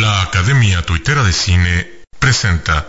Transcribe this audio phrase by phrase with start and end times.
[0.00, 2.86] La Academia Tuitera de Cine presenta.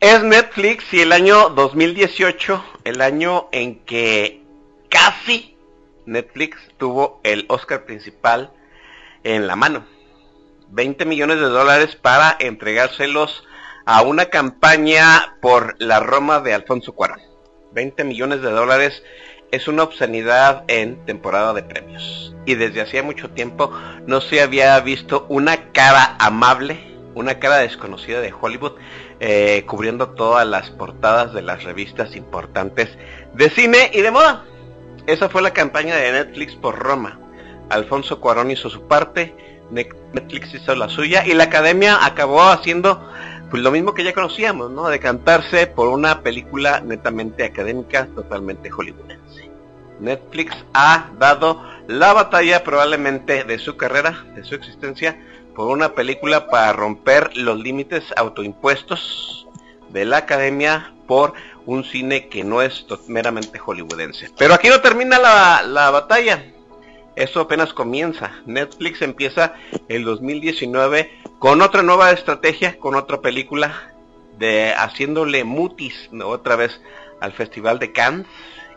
[0.00, 4.40] Es Netflix y el año 2018, el año en que
[4.88, 5.54] casi
[6.06, 8.52] Netflix tuvo el Oscar principal
[9.22, 9.86] en la mano.
[10.70, 13.44] 20 millones de dólares para entregárselos
[13.84, 17.20] a una campaña por la Roma de Alfonso Cuarón.
[17.72, 19.02] 20 millones de dólares
[19.50, 22.34] es una obscenidad en temporada de premios.
[22.44, 23.70] Y desde hacía mucho tiempo
[24.06, 26.78] no se había visto una cara amable,
[27.14, 28.72] una cara desconocida de Hollywood,
[29.20, 32.88] eh, cubriendo todas las portadas de las revistas importantes
[33.34, 34.44] de cine y de moda.
[35.06, 37.18] Esa fue la campaña de Netflix por Roma.
[37.70, 39.34] Alfonso Cuarón hizo su parte,
[39.70, 43.08] Netflix hizo la suya y la academia acabó haciendo
[43.50, 44.88] pues lo mismo que ya conocíamos, ¿no?
[44.88, 49.15] Decantarse por una película netamente académica, totalmente hollywoodense.
[50.00, 55.20] Netflix ha dado la batalla probablemente de su carrera, de su existencia,
[55.54, 59.46] por una película para romper los límites autoimpuestos
[59.90, 61.32] de la academia por
[61.64, 64.30] un cine que no es meramente hollywoodense.
[64.36, 66.44] Pero aquí no termina la, la batalla.
[67.14, 68.32] Eso apenas comienza.
[68.44, 69.54] Netflix empieza
[69.88, 73.94] el 2019 con otra nueva estrategia, con otra película
[74.38, 76.80] de haciéndole mutis otra vez
[77.20, 78.26] al Festival de Cannes.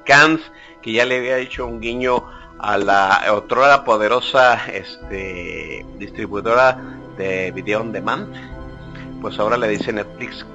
[0.06, 0.40] Cannes
[0.82, 2.24] que ya le había hecho un guiño
[2.60, 6.78] a la otra poderosa este, distribuidora
[7.18, 8.34] de video on demand.
[9.22, 10.46] Pues ahora le dice Netflix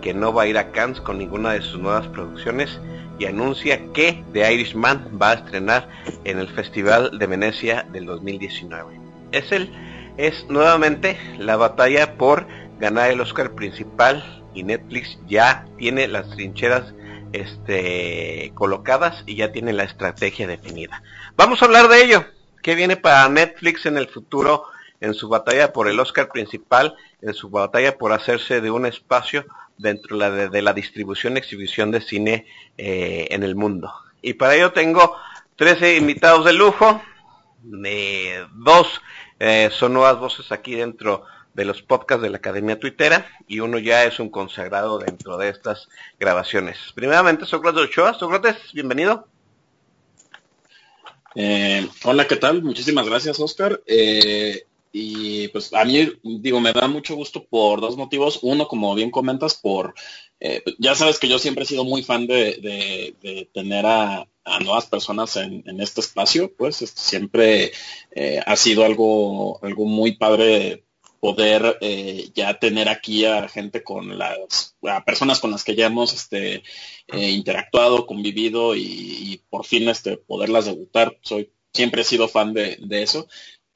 [0.00, 2.80] que no va a ir a Cannes con ninguna de sus nuevas producciones
[3.18, 5.88] y anuncia que The Irishman va a estrenar
[6.24, 9.00] en el Festival de Venecia del 2019.
[9.32, 9.70] Es el
[10.18, 12.46] es nuevamente la batalla por
[12.80, 16.92] ganar el Oscar principal y Netflix ya tiene las trincheras
[17.32, 21.02] este, colocadas y ya tiene la estrategia definida.
[21.36, 22.24] Vamos a hablar de ello.
[22.62, 24.64] ¿Qué viene para Netflix en el futuro
[25.00, 29.46] en su batalla por el Oscar principal, en su batalla por hacerse de un espacio
[29.76, 33.92] dentro de, la distribución y exhibición de cine eh, en el mundo?
[34.22, 35.16] Y para ello tengo
[35.56, 37.00] 13 invitados de lujo,
[37.84, 39.00] eh, dos
[39.40, 41.24] eh, son nuevas voces aquí dentro
[41.58, 45.48] de los podcasts de la Academia Twittera y uno ya es un consagrado dentro de
[45.48, 45.88] estas
[46.18, 46.78] grabaciones.
[46.94, 48.14] Primeramente, Sócrates Ochoa.
[48.14, 49.26] Sócrates, bienvenido.
[51.34, 52.62] Eh, hola, ¿qué tal?
[52.62, 53.82] Muchísimas gracias, Oscar.
[53.86, 58.38] Eh, y pues a mí, digo, me da mucho gusto por dos motivos.
[58.42, 59.94] Uno, como bien comentas, por,
[60.78, 65.36] ya sabes que yo siempre he sido muy fan de tener a, a nuevas personas
[65.36, 67.72] en, este espacio, pues siempre
[68.12, 70.84] eh, ha sido algo, algo muy padre
[71.20, 75.86] poder eh, ya tener aquí a gente con las, a personas con las que ya
[75.86, 76.62] hemos este,
[77.08, 81.18] eh, interactuado, convivido y, por fin este, poderlas debutar.
[81.22, 83.28] Soy, siempre he sido fan de, de eso.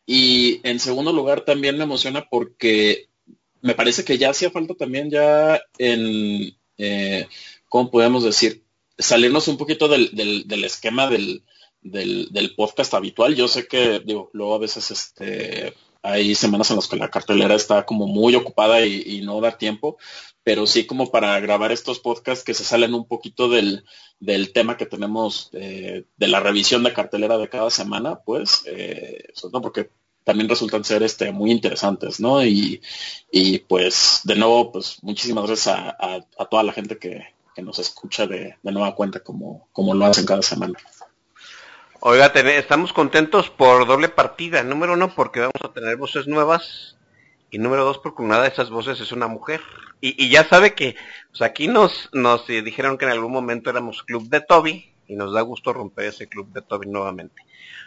[0.06, 3.08] Y en segundo lugar también me emociona porque
[3.60, 6.56] me parece que ya hacía falta también ya en,
[7.68, 8.62] ¿cómo podemos decir?
[8.98, 11.42] salirnos un poquito del, del, esquema del,
[11.82, 13.34] del, podcast habitual.
[13.34, 17.54] Yo sé que, digo, luego a veces este, hay semanas en las que la cartelera
[17.54, 19.96] está como muy ocupada y, no da tiempo,
[20.42, 23.84] pero sí como para grabar estos podcasts que se salen un poquito del,
[24.20, 29.32] del tema que tenemos de la revisión de cartelera de cada semana, pues, eh,
[29.62, 29.90] porque
[30.24, 32.44] también resultan ser este muy interesantes, ¿no?
[32.44, 32.80] Y,
[33.30, 35.96] y pues de nuevo, pues muchísimas gracias a,
[36.38, 37.24] a toda la gente que,
[37.54, 40.74] que nos escucha de, nueva cuenta como, como lo hacen cada semana.
[42.04, 44.64] Oiga, estamos contentos por doble partida.
[44.64, 46.96] Número uno, porque vamos a tener voces nuevas.
[47.48, 49.60] Y número dos, porque una de esas voces es una mujer.
[50.00, 50.96] Y, ya sabe que
[51.30, 54.84] pues aquí nos, nos dijeron que en algún momento éramos club de Toby.
[55.06, 57.40] Y nos da gusto romper ese club de Toby nuevamente.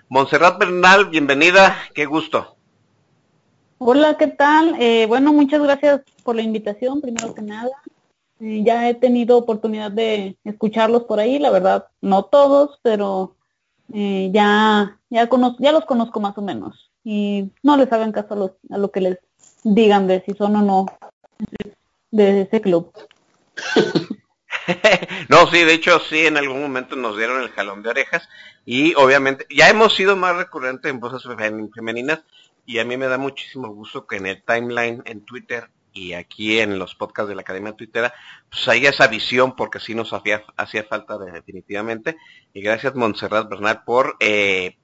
[0.08, 1.76] Montserrat Bernal, bienvenida.
[1.94, 2.56] Qué gusto.
[3.80, 4.78] Hola, ¿qué tal?
[4.80, 7.72] Eh, bueno, muchas gracias por la invitación, primero que nada.
[8.40, 13.35] Eh, ya he tenido oportunidad de escucharlos por ahí, la verdad, no todos, pero
[13.94, 15.30] eh, ya, ya,
[15.60, 16.92] ya los conozco más o menos.
[17.04, 19.20] Y no les hagan caso a, lo que les
[19.64, 20.86] digan de si son o no
[22.12, 22.92] de ese club.
[25.30, 28.28] no, sí, de hecho sí, en algún momento nos dieron el jalón de orejas
[28.66, 31.24] y obviamente ya hemos sido más recurrentes en voces
[31.74, 32.22] femeninas
[32.66, 36.60] y a mí me da muchísimo gusto que en el timeline en Twitter y aquí
[36.60, 38.14] en los podcasts de la Academia Twittera,
[38.50, 42.18] pues hay esa visión porque sí nos hacía, hacía falta definitivamente.
[42.54, 44.78] Y gracias Montserrat Bernal por eh,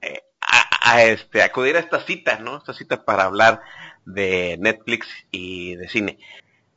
[0.00, 0.22] eh,
[1.00, 2.56] este, acudir a esta cita, ¿no?
[2.56, 3.60] Esta cita para hablar
[4.06, 6.18] de Netflix y de cine.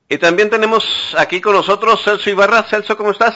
[0.09, 2.63] Y también tenemos aquí con nosotros Celso Ibarra.
[2.63, 3.35] Celso, ¿cómo estás?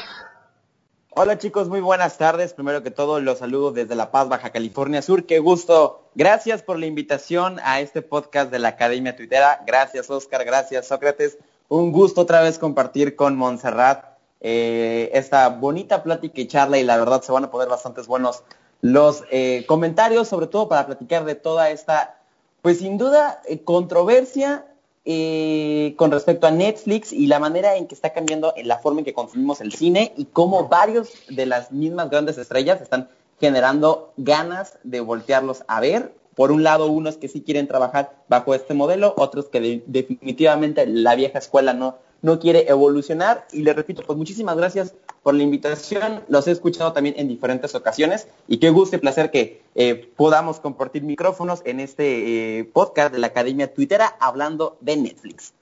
[1.14, 2.54] Hola chicos, muy buenas tardes.
[2.54, 5.26] Primero que todo, los saludo desde La Paz, Baja California Sur.
[5.26, 6.06] Qué gusto.
[6.16, 9.62] Gracias por la invitación a este podcast de la Academia Twittera.
[9.68, 11.38] Gracias Oscar, gracias Sócrates.
[11.68, 14.06] Un gusto otra vez compartir con Montserrat
[14.40, 18.44] eh, esta bonita plática y charla y la verdad se van a poner bastantes buenos
[18.80, 22.22] los eh, comentarios, sobre todo para platicar de toda esta,
[22.62, 24.66] pues sin duda, eh, controversia
[25.04, 29.06] eh, con respecto a Netflix y la manera en que está cambiando la forma en
[29.06, 33.10] que consumimos el cine y cómo varios de las mismas grandes estrellas están
[33.40, 36.14] generando ganas de voltearlos a ver.
[36.36, 41.16] Por un lado, unos que sí quieren trabajar bajo este modelo, otros que definitivamente la
[41.16, 43.48] vieja escuela no, no quiere evolucionar.
[43.52, 46.24] Y le repito, pues muchísimas gracias por la invitación.
[46.28, 50.60] Los he escuchado también en diferentes ocasiones y qué gusto y placer que eh, podamos
[50.60, 55.54] compartir micrófonos en este eh, podcast de la Academia Twittera hablando de Netflix.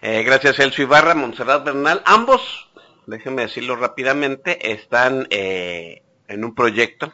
[0.00, 2.02] Eh, gracias, Elcio Ibarra, Montserrat Bernal.
[2.04, 2.70] Ambos,
[3.06, 7.12] déjenme decirlo rápidamente, están en un proyecto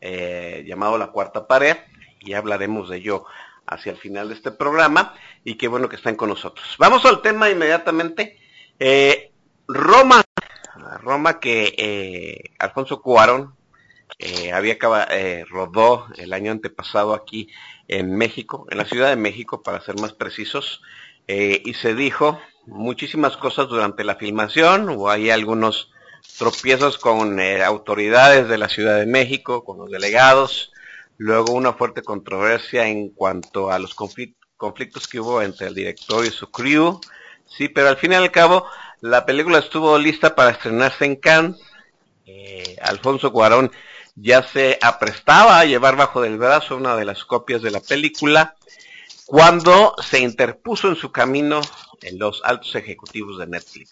[0.00, 1.76] llamado La Cuarta Pared
[2.20, 3.26] y hablaremos de ello
[3.66, 5.14] hacia el final de este programa
[5.44, 6.76] y qué bueno que están con nosotros.
[6.78, 8.38] Vamos al tema inmediatamente.
[9.66, 10.22] Roma
[11.00, 13.54] Roma que eh, Alfonso Cuarón
[14.18, 14.76] eh, había
[15.10, 17.48] eh, rodó el año antepasado aquí
[17.88, 20.82] en México, en la Ciudad de México para ser más precisos,
[21.26, 25.90] y se dijo muchísimas cosas durante la filmación, hubo ahí algunos
[26.38, 30.70] tropiezos con autoridades de la Ciudad de México, con los delegados,
[31.18, 36.30] luego una fuerte controversia en cuanto a los conflictos que hubo entre el director y
[36.30, 37.00] su crew,
[37.46, 38.66] sí, pero al fin y al cabo
[39.00, 41.60] la película estuvo lista para estrenarse en Cannes.
[42.26, 43.70] Eh, Alfonso Cuarón
[44.16, 48.54] ya se aprestaba a llevar bajo del brazo una de las copias de la película
[49.26, 51.60] cuando se interpuso en su camino
[52.02, 53.90] en los altos ejecutivos de Netflix.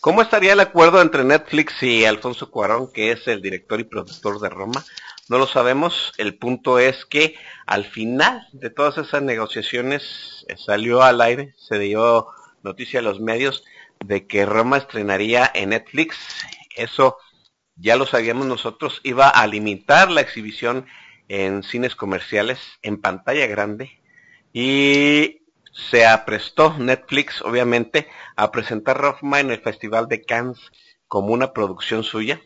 [0.00, 4.38] ¿Cómo estaría el acuerdo entre Netflix y Alfonso Cuarón, que es el director y productor
[4.38, 4.84] de Roma?
[5.28, 6.12] No lo sabemos.
[6.18, 7.36] El punto es que
[7.66, 12.28] al final de todas esas negociaciones eh, salió al aire, se dio
[12.62, 13.64] noticia a los medios
[14.04, 16.16] de que Roma estrenaría en Netflix.
[16.76, 17.16] Eso
[17.76, 20.86] ya lo sabíamos nosotros, iba a limitar la exhibición
[21.28, 24.00] en cines comerciales, en pantalla grande,
[24.52, 25.42] y
[25.72, 30.58] se aprestó Netflix, obviamente, a presentar Roma en el Festival de Cannes
[31.08, 32.40] como una producción suya,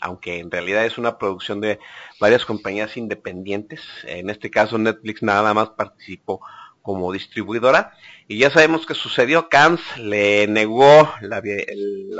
[0.00, 1.78] aunque en realidad es una producción de
[2.20, 3.80] varias compañías independientes.
[4.04, 6.40] En este caso Netflix nada más participó
[6.82, 7.92] como distribuidora.
[8.28, 11.42] Y ya sabemos que sucedió, Cannes le negó la,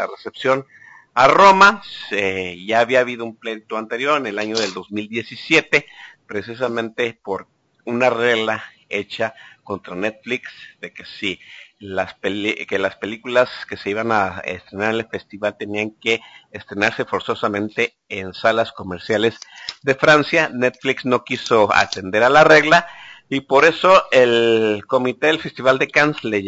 [0.07, 0.67] recepción
[1.15, 5.87] a Roma, ya había habido un pleito anterior en el año del 2017,
[6.27, 7.49] precisamente por
[7.85, 9.35] una regla hecha
[9.65, 10.51] contra Netflix
[10.81, 11.41] de que si
[11.79, 16.21] las que las películas que se iban a estrenar en el festival tenían que
[16.51, 19.39] estrenarse forzosamente en salas comerciales
[19.83, 20.51] de Francia.
[20.53, 22.87] Netflix no quiso atender a la regla
[23.29, 26.43] y por eso el comité del Festival de Cannes le,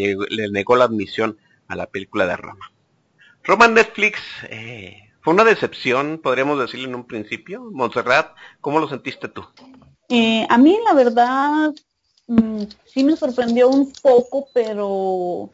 [0.50, 1.38] negó la admisión
[1.68, 2.72] a la película de Roma.
[3.44, 7.70] Roma Netflix eh, fue una decepción, podríamos decirlo en un principio.
[7.70, 9.46] Montserrat, ¿cómo lo sentiste tú?
[10.08, 11.70] Eh, a mí la verdad
[12.30, 15.50] mm, sí me sorprendió un poco, pero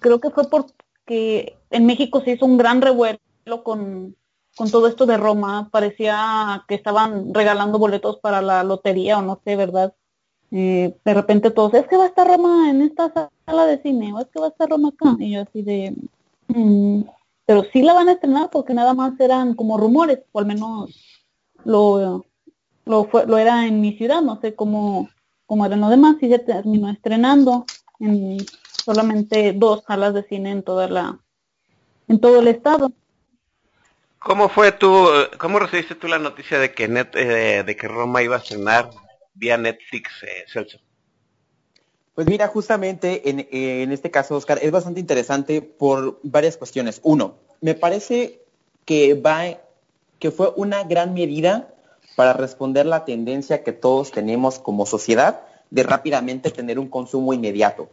[0.00, 3.18] creo que fue porque en México se hizo un gran revuelo
[3.62, 4.16] con,
[4.56, 5.68] con todo esto de Roma.
[5.70, 9.94] Parecía que estaban regalando boletos para la lotería o no sé, ¿verdad?
[10.50, 13.12] Eh, de repente todos, es que va a estar Roma en esta
[13.44, 15.16] sala de cine, o es que va a estar Roma acá.
[15.18, 15.96] Y yo así de,
[16.48, 17.02] mm,
[17.46, 20.94] pero sí la van a estrenar porque nada más eran como rumores, o al menos
[21.64, 22.24] lo,
[22.84, 25.08] lo, fue, lo era en mi ciudad, no sé cómo,
[25.46, 27.66] cómo eran los demás, y se terminó estrenando
[28.00, 28.38] en
[28.84, 31.18] solamente dos salas de cine en toda la,
[32.08, 32.92] en todo el estado.
[34.18, 35.06] ¿Cómo fue tú,
[35.38, 38.90] cómo recibiste tú la noticia de que net, eh, de que Roma iba a estrenar
[39.34, 40.78] vía Netflix, eh, Celso?
[42.14, 47.00] Pues mira, justamente en, en, este caso, Oscar, es bastante interesante por varias cuestiones.
[47.02, 48.40] Uno, me parece
[48.84, 49.58] que va,
[50.18, 51.73] que fue una gran medida
[52.16, 55.40] para responder la tendencia que todos tenemos como sociedad
[55.70, 57.88] de rápidamente tener un consumo inmediato.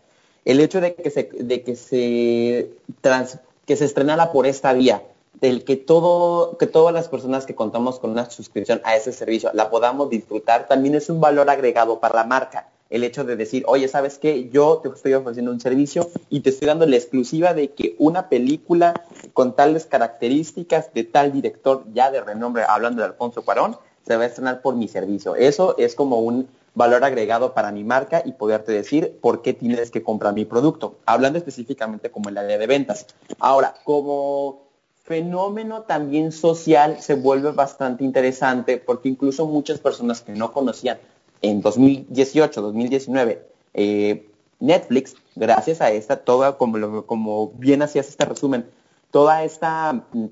[0.45, 5.03] El hecho de que se, de que se, trans, que se estrenara por esta vía,
[5.39, 9.49] del que todo, que todas las personas que contamos con una suscripción a ese servicio
[9.53, 12.69] la podamos disfrutar, también es un valor agregado para la marca.
[12.91, 14.49] El hecho de decir, oye, ¿sabes qué?
[14.49, 18.27] Yo te estoy ofreciendo un servicio y te estoy dando la exclusiva de que una
[18.27, 24.15] película con tales características de tal director ya de renombre, hablando de Alfonso Cuarón, se
[24.15, 25.36] va a estrenar por mi servicio.
[25.36, 29.91] Eso es como un valor agregado para mi marca y poderte decir por qué tienes
[29.91, 30.96] que comprar mi producto.
[31.05, 33.05] Hablando específicamente como el área de ventas.
[33.39, 34.63] Ahora, como
[35.03, 41.00] fenómeno también social se vuelve bastante interesante porque incluso muchas personas que no conocían
[41.41, 44.27] en 2018, 2019, eh,
[44.60, 48.65] Netflix, gracias a esta, toda, como, como bien hacías este resumen,
[49.10, 50.25] toda esta mm,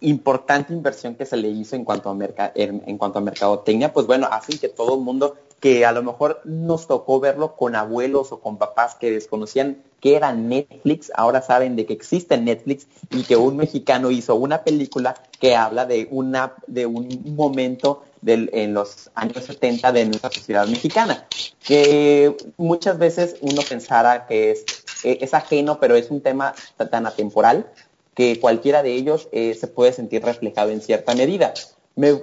[0.00, 4.28] importante inversión que se le hizo en cuanto a, en, cuanto a mercadotecnia, pues bueno,
[4.30, 8.40] hacen que todo el mundo que a lo mejor nos tocó verlo con abuelos o
[8.40, 13.36] con papás que desconocían que era Netflix, ahora saben de que existe Netflix y que
[13.36, 19.44] un mexicano hizo una película que habla de una de un momento en los años
[19.44, 21.26] 70 de nuestra sociedad mexicana,
[21.62, 24.64] que muchas veces uno pensara que es,
[25.04, 26.54] es ajeno, pero es un tema
[26.90, 27.70] tan atemporal
[28.14, 31.54] que cualquiera de ellos eh, se puede sentir reflejado en cierta medida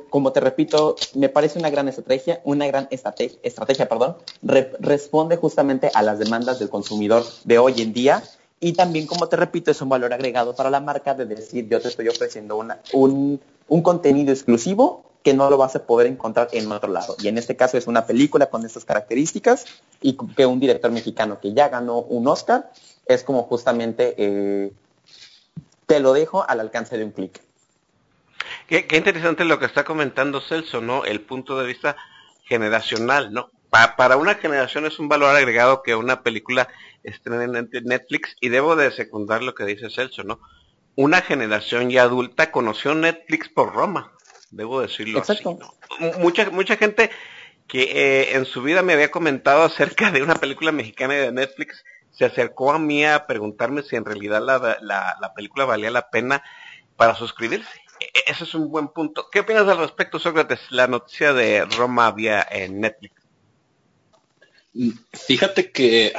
[0.10, 4.16] como te repito, me parece una gran estrategia, una gran estrategia, estrategia perdón,
[4.80, 8.24] responde justamente a las demandas del consumidor de hoy en día
[8.60, 11.80] y también, como te repito, es un valor agregado para la marca de decir, yo
[11.80, 12.58] te estoy ofreciendo
[12.94, 17.16] un, un contenido exclusivo que no lo vas a poder encontrar en otro lado.
[17.22, 19.66] Y en este caso es una película con estas características
[20.02, 22.72] y que un director mexicano que ya ganó un Oscar
[23.06, 24.72] es como justamente eh,
[25.88, 27.42] te lo dejo al alcance de un clic.
[28.68, 31.06] Qué, interesante lo que está comentando Celso, ¿no?
[31.06, 31.96] El punto de vista
[32.44, 33.50] generacional, ¿no?
[33.70, 36.68] para una generación es un valor agregado que una película
[37.04, 40.40] estrene en Netflix y debo de secundar lo que dice Celso, ¿no?
[40.96, 44.14] Una generación ya adulta conoció Netflix por Roma,
[44.50, 45.60] debo decirlo Exacto.
[46.00, 46.20] así.
[46.20, 47.12] Mucha, mucha gente
[47.68, 51.84] que eh, en su vida me había comentado acerca de una película mexicana de Netflix
[52.18, 56.44] se acercó a mí a preguntarme si en realidad la, la película valía la pena
[56.96, 57.70] para suscribirse.
[58.00, 59.30] E-, ese es un buen punto.
[59.32, 60.60] ¿Qué opinas al respecto, Sócrates?
[60.70, 63.14] La noticia de Roma había en Netflix.
[65.14, 66.14] Fíjate que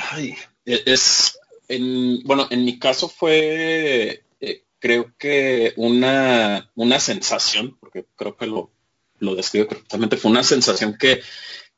[0.64, 1.38] e-, es,
[1.69, 8.47] en, bueno, en mi caso fue, eh, creo que una, una sensación, porque creo que
[8.47, 8.71] lo,
[9.19, 11.23] lo describo correctamente, fue una sensación que,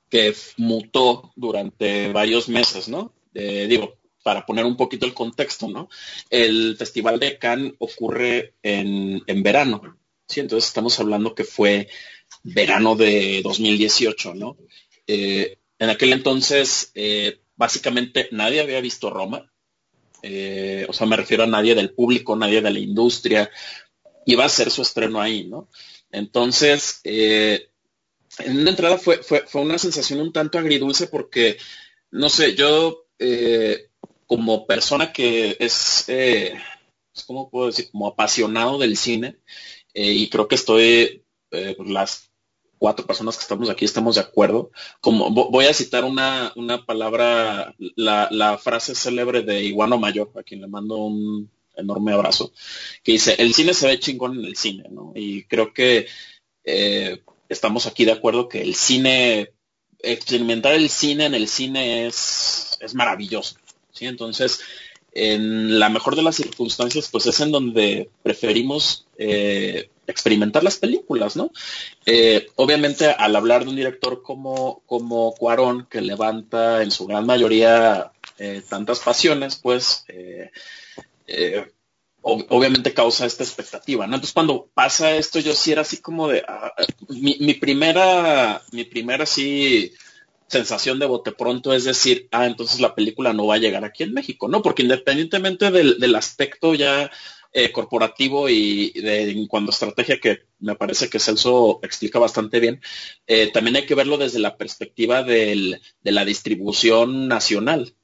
[0.09, 3.13] que mutó durante varios meses, ¿no?
[3.35, 3.97] Eh, digo,
[4.31, 5.89] para poner un poquito el contexto, ¿no?
[6.31, 10.39] El Festival de Cannes ocurre en, verano, ¿sí?
[10.39, 11.89] Entonces estamos hablando que fue
[12.45, 14.57] verano de 2018, ¿no?
[15.09, 19.51] Eh, en aquel entonces, eh, básicamente nadie había visto Roma,
[20.23, 23.51] eh, o sea, me refiero a nadie del público, nadie de la industria,
[24.27, 25.69] iba a ser su estreno ahí, ¿no?
[26.13, 27.67] Entonces, en
[28.61, 31.57] una entrada fue, fue, fue, una sensación un tanto agridulce porque,
[32.13, 33.09] no sé, yo
[34.31, 36.55] como persona que es, eh,
[37.27, 37.91] ¿cómo puedo decir?
[37.91, 39.39] Como apasionado del cine,
[39.93, 42.31] eh, y creo que estoy, eh, las
[42.79, 44.71] cuatro personas que estamos aquí estamos de acuerdo.
[45.01, 50.61] Como voy a citar una, una palabra, la, frase célebre de Iguano Mayor, a quien
[50.61, 52.53] le mando un enorme abrazo,
[53.03, 55.11] que dice, el cine se ve chingón en el cine, ¿no?
[55.17, 56.07] Y creo que
[57.49, 59.55] estamos aquí de acuerdo que el cine,
[59.99, 63.57] experimentar el cine en el cine es, es maravilloso.
[64.01, 64.61] Entonces,
[65.13, 71.37] en la mejor de las circunstancias, pues es en donde preferimos eh, experimentar las películas,
[71.37, 71.51] ¿no?
[72.07, 77.27] Eh, obviamente, al hablar de un director como, como Cuarón, que levanta en su gran
[77.27, 80.05] mayoría eh, tantas pasiones, pues
[82.23, 84.17] obviamente causa esta expectativa, ¿no?
[84.17, 86.73] Entonces, cuando pasa esto, yo sí era así como de, ah,
[87.09, 89.93] mi, mi primera, mi primera sí
[90.51, 94.03] sensación de bote pronto es decir, ah, entonces la película no va a llegar aquí
[94.03, 94.63] en México, ¿no?
[94.63, 97.11] Porque independientemente del, aspecto ya
[97.53, 102.59] eh, corporativo y de, en cuanto a estrategia que me parece que Celso explica bastante
[102.59, 102.81] bien,
[103.27, 107.95] eh, también hay que verlo desde la perspectiva de la distribución nacional,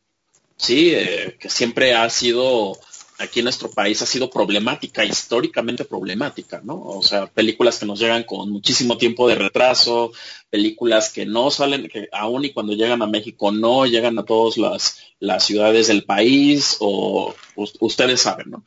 [0.56, 0.92] ¿sí?
[0.94, 2.78] Eh, que siempre ha sido
[3.18, 6.82] aquí en nuestro país ha sido problemática, históricamente problemática, ¿no?
[6.82, 10.12] O sea, películas que nos llegan con muchísimo tiempo de retraso,
[10.50, 14.56] películas que no salen, que aún y cuando llegan a México no llegan a todas
[14.58, 17.34] las, las ciudades del país, o
[17.80, 18.64] ustedes saben, ¿no?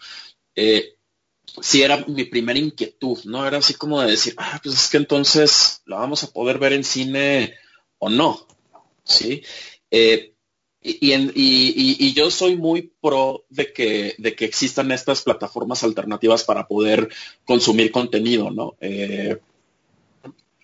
[0.56, 0.96] Eh,
[1.62, 3.46] sí era mi primera inquietud, ¿no?
[3.46, 6.74] Era así como de decir, ah, pues es que entonces la vamos a poder ver
[6.74, 7.56] en cine
[7.98, 8.48] o no,
[9.04, 9.44] ¿sí?
[9.92, 10.36] Eh,
[10.82, 17.10] y, yo soy muy pro de que, de que existan estas plataformas alternativas para poder
[17.46, 18.76] consumir contenido, ¿no?
[18.80, 19.38] Eh,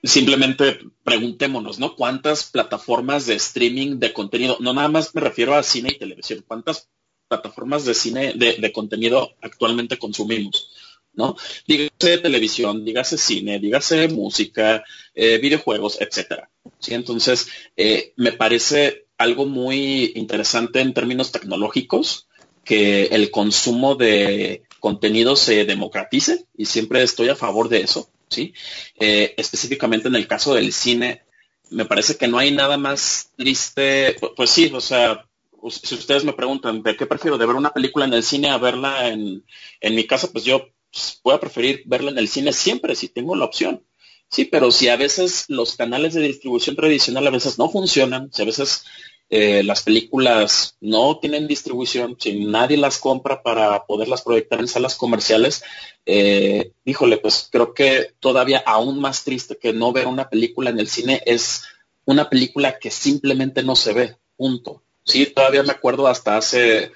[0.04, 1.96] simplemente preguntémonos, ¿no?
[1.96, 6.44] ¿Cuántas plataformas de streaming de contenido, no nada más me refiero a cine y televisión,
[6.48, 6.90] cuántas
[7.28, 10.72] plataformas de cine, de, contenido actualmente consumimos?
[11.14, 11.36] ¿no?
[11.66, 16.50] Dígase televisión, dígase cine, dígase música, eh, videojuegos, etcétera.
[16.80, 16.94] ¿sí?
[16.94, 22.28] Entonces, eh, me parece algo muy interesante en términos tecnológicos,
[22.64, 28.54] que el consumo de contenido se democratice y siempre estoy a favor de eso, ¿sí?
[29.00, 31.24] Eh, específicamente en el caso del cine,
[31.70, 35.26] me parece que no hay nada más triste, pues, sí, o sea,
[35.70, 38.58] si ustedes me preguntan de qué prefiero, de ver una película en el cine a
[38.58, 39.44] verla en,
[39.82, 43.10] en mi casa, pues yo pues, voy a preferir verla en el cine siempre si
[43.10, 43.84] tengo la opción.
[44.30, 48.42] Sí, pero si a veces los canales de distribución tradicional a veces no funcionan, si
[48.42, 48.86] a veces
[49.30, 54.96] eh, las películas no tienen distribución, si nadie las compra para poderlas proyectar en salas
[54.96, 55.64] comerciales,
[56.06, 60.80] eh, híjole, pues creo que todavía aún más triste que no ver una película en
[60.80, 61.64] el cine es
[62.06, 64.84] una película que simplemente no se ve, punto.
[65.04, 66.92] Sí, todavía me acuerdo hasta hace,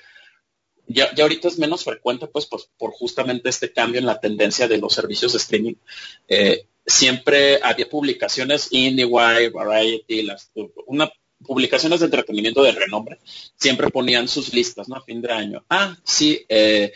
[0.88, 4.78] ya, ya ahorita es menos frecuente, pues, por justamente este cambio en la tendencia de
[4.78, 5.76] los servicios de streaming.
[6.28, 10.52] Eh, siempre había publicaciones IndieWire, Variety, las,
[10.88, 11.10] una
[11.46, 13.20] publicaciones de entretenimiento de renombre,
[13.56, 14.96] siempre ponían sus listas, ¿no?
[14.96, 15.66] A fin de año.
[15.70, 16.92] Ah, sí, eh,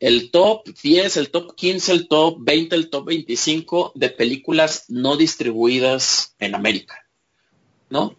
[0.00, 5.16] el top 10, el top 15, el top 20, el top 25 de películas no
[5.16, 7.06] distribuidas en América,
[7.88, 8.16] ¿no?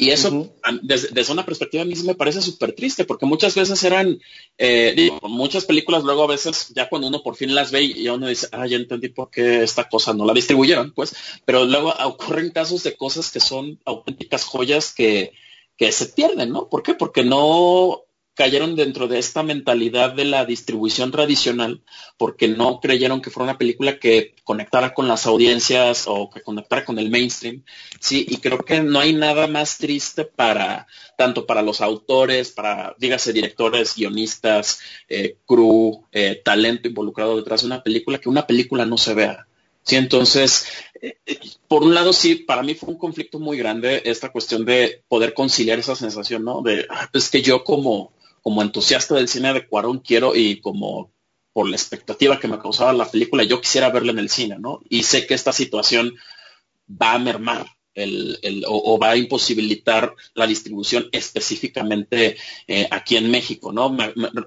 [0.00, 4.18] Y eso, desde, una perspectiva a mí me parece súper triste, porque muchas veces eran,
[4.56, 8.08] eh, digo, muchas películas luego a veces, ya cuando uno por fin las ve y
[8.08, 11.14] uno dice, ah, ya entendí por qué esta cosa no la distribuyeron, pues,
[11.44, 15.34] pero luego ocurren casos de cosas que son auténticas joyas que,
[15.76, 16.70] que se pierden, ¿no?
[16.70, 16.94] ¿Por qué?
[16.94, 18.00] Porque no
[18.34, 21.82] cayeron dentro de esta mentalidad de la distribución tradicional
[22.16, 26.84] porque no creyeron que fuera una película que conectara con las audiencias o que conectara
[26.84, 27.64] con el mainstream.
[27.98, 32.94] Sí, y creo que no hay nada más triste para, tanto para los autores, para,
[32.98, 38.86] dígase, directores, guionistas, eh, crew, eh, talento involucrado detrás de una película, que una película
[38.86, 39.46] no se vea.
[39.82, 40.66] Sí, entonces,
[41.00, 41.16] eh,
[41.66, 45.34] por un lado, sí, para mí fue un conflicto muy grande esta cuestión de poder
[45.34, 46.62] conciliar esa sensación, ¿no?
[46.62, 51.12] De, ah, pues que yo como, como entusiasta del cine de Cuarón quiero y como
[51.52, 54.80] por la expectativa que me causaba la película, yo quisiera verla en el cine, ¿no?
[54.88, 56.14] Y sé que esta situación
[56.90, 63.30] va a mermar el, el, o, va a imposibilitar la distribución específicamente eh, aquí en
[63.30, 63.96] México, ¿no?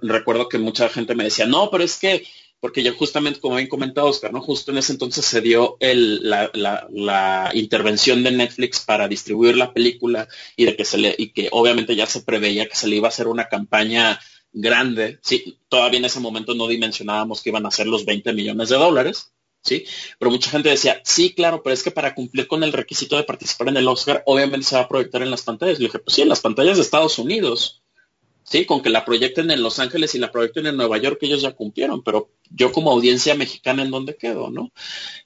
[0.01, 2.25] recuerdo que mucha gente me decía, no, pero es que
[2.63, 4.39] porque ya justamente, como bien comentado Oscar, ¿no?
[4.39, 10.63] Justo en ese entonces se dio la, intervención de Netflix para distribuir la película y
[10.63, 13.10] de que se le, y que obviamente ya se preveía que se le iba a
[13.10, 14.17] hacer una campaña
[14.54, 15.19] grande.
[15.21, 18.78] Sí, todavía en ese momento no dimensionábamos que iban a ser los 20 millones de
[18.78, 19.34] dólares.
[19.62, 19.84] ¿sí?
[20.17, 23.23] Pero mucha gente decía, sí, claro, pero es que para cumplir con el requisito de
[23.23, 25.80] participar en el Oscar, obviamente se va a proyectar en las pantallas.
[25.80, 27.82] Le dije, pues sí, en las pantallas de Estados Unidos.
[28.43, 31.41] Sí, con que la proyecten en Los Ángeles y la proyecten en Nueva York, ellos
[31.41, 34.71] ya cumplieron, pero yo como audiencia mexicana, ¿en dónde quedo, no?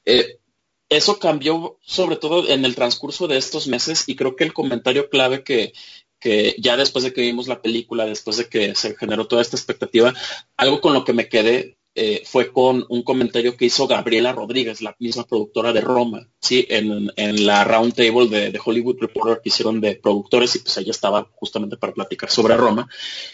[0.05, 0.39] Eh,
[0.89, 5.09] eso cambió sobre todo en el transcurso de estos meses y creo que el comentario
[5.09, 5.73] clave que,
[6.19, 9.57] que ya después de que vimos la película, después de que se generó toda esta
[9.57, 10.13] expectativa,
[10.55, 14.83] algo con lo que me quedé eh, fue con un comentario que hizo Gabriela Rodríguez,
[14.83, 16.67] la misma productora de Roma, ¿sí?
[16.69, 17.11] En,
[17.43, 21.75] la round table de, Hollywood Reporter que hicieron de productores y pues ella estaba justamente
[21.75, 22.87] para platicar sobre Roma.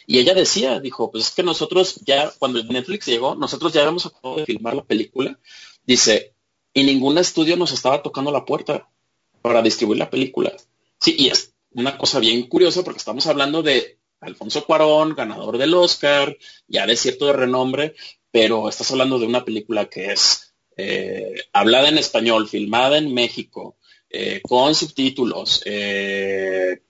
[0.08, 4.06] Y ella decía, dijo, pues es que nosotros ya, cuando Netflix llegó, nosotros ya habíamos
[4.06, 5.38] acabado de filmar la película,
[5.86, 6.34] dice,
[6.73, 8.89] y ningún estudio nos estaba tocando la puerta
[9.41, 10.54] para distribuir la película.
[11.02, 15.73] Sí, y es una cosa bien curiosa porque estamos hablando de Alfonso Cuarón, ganador del
[15.73, 17.95] Oscar, ya de cierto de renombre,
[18.34, 23.78] pero estás hablando de una película que es eh, hablada en español, filmada en México,
[24.10, 25.62] eh, con subtítulos.
[25.65, 26.82] Eh,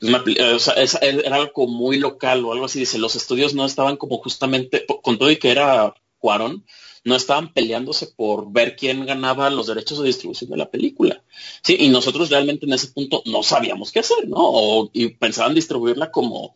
[0.00, 2.78] era algo muy local o algo así.
[2.78, 6.64] Dice, los estudios no estaban como justamente, con todo y que era Cuarón,
[7.02, 11.24] no estaban peleándose por ver quién ganaba los derechos de distribución de la película.
[11.64, 14.88] Sí, y nosotros realmente en ese punto no sabíamos qué hacer, ¿no?
[14.92, 16.54] y pensaban distribuirla como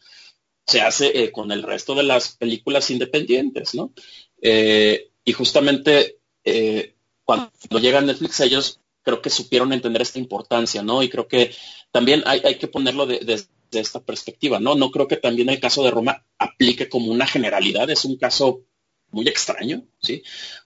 [0.64, 3.92] se hace con el resto de las películas independientes, ¿no?
[4.40, 6.94] Eh, y justamente eh,
[7.24, 11.02] cuando llega Netflix ellos creo que supieron entender esta importancia, ¿no?
[11.02, 11.54] Y creo que
[11.92, 14.74] también hay, que ponerlo desde esta perspectiva, ¿no?
[14.74, 18.64] No creo que también el caso de Roma aplique como una generalidad, es un caso
[19.10, 20.22] muy extraño, ¿sí?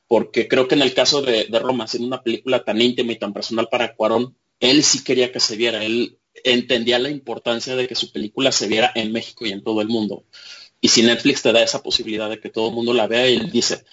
[0.07, 3.19] Porque creo que en el caso de, de Roma, siendo una película tan íntima y
[3.19, 7.87] tan personal para Cuarón, él sí quería que se viera, él entendía la importancia de
[7.87, 10.25] que su película se viera en México y en todo el mundo.
[10.81, 13.51] Y si Netflix te da esa posibilidad de que todo el mundo la vea, él
[13.51, 13.85] dice,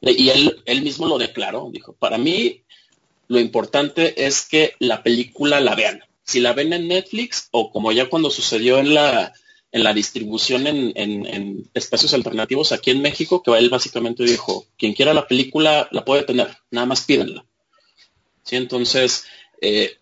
[0.00, 2.62] y él, él mismo lo declaró, dijo, para mí
[3.28, 6.02] lo importante es que la película la vean.
[6.24, 9.32] Si la ven en Netflix o como ya cuando sucedió en la,
[9.72, 14.92] en la distribución en, en, espacios alternativos aquí en México, que él básicamente dijo, quien
[14.92, 17.44] quiera la película la puede tener, nada más pídenla.
[18.42, 19.24] Sí, entonces,
[19.60, 19.98] eh,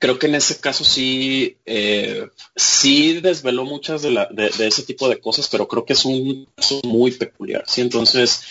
[0.00, 5.46] creo que en ese caso sí, eh, sí desveló muchas de, ese tipo de cosas,
[5.48, 7.64] pero creo que es un caso muy peculiar.
[7.66, 8.42] Sí, entonces,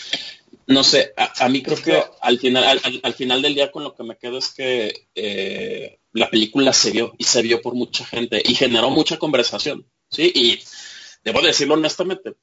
[0.67, 4.03] no sé, a, mí creo que al final, al, final del día con lo que
[4.03, 8.41] me quedo es que eh, la película se vio y se vio por mucha gente
[8.45, 10.31] y generó mucha conversación, ¿sí?
[10.35, 10.59] Y
[11.23, 12.35] debo decirlo honestamente,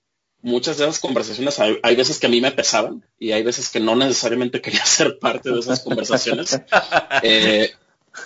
[0.43, 3.79] muchas de esas conversaciones hay, veces que a mí me pesaban y hay veces que
[3.79, 6.61] no necesariamente quería ser parte de esas conversaciones.
[7.23, 7.71] Eh,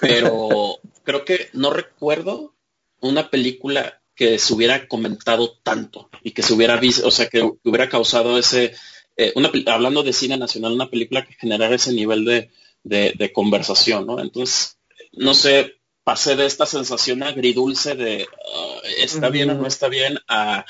[0.01, 2.55] pero creo que no recuerdo
[3.01, 7.43] una película que se hubiera comentado tanto y que se hubiera visto, o sea, que
[7.65, 8.75] hubiera causado ese
[9.17, 9.35] eh,
[9.67, 14.19] hablando de cine nacional, una película que generara ese nivel de, conversación, ¿no?
[14.19, 14.79] Entonces,
[15.13, 15.75] no sé,
[16.05, 20.65] pasé de esta sensación agridulce de ah, está bien o no está bien a,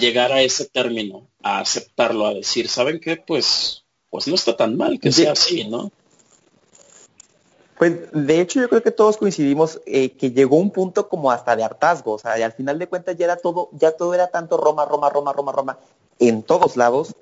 [0.00, 3.18] llegar a ese término, a aceptarlo, a decir, ¿saben qué?
[3.18, 5.92] Pues, pues no está tan mal que sea así, ¿no?
[7.78, 11.56] Pues de hecho yo creo que todos coincidimos eh, que llegó un punto como hasta
[11.56, 14.28] de hartazgo, o sea, y al final de cuentas ya era todo, ya todo era
[14.28, 15.78] tanto Roma, Roma, Roma, Roma, Roma,
[16.18, 17.14] en todos lados,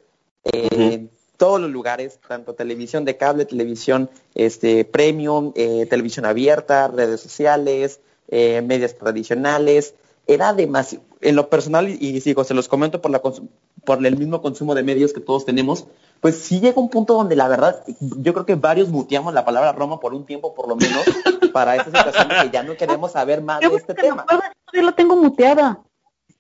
[0.45, 7.21] en todos los lugares, tanto televisión de cable, televisión este, premium, eh, televisión abierta, redes
[7.21, 9.95] sociales, eh, medios tradicionales.
[10.27, 14.41] Era demasiado, en lo personal, y, digo, se los comento por, la, por el mismo
[14.41, 15.87] consumo de medios que todos tenemos,
[16.25, 19.73] pues sí llega un punto donde la verdad, yo creo que varios muteamos la palabra
[19.73, 21.05] Roma por un tiempo por lo menos,
[21.53, 24.25] para esa situación que ya no queremos saber más de este tema.
[24.73, 25.83] Yo la tengo muteada.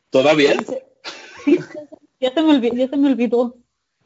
[0.09, 0.55] ¿Todavía?
[1.45, 1.59] Sí,
[2.19, 3.57] ya se me ya se me olvidó.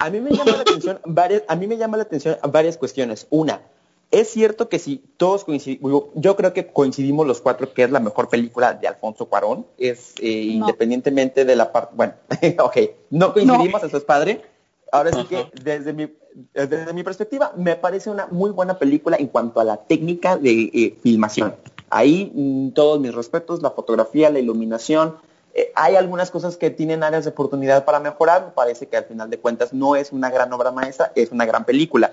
[0.00, 3.28] A mí me llama la atención varias, a mí me llama la atención varias cuestiones.
[3.30, 3.62] Una,
[4.10, 8.00] es cierto que si todos coincidimos, yo creo que coincidimos los cuatro que es la
[8.00, 12.14] mejor película de Alfonso Cuarón, es eh, independientemente de la parte, bueno,
[12.64, 12.76] ok,
[13.10, 14.42] no coincidimos, eso es padre.
[14.92, 16.12] Ahora sí que desde mi,
[16.54, 20.70] desde mi perspectiva me parece una muy buena película en cuanto a la técnica de
[20.72, 21.54] eh, filmación.
[21.90, 25.16] Ahí mm, todos mis respetos, la fotografía, la iluminación,
[25.54, 28.44] eh, hay algunas cosas que tienen áreas de oportunidad para mejorar.
[28.44, 31.46] Me parece que al final de cuentas no es una gran obra maestra, es una
[31.46, 32.12] gran película.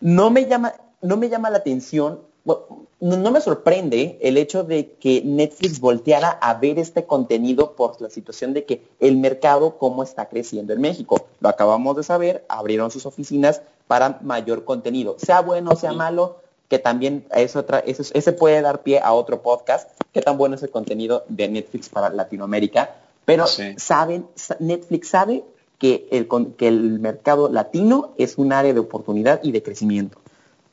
[0.00, 5.22] No me llama, no me llama la atención, no, me sorprende el hecho de que
[5.24, 10.28] Netflix volteara a ver este contenido por la situación de que el mercado cómo está
[10.28, 11.26] creciendo en México.
[11.40, 15.16] Lo acabamos de saber, abrieron sus oficinas para mayor contenido.
[15.18, 19.12] Sea bueno o sea malo, que también es otra, eso, ese puede dar pie a
[19.12, 23.44] otro podcast, qué tan bueno es el contenido de Netflix para Latinoamérica, pero
[23.76, 24.26] saben,
[24.58, 25.44] Netflix sabe
[25.78, 30.21] que el, que el mercado latino es un área de oportunidad y de crecimiento.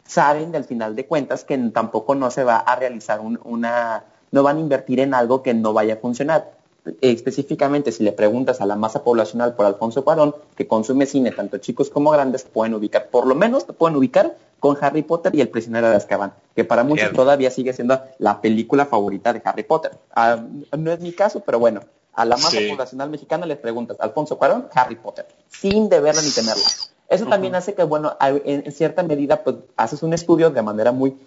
[0.09, 4.57] Saben, al final de cuentas, que tampoco no se va a realizar una, no van
[4.57, 6.57] a invertir en algo que no vaya a funcionar
[7.01, 11.59] específicamente si le preguntas a la masa poblacional por Alfonso Cuarón, que consume cine, tanto
[11.59, 15.41] chicos como grandes, pueden ubicar, por lo menos te pueden ubicar con Harry Potter y
[15.41, 19.63] El prisionero de Azkaban, que para muchos todavía sigue siendo la película favorita de Harry
[19.63, 19.91] Potter.
[20.15, 20.41] Ah,
[20.75, 21.81] no es mi caso, pero bueno,
[22.13, 26.65] a la masa poblacional mexicana les preguntas, Alfonso Cuarón, Harry Potter, sin deberla ni temerla.
[27.09, 31.17] Eso también hace que, bueno, en cierta medida, pues haces un estudio de manera muy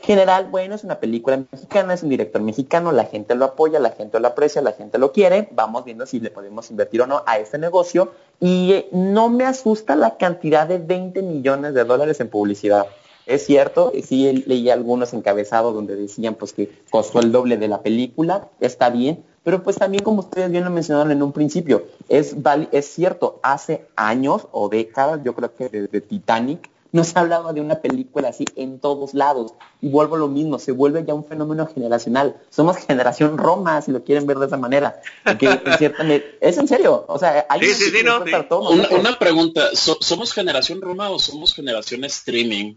[0.00, 3.90] general, bueno, es una película mexicana, es un director mexicano, la gente lo apoya, la
[3.90, 7.22] gente lo aprecia, la gente lo quiere, vamos viendo si le podemos invertir o no
[7.26, 8.12] a este negocio.
[8.38, 12.86] Y eh, no me asusta la cantidad de 20 millones de dólares en publicidad.
[13.26, 17.82] Es cierto, sí leí algunos encabezados donde decían pues que costó el doble de la
[17.82, 22.36] película, está bien, pero pues también como ustedes bien lo mencionaron en un principio, es,
[22.70, 27.60] es cierto, hace años o décadas, yo creo que desde Titanic, no se hablaba de
[27.60, 29.52] una película así en todos lados.
[29.82, 32.36] Y vuelvo a lo mismo, se vuelve ya un fenómeno generacional.
[32.48, 35.00] Somos generación Roma, si lo quieren ver de esa manera.
[36.40, 37.04] es en serio.
[37.06, 37.60] O sea, hay
[38.98, 42.76] una, pregunta, ¿somos generación Roma o somos generación streaming?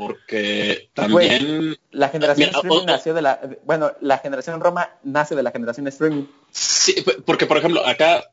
[0.00, 1.76] Porque también...
[1.90, 3.38] la generación streaming nació de la...
[3.64, 6.24] Bueno, la generación Roma nace de la generación streaming.
[6.50, 8.24] Sí, porque por ejemplo, acá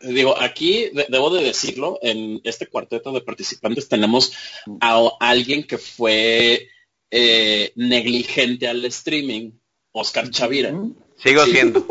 [0.00, 4.32] digo, aquí debo de decirlo, en este cuarteto de participantes tenemos
[4.80, 6.68] a alguien que fue
[7.12, 9.52] eh, negligente al streaming,
[9.92, 10.72] Oscar Chavira.
[11.16, 11.86] Sigo siendo.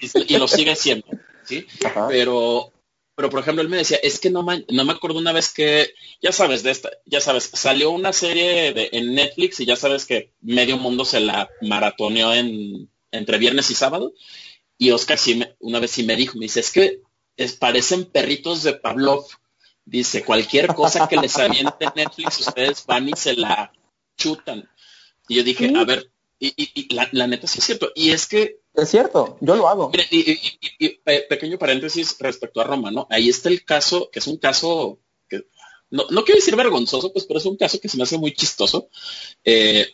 [0.00, 1.06] Y, lo sigue siendo,
[1.44, 1.66] ¿sí?
[2.08, 2.72] Pero,
[3.18, 5.52] pero por ejemplo, él me decía, es que no me, no me acuerdo una vez
[5.52, 9.74] que, ya sabes, de esta, ya sabes, salió una serie de, en Netflix y ya
[9.74, 14.12] sabes que medio mundo se la maratoneó en, entre viernes y sábado.
[14.78, 17.00] Y Oscar sí una vez sí me dijo, me dice, es que
[17.58, 19.26] parecen perritos de Pavlov.
[19.84, 23.72] Dice, cualquier cosa que les aviente Netflix, ustedes van y se la
[24.16, 24.70] chutan.
[25.26, 26.08] Y yo dije, a ver,
[26.40, 27.90] y, la, neta sí es cierto.
[27.94, 28.60] Y es que...
[28.74, 29.90] Es cierto, yo lo hago.
[30.10, 33.06] y, pequeño paréntesis respecto a Roma, ¿no?
[33.10, 35.46] Ahí está el caso, que es un caso que...
[35.90, 38.32] No, no quiero decir vergonzoso, pues, pero es un caso que se me hace muy
[38.34, 38.88] chistoso.
[39.42, 39.88] Eh,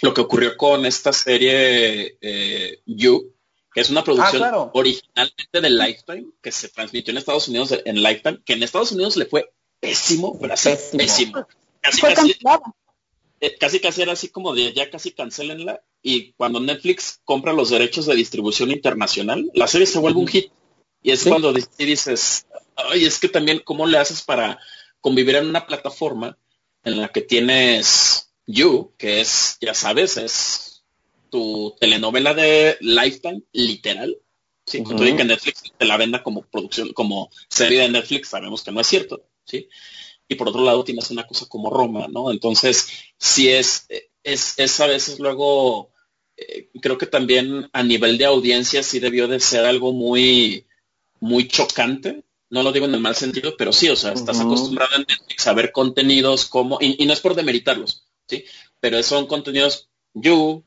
[0.00, 3.34] lo que ocurrió con esta serie eh, You,
[3.72, 8.02] que es una ah, producción originalmente de Lifetime, que se transmitió en Estados Unidos en
[8.02, 11.46] Lifetime, que en Estados Unidos le fue pésimo, pero así pésimo.
[11.80, 12.00] Casi,
[13.46, 17.70] eh, casi, casi, era así como de ya casi cancelenla y cuando Netflix compra los
[17.70, 20.50] derechos de distribución internacional, la serie se vuelve un hit.
[21.02, 24.58] Y es cuando dices, ay, es que también, ¿cómo le haces para
[25.00, 26.38] convivir en una plataforma
[26.82, 30.84] en la que tienes You, que es, ya sabes, es
[31.30, 34.16] tu telenovela de Lifetime, literal?
[34.66, 38.72] Sí, uh que Netflix te la venda como producción, como serie de Netflix, sabemos que
[38.72, 39.68] no es cierto, ¿sí?
[40.28, 42.30] Y por otro lado tienes una cosa como Roma, ¿no?
[42.30, 43.86] Entonces, si es,
[44.22, 45.90] es, es a veces luego,
[46.36, 50.66] eh, creo que también a nivel de audiencia sí debió de ser algo muy,
[51.20, 52.24] muy chocante.
[52.50, 55.46] No lo digo en el mal sentido, pero sí, o sea, estás acostumbrado en Netflix
[55.46, 58.44] a ver contenidos como, y, no es por demeritarlos, ¿sí?
[58.80, 60.62] Pero son contenidos You,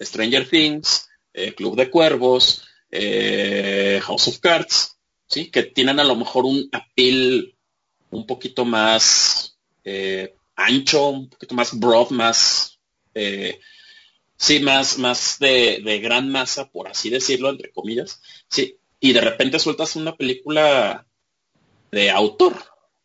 [0.00, 5.50] Stranger Things, eh, Club de Cuervos, eh, House of Cards, ¿sí?
[5.50, 7.56] Que tienen a lo mejor un appeal
[8.12, 12.78] un poquito más eh, ancho, un poquito más broad, más,
[13.14, 13.58] eh,
[14.36, 19.20] sí, más, más de, de, gran masa, por así decirlo, entre comillas, sí, y de
[19.20, 21.06] repente sueltas una película
[21.90, 22.54] de autor,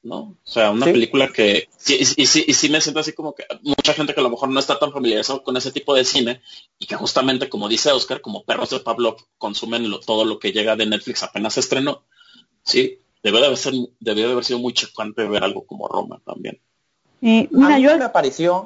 [0.03, 0.37] ¿no?
[0.43, 3.45] O sea, una película que, sí, y, sí, y sí me siento así como que
[3.61, 6.41] mucha gente que a lo mejor no está tan familiarizado con ese tipo de cine
[6.79, 10.75] y que justamente, como dice Oscar, como perros de Pablo consumen todo lo que llega
[10.75, 12.05] de Netflix apenas se estrenó,
[12.63, 12.99] ¿sí?
[13.27, 16.61] Debe de haber, ser, de haber sido muy chocante ver algo como Roma también.
[17.19, 18.63] Y mira, yo me apareció.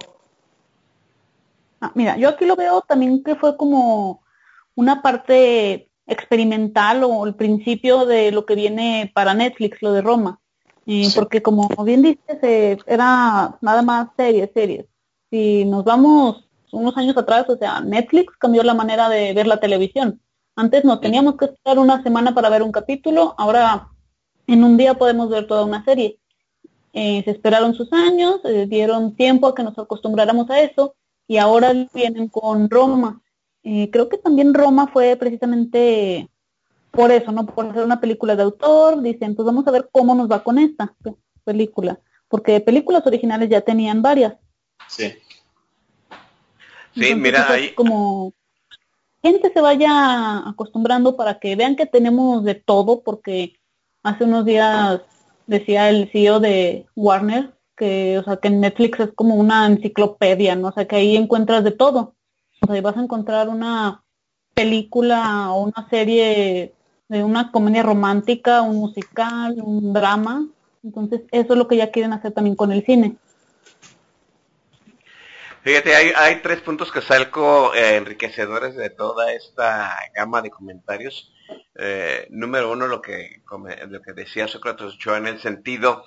[1.80, 4.22] Ah, mira, yo aquí lo veo también que fue como
[4.76, 10.40] una parte experimental o el principio de lo que viene para Netflix, lo de Roma.
[11.16, 12.38] Porque como bien dices,
[12.86, 14.86] era nada más series, series.
[15.32, 19.60] Si nos vamos unos años atrás, o sea, Netflix cambió la manera de ver la
[19.60, 20.22] televisión.
[20.56, 23.88] Antes nos teníamos que esperar una semana para ver un capítulo, ahora
[24.54, 26.20] en un día podemos ver toda una serie.
[26.94, 30.96] Eh, se esperaron sus años, eh, dieron tiempo a que nos acostumbráramos a eso
[31.28, 33.22] y ahora vienen con Roma.
[33.64, 36.30] Eh, creo que también Roma fue precisamente
[36.92, 37.46] por eso, ¿no?
[37.46, 40.60] Por hacer una película de autor, dicen, pues vamos a ver cómo nos va con
[40.60, 40.94] esta
[41.46, 44.34] película, porque películas originales ya tenían varias.
[44.88, 45.14] Sí.
[46.94, 47.74] Sí, mira, ahí...
[47.74, 48.34] Como
[49.24, 53.61] gente se vaya acostumbrando para que vean que tenemos de todo, porque
[54.04, 55.02] hace unos días
[55.48, 60.68] decía el CEO de Warner que, o sea, que Netflix es como una enciclopedia, ¿no?
[60.68, 62.16] O sea, que ahí encuentras de todo.
[62.62, 64.04] O sea, vas a encontrar una
[64.54, 66.76] película o una serie
[67.08, 70.48] de una comedia romántica, un musical, un drama.
[70.84, 73.16] Entonces, eso es lo que ya quieren hacer también con el cine.
[75.64, 81.31] Fíjate, hay, hay tres puntos que salgo eh, enriquecedores de toda esta gama de comentarios.
[81.76, 83.42] Eh, número uno, lo que,
[84.16, 86.04] decía Sócrates yo en el sentido,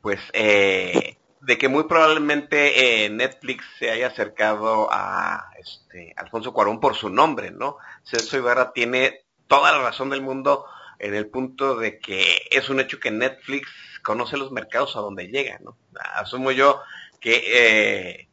[0.00, 6.94] pues, eh, de que muy probablemente Netflix se haya acercado a este, Alfonso Cuarón por
[6.94, 7.76] su nombre, ¿no?
[8.04, 10.64] Celso Ibarra tiene toda la razón del mundo
[10.98, 13.68] en el punto de que es un hecho que Netflix
[14.02, 15.76] conoce los mercados a donde llega, ¿no?
[16.14, 16.80] Asumo yo
[17.20, 18.28] que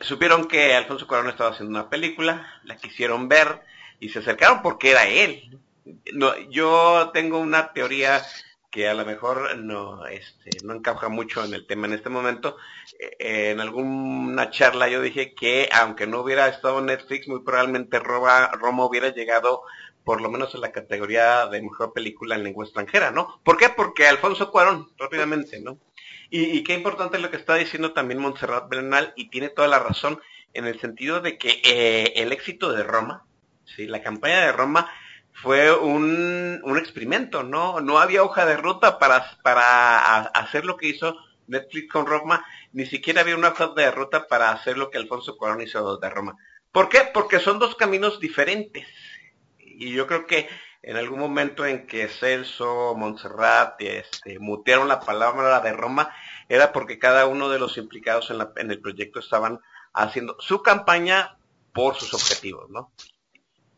[0.00, 3.62] supieron que Alfonso Cuarón estaba haciendo una película, la quisieron ver
[4.00, 5.58] y se acercaron porque era él.
[6.12, 8.22] No, yo tengo una teoría
[8.70, 12.56] que a lo mejor no, este, no encaja mucho en el tema en este momento.
[12.98, 18.50] Eh, en alguna charla yo dije que aunque no hubiera estado Netflix, muy probablemente Roma,
[18.52, 19.62] Roma hubiera llegado
[20.04, 23.40] por lo menos en la categoría de mejor película en lengua extranjera, ¿no?
[23.44, 23.68] ¿Por qué?
[23.68, 25.78] Porque Alfonso Cuarón, rápidamente, ¿no?
[26.30, 30.18] Y, qué importante lo que está diciendo también Montserrat Bernal, y tiene toda la razón
[30.54, 33.26] en el sentido de que eh, el éxito de Roma,
[33.66, 33.86] ¿sí?
[33.86, 34.90] la campaña de Roma
[35.32, 37.80] fue un, experimento, ¿no?
[37.80, 41.16] No había hoja de ruta para, para hacer lo que hizo
[41.46, 45.36] Netflix con Roma, ni siquiera había una hoja de ruta para hacer lo que Alfonso
[45.36, 46.36] Cuarón hizo de Roma.
[46.70, 47.00] ¿Por qué?
[47.12, 48.86] Porque son dos caminos diferentes.
[49.58, 50.48] Y yo creo que
[50.82, 56.14] en algún momento en que Celso, Montserrat, este, mutearon la palabra de Roma,
[56.48, 59.60] era porque cada uno de los implicados en, la, en el proyecto estaban
[59.92, 61.36] haciendo su campaña
[61.72, 62.90] por sus objetivos, ¿no?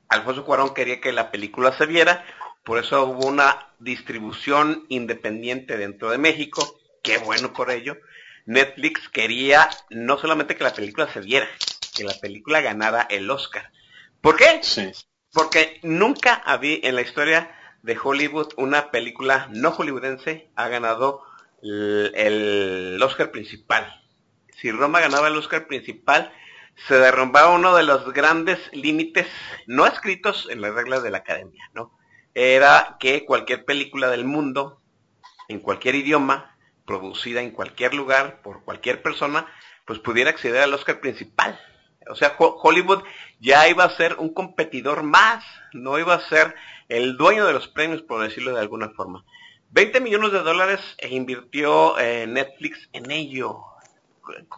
[0.09, 2.25] Alfonso Cuarón quería que la película se viera,
[2.64, 7.97] por eso hubo una distribución independiente dentro de México, qué bueno por ello.
[8.47, 11.49] Netflix quería no solamente que la película se viera,
[11.95, 13.71] que la película ganara el Oscar.
[14.21, 14.61] ¿Por qué?
[14.62, 14.93] Sí.
[15.33, 21.23] Porque nunca había en la historia de Hollywood una película no hollywoodense ha ganado
[21.62, 24.03] el, Oscar principal.
[24.57, 26.33] Si Roma ganaba el Oscar principal,
[26.89, 29.27] se derrumbaba uno de los grandes límites
[29.67, 31.97] no escritos en las reglas de la academia, ¿no?
[32.35, 34.81] Era que cualquier película del mundo,
[35.49, 39.47] en cualquier idioma, producida en cualquier lugar por cualquier persona,
[39.87, 41.59] pues pudiera acceder al Oscar principal.
[42.11, 43.03] O sea, Hollywood
[43.41, 46.55] ya iba a ser un competidor más, no iba a ser
[46.89, 49.25] el dueño de los premios, por decirlo de alguna forma.
[49.71, 53.63] 20 millones de dólares invirtió eh, Netflix en ello.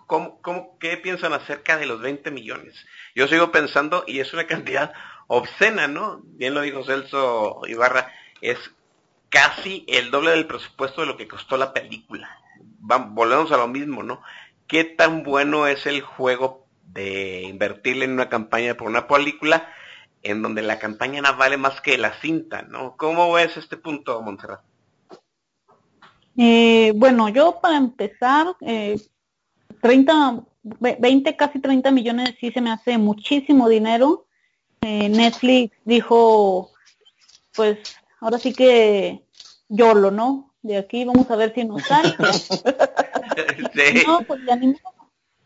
[0.06, 2.74] ¿Cómo, qué piensan acerca de los 20 millones?
[3.14, 4.92] Yo sigo pensando, y es una cantidad
[5.26, 6.20] obscena, ¿no?
[6.24, 8.58] Bien lo dijo Celso Ibarra, es
[9.28, 12.38] casi el doble del presupuesto de lo que costó la película.
[12.78, 14.22] volvemos a lo mismo, ¿no?
[14.66, 19.68] ¿Qué tan bueno es el juego de invertirle en una campaña por una película
[20.22, 22.96] en donde la campaña no vale más que la cinta, ¿no?
[22.96, 24.60] ¿Cómo ves este punto, Montserrat?
[26.36, 29.00] Eh, bueno, yo para empezar, eh,
[29.80, 34.26] 30, 20, casi 30 millones sí se me hace muchísimo dinero.
[34.80, 36.70] Eh, Netflix dijo,
[37.54, 37.78] pues
[38.20, 39.22] ahora sí que
[39.68, 40.54] YOLO, ¿no?
[40.62, 42.14] De aquí vamos a ver si nos sale.
[44.06, 44.74] No, pues ya ni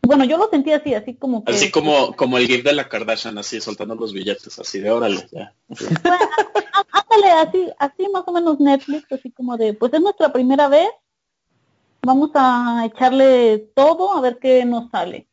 [0.03, 1.53] bueno, yo lo sentí así, así como que...
[1.53, 5.27] Así como, como el gif de la Kardashian, así soltando los billetes, así de órale,
[5.31, 5.53] ya.
[6.91, 10.89] ándale, así, así más o menos Netflix, así como de, pues es nuestra primera vez,
[12.03, 15.27] vamos a echarle todo a ver qué nos sale.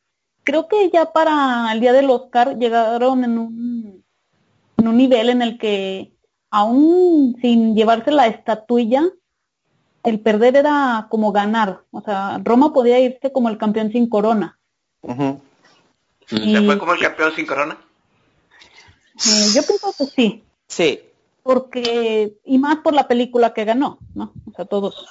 [0.45, 4.05] Creo que ya para el día del Oscar llegaron en un,
[4.77, 6.13] en un nivel en el que
[6.51, 9.05] aún sin llevarse la estatuilla,
[10.05, 11.83] el perder era como ganar.
[11.91, 14.59] O sea, Roma podía irse como el campeón sin corona.
[16.27, 17.79] ¿Se fue como el campeón sin corona?
[19.17, 20.45] Eh, yo pienso que sí.
[20.67, 21.01] Sí.
[21.43, 24.33] Porque, y más por la película que ganó, ¿no?
[24.47, 25.07] O sea, todos,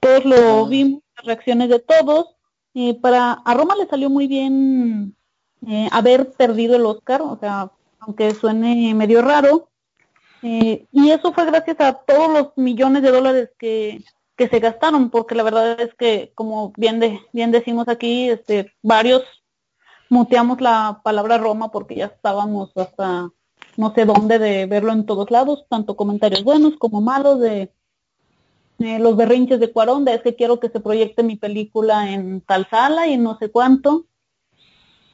[0.00, 2.36] todos lo vimos, las reacciones de todos.
[2.72, 5.16] y para, a Roma le salió muy bien
[5.66, 9.68] eh, haber perdido el Oscar, o sea, aunque suene medio raro,
[10.42, 14.02] eh, y eso fue gracias a todos los millones de dólares que,
[14.36, 18.72] que se gastaron, porque la verdad es que, como bien, de, bien decimos aquí, este,
[18.82, 19.22] varios
[20.08, 23.30] muteamos la palabra Roma porque ya estábamos hasta
[23.76, 27.72] no sé dónde de verlo en todos lados, tanto comentarios buenos como malos de
[28.80, 32.66] los berrinches de Cuarón, de es que quiero que se proyecte mi película en tal
[32.70, 34.06] sala y no sé cuánto.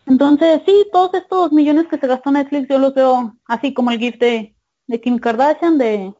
[0.06, 3.98] Entonces, sí, todos estos millones que se gastó Netflix yo los veo así como el
[3.98, 4.54] gift de,
[5.02, 6.14] Kim Kardashian, de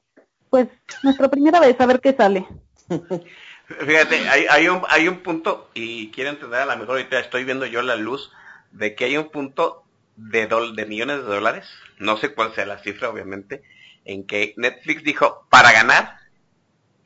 [0.51, 0.67] pues
[1.05, 2.47] nuestra primera vez, a ver qué sale.
[3.69, 7.45] Fíjate, hay, hay, un, hay un punto, y quiero entender a lo mejor ahorita estoy
[7.45, 8.33] viendo yo la luz,
[8.73, 9.85] de que hay un punto
[10.17, 11.67] de, de millones de dólares,
[11.99, 13.63] no sé cuál sea la cifra obviamente,
[14.05, 16.17] en que Netflix dijo, para ganar,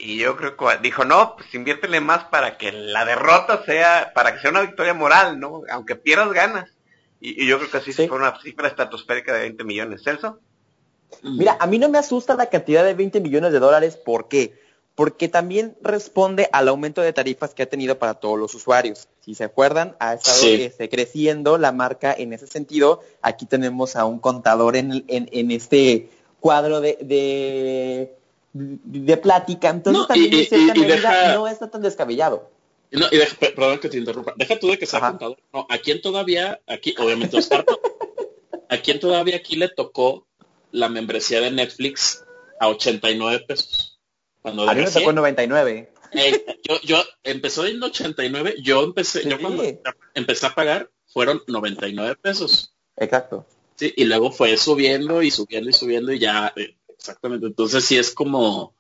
[0.02, 4.34] y yo creo que dijo, no, pues inviértele más para que la derrota sea, para
[4.34, 5.62] que sea una victoria moral, ¿no?
[5.70, 6.70] Aunque pierdas ganas.
[7.20, 10.02] Y, yo creo que así fue una cifra estratosférica de 20 millones.
[10.02, 10.38] ¿Celso?
[11.22, 14.58] Mira, a mí no me asusta la cantidad de 20 millones de dólares, ¿por qué?
[14.94, 19.08] Porque también responde al aumento de tarifas que ha tenido para todos los usuarios.
[19.20, 23.00] Si se acuerdan, ha estado este, creciendo la marca en ese sentido.
[23.20, 26.10] Aquí tenemos a un contador en, en, este
[26.40, 28.16] cuadro de, de,
[29.22, 29.70] plática.
[29.70, 32.50] Entonces también en cierta medida no está tan descabellado.
[32.92, 33.18] No, y
[33.54, 34.34] perdón que te interrumpa.
[34.36, 35.38] Deja tú de que sea contador.
[35.52, 37.64] No, a quién todavía, aquí, obviamente Oscar,
[38.68, 40.26] a quién todavía aquí le tocó
[40.72, 42.24] la membresía de Netflix
[42.58, 44.00] a 89 pesos.
[44.42, 45.92] Cuando a mí me tocó 99.
[46.12, 49.62] Eh, yo, yo empezó en 89, yo empecé, yo cuando
[50.14, 52.74] empecé a pagar fueron 99 pesos.
[52.96, 53.46] Exacto.
[53.76, 57.46] Sí, y luego fue subiendo y subiendo y subiendo y ya, eh, exactamente.
[57.46, 58.74] Entonces sí es como,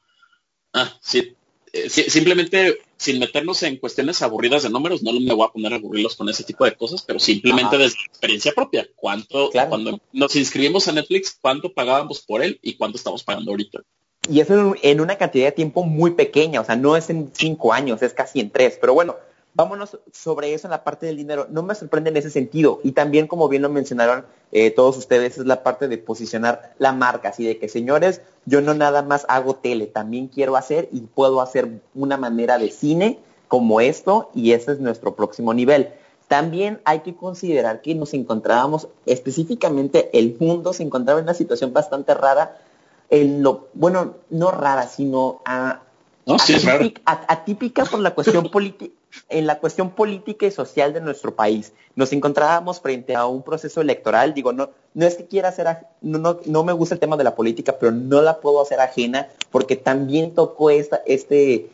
[0.72, 1.34] ah, sí,
[1.72, 5.76] eh, simplemente sin meternos en cuestiones aburridas de números, no me voy a poner a
[5.76, 10.86] aburrirlos con ese tipo de cosas, pero simplemente desde experiencia propia, cuánto, cuando nos inscribimos
[10.86, 13.80] a Netflix, cuánto pagábamos por él y cuánto estamos pagando ahorita.
[14.28, 17.72] Y eso en una cantidad de tiempo muy pequeña, o sea, no es en cinco
[17.72, 19.16] años, es casi en tres, pero bueno,
[19.54, 21.46] vámonos sobre eso en la parte del dinero.
[21.50, 22.80] No me sorprende en ese sentido.
[22.84, 26.92] Y también, como bien lo mencionaron eh, todos ustedes, es la parte de posicionar la
[26.92, 27.30] marca.
[27.30, 31.40] Así de que, señores, yo no nada más hago tele, también quiero hacer y puedo
[31.40, 35.90] hacer una manera de cine como esto y ese es nuestro próximo nivel.
[36.28, 41.72] También hay que considerar que nos encontrábamos, específicamente el mundo se encontraba en una situación
[41.72, 42.56] bastante rara,
[43.10, 45.82] en lo, bueno, no rara, sino a,
[47.26, 48.94] atípica, por la cuestión política
[49.28, 51.72] en la cuestión política y social de nuestro país.
[51.96, 55.66] Nos encontrábamos frente a un proceso electoral, digo, no, no es que quiera hacer,
[56.00, 59.28] no, no, me gusta el tema de la política, pero no la puedo hacer ajena
[59.50, 61.70] porque también tocó esta, este,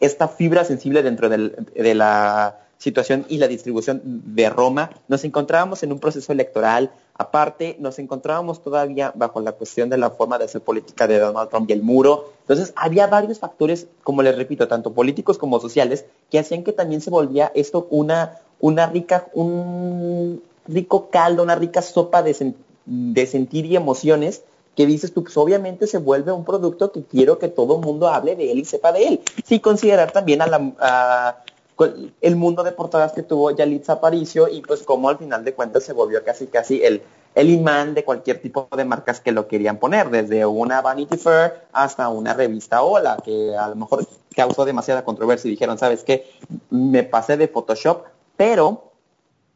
[0.00, 4.90] esta fibra sensible dentro de la situación y la distribución de Roma.
[5.06, 10.08] Nos encontrábamos en un proceso electoral, Aparte, nos encontrábamos todavía bajo la cuestión de la
[10.08, 12.32] forma de hacer política de Donald Trump y el muro.
[12.40, 17.02] Entonces, había varios factores, como les repito, tanto políticos como sociales, que hacían que también
[17.02, 22.54] se volvía esto una, una rica, un rico caldo, una rica sopa de,
[22.86, 24.42] de sentir y emociones
[24.74, 28.08] que dices tú, pues obviamente se vuelve un producto que quiero que todo el mundo
[28.08, 29.20] hable de él y sepa de él.
[29.44, 31.44] Sí considerar también a la,
[31.84, 35.84] el mundo de portadas que tuvo Yalitza Aparicio y pues como al final de cuentas
[35.84, 37.02] se volvió casi casi el,
[37.34, 41.64] el imán de cualquier tipo de marcas que lo querían poner, desde una Vanity Fair
[41.72, 46.30] hasta una revista Hola, que a lo mejor causó demasiada controversia y dijeron, ¿sabes qué?
[46.70, 48.04] Me pasé de Photoshop,
[48.36, 48.92] pero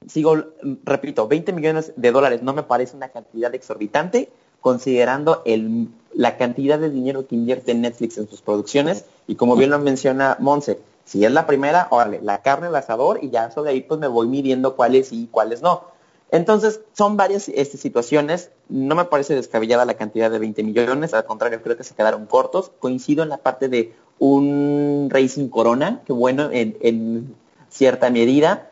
[0.07, 0.37] sigo,
[0.85, 6.79] repito, 20 millones de dólares no me parece una cantidad exorbitante considerando el, la cantidad
[6.79, 11.25] de dinero que invierte Netflix en sus producciones y como bien lo menciona Monse, si
[11.25, 14.27] es la primera, órale, la carne al asador y ya de ahí pues me voy
[14.27, 15.95] midiendo cuáles sí y cuáles no.
[16.31, 18.51] Entonces, son varias este, situaciones.
[18.69, 22.27] No me parece descabellada la cantidad de 20 millones, al contrario, creo que se quedaron
[22.27, 22.73] cortos.
[22.81, 27.37] Coincido en la parte de un Racing Corona, que bueno, en, en
[27.69, 28.71] cierta medida.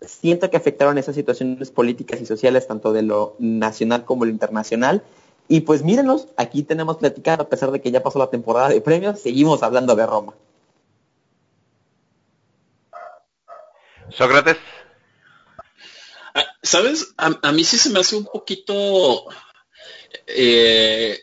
[0.00, 5.02] Siento que afectaron esas situaciones políticas y sociales, tanto de lo nacional como lo internacional.
[5.48, 8.80] Y pues mírenos, aquí tenemos platicado, a pesar de que ya pasó la temporada de
[8.80, 10.34] premios, seguimos hablando de Roma.
[14.10, 14.56] Sócrates.
[16.34, 17.14] Ah, ¿Sabes?
[17.16, 19.26] A, mí sí se me hace un poquito...
[20.26, 21.18] Eh,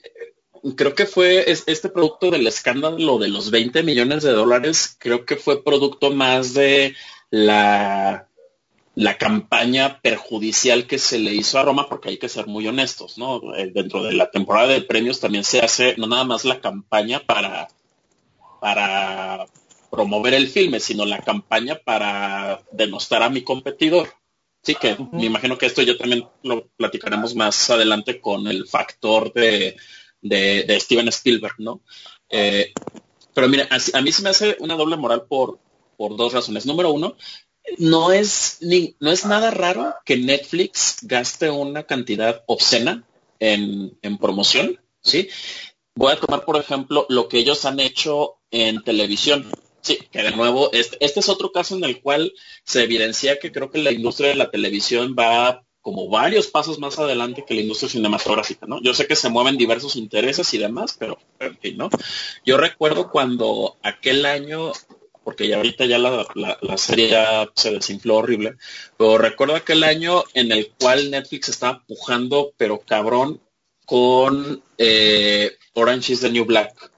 [0.75, 5.35] creo que fue este producto del escándalo de los 20 millones de dólares, creo que
[5.35, 6.95] fue producto más de
[7.29, 8.29] la
[8.95, 13.17] la campaña perjudicial que se le hizo a Roma, porque hay que ser muy honestos,
[13.17, 13.55] ¿no?
[13.55, 17.19] Eh, dentro de la temporada de premios también se hace no nada más la campaña
[17.25, 17.69] para,
[18.61, 19.47] para
[19.93, 24.09] promover el filme, sino la campaña para denostar a mi competidor.
[24.63, 29.31] Sí, que me imagino que esto yo también lo platicaremos más adelante con el factor
[29.33, 29.75] de,
[30.19, 31.83] de, Steven Spielberg, ¿no?
[32.27, 32.73] Eh,
[33.35, 35.59] pero mira, a, a, mí se me hace una doble moral por,
[35.95, 36.65] por dos razones.
[36.65, 37.15] Número uno,
[37.77, 43.05] no es, ni, no es nada raro que Netflix gaste una cantidad obscena
[43.37, 45.29] en, en promoción, ¿sí?
[45.93, 49.51] Voy a tomar, por ejemplo, lo que ellos han hecho en televisión.
[49.83, 53.51] Sí, que de nuevo, este, este, es otro caso en el cual se evidencia que
[53.51, 57.61] creo que la industria de la televisión va como varios pasos más adelante que la
[57.61, 58.81] industria cinematográfica, ¿no?
[58.81, 61.89] Yo sé que se mueven diversos intereses y demás, pero en fin, ¿no?
[62.45, 64.71] Yo recuerdo cuando aquel año
[65.25, 68.55] porque ya ahorita ya la, la, serie ya se desinfló horrible,
[68.97, 73.41] pero recuerdo aquel año en el cual Netflix estaba pujando, pero cabrón,
[73.85, 76.91] con eh, Orange is the New Black.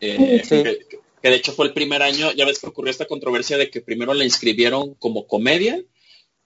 [0.00, 0.98] Eh, que,
[1.30, 4.14] de hecho fue el primer año, ya ves que ocurrió esta controversia de que primero
[4.14, 5.82] la inscribieron como comedia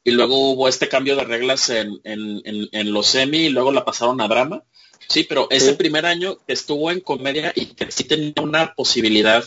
[0.02, 3.84] y luego hubo este cambio de reglas en, en, en, los semi y luego la
[3.84, 4.64] pasaron a drama.
[5.08, 9.44] Sí, pero ese primer año que estuvo en comedia y que sí tenía una posibilidad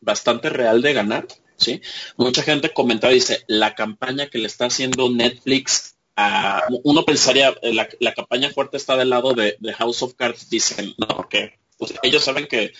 [0.00, 1.26] bastante real de ganar,
[1.56, 1.82] ¿sí?
[2.16, 7.74] Mucha gente comentaba, dice, la campaña que le está haciendo Netflix a, uno pensaría, eh,
[7.74, 11.94] la, la campaña fuerte está del lado de, House of Cards, dicen, no, porque pues,
[12.02, 12.72] ellos saben que,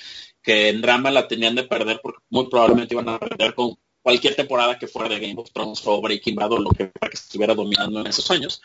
[0.51, 4.34] que en drama la tenían de perder porque muy probablemente iban a perder con cualquier
[4.34, 7.55] temporada que fuera de Game of Thrones o Breaking Bad o lo que que estuviera
[7.55, 8.61] dominando en esos años.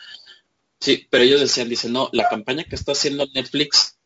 [0.80, 3.98] Sí, pero ellos decían, dicen, no, la campaña que está haciendo Netflix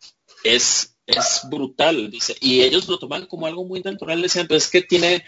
[0.44, 4.70] es es brutal, dice, y ellos lo toman como algo muy natural, decían, pues es
[4.70, 5.24] que tiene,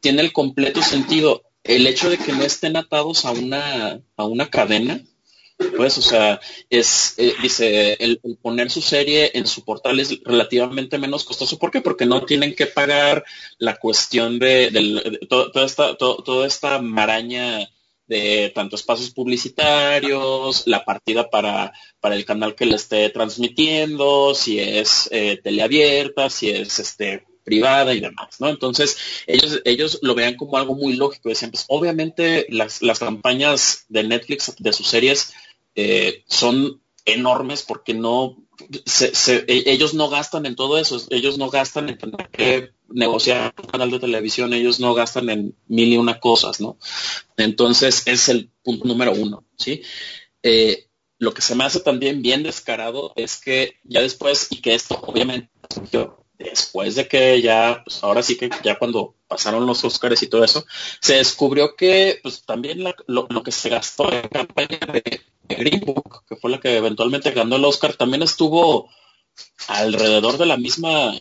[0.00, 1.42] tiene el completo sentido.
[1.62, 5.04] El hecho de que no estén atados a una, a una cadena,
[5.76, 10.98] pues, o sea, es, eh, dice, el, poner su serie en su portal es relativamente
[10.98, 11.58] menos costoso.
[11.58, 11.80] ¿Por qué?
[11.80, 13.24] Porque no tienen que pagar
[13.58, 17.68] la cuestión de, toda, esta, toda esta maraña
[18.06, 24.58] de tanto espacios publicitarios, la partida para, para el canal que le esté transmitiendo, si
[24.58, 28.48] es eh, teleabierta, si es este privada y demás, ¿no?
[28.48, 28.96] Entonces,
[29.26, 31.28] ellos, ellos lo vean como algo muy lógico.
[31.28, 35.32] Decían, pues obviamente las, las campañas de Netflix de sus series
[35.74, 38.36] eh, son enormes porque no
[38.84, 39.12] se,
[39.46, 43.70] e, ellos no gastan en todo eso, ellos no gastan en tener que negociar un
[43.70, 46.78] canal de televisión, ellos no gastan en mil y una cosas, ¿no?
[47.36, 49.82] Entonces es el punto número uno, ¿sí?
[50.42, 54.74] Eh, lo que se me hace también bien descarado es que ya después, y que
[54.74, 55.50] esto obviamente
[56.44, 60.42] después de que ya, pues ahora sí que ya cuando pasaron los Oscars y todo
[60.42, 60.64] eso,
[61.00, 66.24] se descubrió que pues también lo, lo, que se gastó en campaña de, Green Book,
[66.28, 68.88] que fue la que eventualmente ganó el Oscar, también estuvo
[69.68, 71.12] alrededor de la misma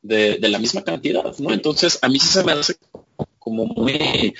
[0.00, 1.52] de, la misma cantidad, ¿no?
[1.52, 2.76] Entonces, a mí sí se me hace
[3.38, 4.34] como muy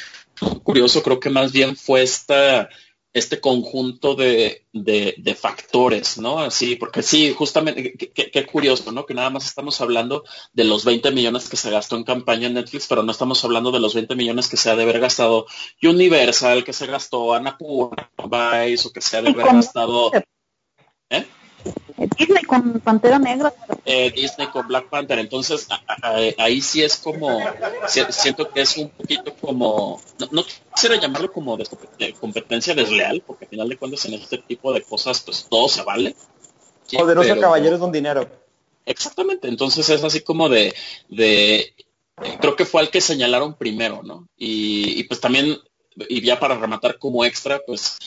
[0.62, 2.68] curioso, creo que más bien fue esta
[3.14, 6.40] este conjunto de, de, factores, ¿no?
[6.40, 9.06] Así, porque sí, justamente, qué curioso, ¿no?
[9.06, 12.54] Que nada más estamos hablando de los 20 millones que se gastó en campaña en
[12.54, 15.46] Netflix, pero no estamos hablando de los 20 millones que se ha de haber gastado
[15.80, 20.10] Universal, que se gastó Annapurna, Vice, o que se ha de haber gastado...
[21.08, 21.24] ¿Eh?
[22.18, 23.52] Disney con Pantera Negra.
[23.84, 25.18] Eh, Disney con Black Panther.
[25.18, 25.68] Entonces,
[26.38, 27.40] ahí sí es como,
[27.86, 30.00] siento que es un poquito como,
[30.30, 30.44] no,
[30.74, 34.82] quisiera llamarlo como de, competencia desleal, porque al final de cuentas en este tipo de
[34.82, 36.14] cosas, pues todo se vale.
[36.92, 38.28] Poderoso caballero es un dinero.
[38.86, 39.48] Exactamente.
[39.48, 40.74] Entonces es así como de,
[41.08, 41.74] de,
[42.40, 44.28] creo que fue al que señalaron primero, ¿no?
[44.36, 45.56] Y, y pues también,
[46.08, 47.98] y ya para rematar como extra, pues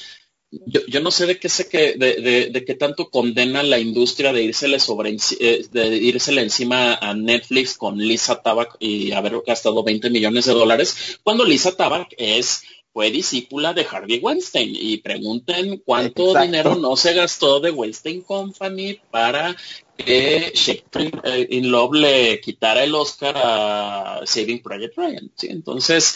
[0.49, 4.43] yo, no sé de qué sé que de, de, qué tanto condena la industria de
[4.43, 10.09] irsele sobre eh, de irsele encima a Netflix con Lisa Tabak y haber gastado 20
[10.09, 16.33] millones de dólares cuando Lisa Tabak es fue discípula de Harvey Weinstein y pregunten cuánto
[16.33, 19.55] dinero no se gastó de Weinstein Company para
[19.95, 25.31] que Shakespeare eh, in Love le quitara el Oscar a Saving Project Ryan.
[25.35, 25.47] ¿sí?
[25.51, 26.15] Entonces,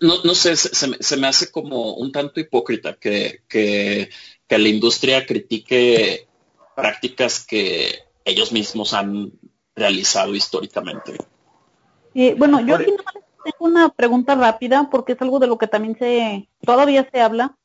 [0.00, 4.10] no, no sé, se, me hace como un tanto hipócrita que, que,
[4.48, 6.28] la industria critique
[6.74, 9.32] prácticas que ellos mismos han
[9.74, 11.16] realizado históricamente.
[12.14, 12.92] Eh, bueno, yo aquí
[13.44, 17.56] tengo una pregunta rápida porque es algo de lo que también se todavía se habla.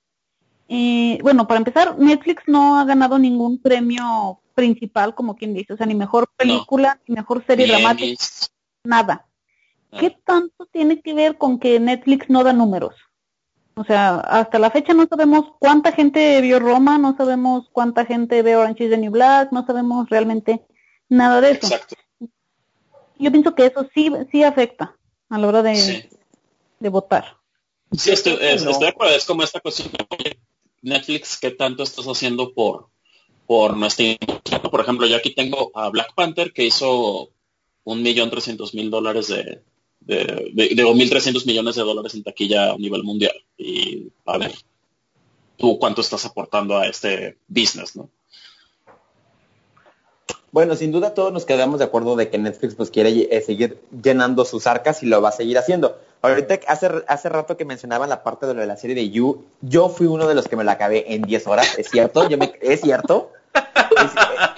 [0.67, 5.77] Eh, bueno, para empezar, Netflix no ha ganado ningún premio principal, como quien dice, o
[5.77, 8.23] sea, ni mejor película, ni mejor serie dramática,
[8.83, 9.27] nada.
[9.99, 12.95] ¿Qué tanto tiene que ver con que Netflix no da números?
[13.75, 18.41] O sea, hasta la fecha no sabemos cuánta gente vio Roma, no sabemos cuánta gente
[18.41, 20.65] ve Orange is the New Black, no sabemos realmente
[21.09, 21.67] nada de eso.
[21.67, 21.95] Exacto.
[23.17, 24.97] Yo pienso que eso sí sí afecta
[25.29, 26.09] a la hora de,
[26.79, 27.37] de votar.
[27.91, 29.15] Sí, estoy, de acuerdo.
[29.15, 29.89] Es como esta cuestión
[30.81, 32.87] Netflix, ¿qué tanto estás haciendo por,
[33.45, 34.05] por nuestra
[34.69, 37.31] Por ejemplo, yo aquí tengo a Black Panther que hizo
[37.83, 39.63] un millón trescientos mil dólares de,
[40.01, 43.33] de, de, de 1.300 millones de dólares en taquilla a nivel mundial.
[43.57, 44.53] Y a ver,
[45.57, 48.09] tú cuánto estás aportando a este business, ¿no?
[50.51, 53.79] Bueno, sin duda todos nos quedamos de acuerdo de que Netflix pues quiere eh, seguir
[54.03, 55.97] llenando sus arcas y lo va a seguir haciendo.
[56.21, 59.45] Ahorita hace, hace rato que mencionaban la parte de lo de la serie de You,
[59.61, 62.27] yo fui uno de los que me la acabé en 10 horas, ¿es cierto?
[62.27, 63.31] Yo me, ¿Es cierto?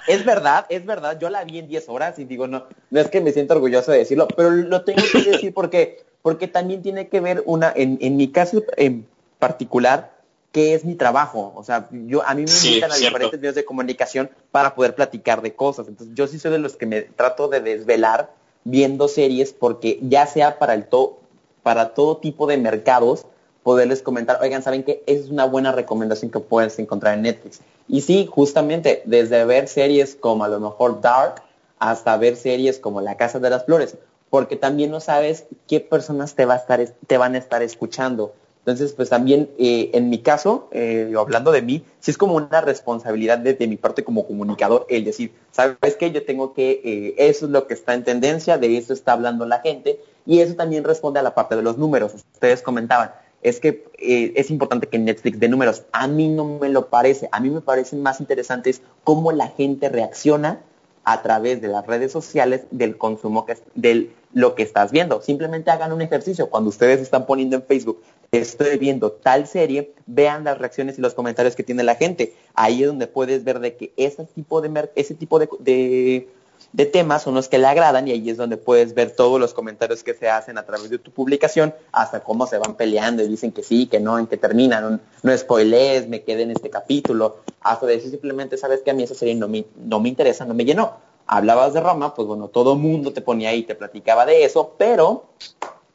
[0.07, 1.17] Es, verdad, es verdad.
[1.19, 3.91] Yo la vi en 10 horas y digo, no, no es que me siento orgulloso
[3.91, 7.97] de decirlo, pero lo tengo que decir porque, porque también tiene que ver una, en,
[8.01, 9.07] en mi caso en
[9.39, 10.11] particular,
[10.51, 11.53] que es mi trabajo.
[11.55, 15.41] O sea, yo a mí me invitan a diferentes medios de comunicación para poder platicar
[15.41, 15.87] de cosas.
[15.87, 18.31] Entonces, yo sí soy de los que me trato de desvelar
[18.63, 21.19] viendo series porque ya sea para el to
[21.63, 23.25] para todo tipo de mercados,
[23.63, 25.03] poderles comentar, oigan, ¿saben qué?
[25.05, 27.61] Esa es una buena recomendación que puedes encontrar en Netflix.
[27.87, 31.41] Y sí, justamente, desde ver series como a lo mejor Dark
[31.79, 33.97] hasta ver series como La Casa de las Flores,
[34.29, 38.33] porque también no sabes qué personas te, va a estar, te van a estar escuchando.
[38.59, 42.61] Entonces, pues también eh, en mi caso, eh, hablando de mí, sí es como una
[42.61, 46.11] responsabilidad de, mi parte como comunicador el decir, ¿sabes qué?
[46.11, 49.45] Yo tengo que, eh, eso es lo que está en tendencia, de eso está hablando
[49.45, 52.13] la gente, y eso también responde a la parte de los números.
[52.33, 53.11] Ustedes comentaban,
[53.43, 55.83] es que eh, es importante que Netflix dé números.
[55.91, 57.29] A mí no me lo parece.
[57.31, 60.61] A mí me parecen más interesantes cómo la gente reacciona
[61.03, 65.21] a través de las redes sociales del consumo que, de lo que estás viendo.
[65.21, 66.49] Simplemente hagan un ejercicio.
[66.49, 71.13] Cuando ustedes están poniendo en Facebook, estoy viendo tal serie, vean las reacciones y los
[71.13, 72.33] comentarios que tiene la gente.
[72.55, 76.27] Ahí es donde puedes ver de que ese tipo de, ese tipo de
[76.73, 80.03] temas son los que le agradan y ahí es donde puedes ver todos los comentarios
[80.03, 83.51] que se hacen a través de tu publicación, hasta cómo se van peleando y dicen
[83.51, 87.85] que sí, que no, en que terminan, no, spoilees, me quedé en este capítulo, hasta
[87.85, 90.65] decir simplemente, sabes que a mí esa serie no me, no me interesa, no me
[90.65, 90.97] llenó.
[91.27, 95.25] Hablabas de Roma, pues bueno, todo mundo te ponía ahí, te platicaba de eso, pero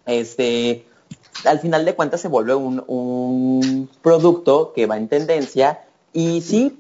[0.06, 0.86] este,
[1.44, 5.84] al final de cuentas se vuelve un, un producto que va en tendencia.
[6.12, 6.78] Y sí,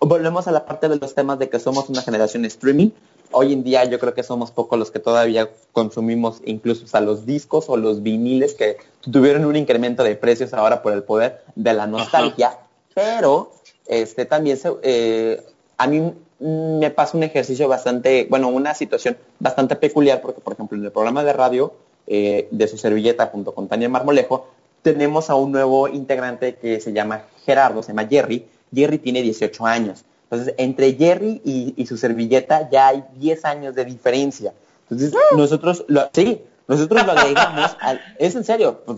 [0.00, 2.90] volvemos a la parte de los temas de que somos una generación streaming,
[3.32, 7.26] hoy en día yo creo que somos pocos los que todavía consumimos incluso a los
[7.26, 11.72] discos o los viniles que tuvieron un incremento de precios ahora por el poder de
[11.72, 12.58] la nostalgia,
[12.94, 13.52] pero
[13.86, 15.42] este también se, eh,
[15.76, 16.12] a mí
[16.42, 20.90] me pasa un ejercicio bastante, bueno, una situación bastante peculiar porque, por ejemplo, en el
[20.90, 21.72] programa de radio
[22.06, 24.48] eh, de su servilleta junto con Tania Marmolejo,
[24.82, 28.46] tenemos a un nuevo integrante que se llama Gerardo, se llama Jerry.
[28.74, 30.04] Jerry tiene 18 años.
[30.32, 34.54] Entonces, entre Jerry y, su servilleta ya hay 10 años de diferencia.
[34.88, 38.80] Entonces, nosotros, lo, sí, nosotros lo agregamos al, es en serio.
[38.86, 38.96] Pues,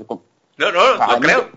[0.59, 1.49] no, no, no creo.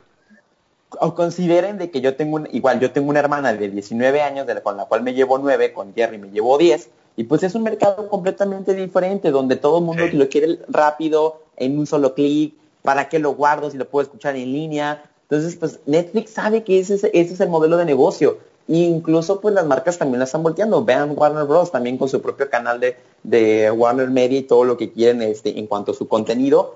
[1.00, 4.48] o consideren de que yo tengo, un, igual yo tengo una hermana de 19 años,
[4.48, 7.44] de la, con la cual me llevo 9, con Jerry me llevo 10, y pues
[7.44, 12.16] es un mercado completamente diferente, donde todo el mundo lo quiere rápido, en un solo
[12.16, 15.04] clic, para qué lo guardo si lo puedo escuchar en línea.
[15.30, 18.40] Entonces, pues Netflix sabe que ese, ese es el modelo de negocio.
[18.68, 20.84] Incluso pues las marcas también la están volteando.
[20.84, 21.72] Vean Warner Bros.
[21.72, 25.58] también con su propio canal de, de Warner Media y todo lo que quieren este,
[25.58, 26.76] en cuanto a su contenido.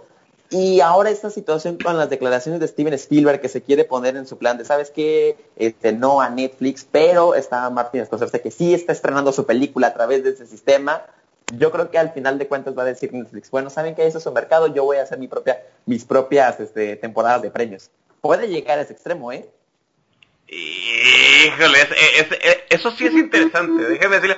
[0.50, 4.28] Y ahora esta situación con las declaraciones de Steven Spielberg que se quiere poner en
[4.28, 5.38] su plan de, ¿sabes qué?
[5.56, 9.94] Este, no a Netflix, pero está Martin Scorsese que sí está estrenando su película a
[9.94, 11.04] través de ese sistema.
[11.58, 14.18] Yo creo que al final de cuentas va a decir Netflix, bueno, ¿saben que eso
[14.18, 14.68] es un mercado?
[14.68, 17.89] Yo voy a hacer mi propia, mis propias este, temporadas de premios.
[18.20, 19.50] Puede llegar a ese extremo, ¿eh?
[20.54, 21.78] Híjole,
[22.70, 24.38] eso sí es interesante, déjeme decirle,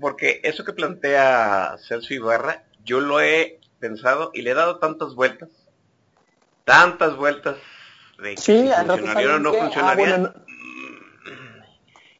[0.00, 5.14] porque eso que plantea Celso Ibarra, yo lo he pensado y le he dado tantas
[5.14, 5.50] vueltas,
[6.64, 7.56] tantas vueltas
[8.22, 10.32] de que si funcionaría o no funcionaría.
[10.34, 10.42] Ah,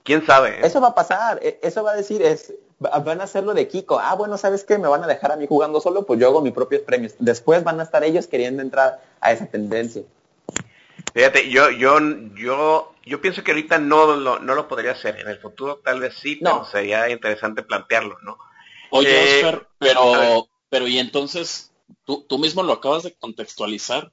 [0.02, 0.50] ¿Quién sabe?
[0.50, 0.60] Eh?
[0.64, 3.98] Eso va a pasar, e, eso va a decir, es, van a hacerlo de Kiko.
[3.98, 4.76] Ah, bueno, ¿sabes qué?
[4.76, 7.14] Me van a dejar a mí jugando solo, pues yo hago mis propios premios.
[7.18, 10.02] Después van a estar ellos queriendo entrar a esa tendencia.
[11.16, 11.98] Fíjate, yo, yo,
[12.34, 15.18] yo, yo pienso que ahorita no lo, no lo podría hacer.
[15.18, 16.50] En el futuro tal vez sí, no.
[16.50, 18.36] pero sería interesante plantearlo, ¿no?
[18.90, 21.72] Oye, eh, pero pero y entonces,
[22.04, 24.12] tú, tú mismo lo acabas de contextualizar,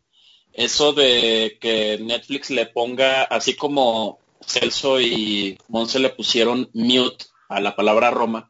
[0.53, 7.59] eso de que Netflix le ponga, así como Celso y Monse le pusieron mute a
[7.59, 8.49] la palabra Roma,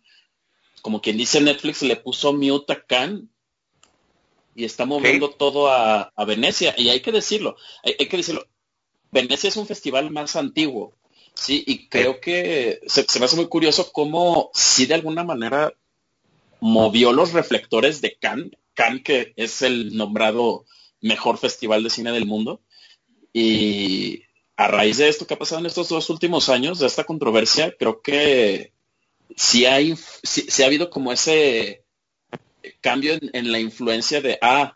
[0.83, 3.23] como quien dice Netflix le puso mute a Cannes
[4.55, 6.75] y está moviendo todo a, Venecia.
[6.77, 8.45] Y hay que decirlo, hay, que decirlo,
[9.11, 10.95] Venecia es un festival más antiguo,
[11.33, 15.73] sí, y creo que se, se, me hace muy curioso cómo si de alguna manera
[16.59, 20.65] movió los reflectores de Cannes, Cannes que es el nombrado
[21.01, 22.61] mejor festival de cine del mundo.
[23.33, 24.23] Y
[24.55, 27.75] a raíz de esto que ha pasado en estos dos últimos años, de esta controversia,
[27.77, 28.73] creo que
[29.35, 31.82] sí, hay, sí, ha habido como ese
[32.81, 34.75] cambio en, la influencia de, ah,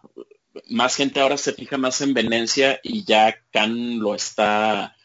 [0.70, 4.96] más gente ahora se fija más en Venecia y ya Cannes lo está,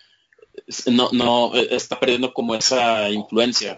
[0.86, 3.76] no, no, está perdiendo como esa influencia.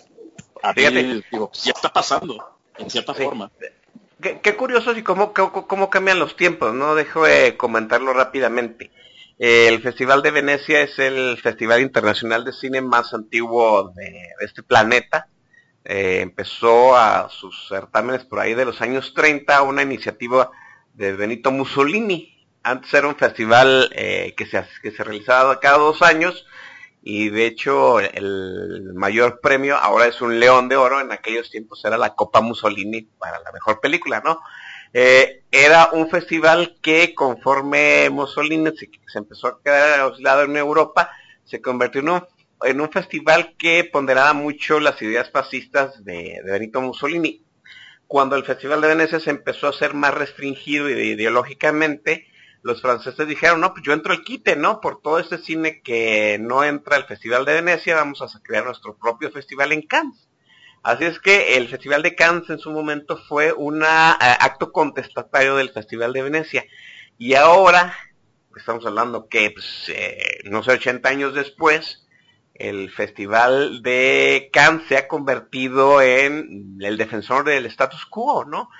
[0.76, 2.38] ya está pasando
[2.78, 3.50] en cierta forma.
[4.20, 6.94] Qué, curioso y cómo, cómo, cambian los tiempos, ¿no?
[6.94, 8.90] Dejo de comentarlo rápidamente.
[9.38, 15.28] el Festival de Venecia es el festival internacional de cine más antiguo de, este planeta.
[15.84, 20.50] Eh, empezó a sus certámenes por ahí de los años 30, una iniciativa
[20.94, 22.46] de Benito Mussolini.
[22.62, 26.46] Antes era un festival eh, que, se, que se realizaba cada dos años
[27.06, 31.84] y de hecho el mayor premio ahora es un León de Oro, en aquellos tiempos
[31.84, 34.40] era la Copa Mussolini para la mejor película, ¿no?
[34.96, 41.10] Eh, era un festival que conforme Mussolini se, empezó a quedar aislado en Europa,
[41.44, 42.26] se convirtió en un,
[42.64, 47.44] en un festival que ponderaba mucho las ideas fascistas de, Benito Mussolini.
[48.06, 52.26] Cuando el Festival de Venecia se empezó a ser más restringido ideológicamente,
[52.62, 54.80] los franceses dijeron, no, pues yo entro al quite, ¿no?
[54.80, 58.96] Por todo este cine que no entra al Festival de Venecia, vamos a crear nuestro
[58.96, 60.28] propio festival en Cannes.
[60.82, 65.56] Así es que el Festival de Cannes en su momento fue un eh, acto contestatario
[65.56, 66.64] del Festival de Venecia.
[67.16, 67.96] Y ahora,
[68.54, 72.03] estamos hablando que, pues, eh, no sé, 80 años después,
[72.54, 78.70] el Festival de Cannes se ha convertido en el defensor del status quo, ¿no?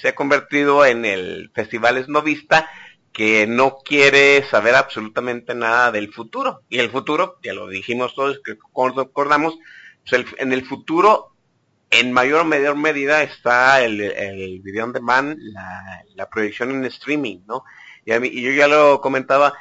[0.00, 2.68] Se ha convertido en el festival esnovista
[3.12, 6.62] que no quiere saber absolutamente nada del futuro.
[6.68, 9.56] Y el futuro, ya lo dijimos todos, que acordamos,
[10.08, 11.32] pues en el futuro,
[11.90, 16.84] en mayor o menor medida, está el, el video on demand, la, la proyección en
[16.86, 17.64] streaming, ¿no?
[18.04, 19.54] Y, a mí, y yo ya lo comentaba,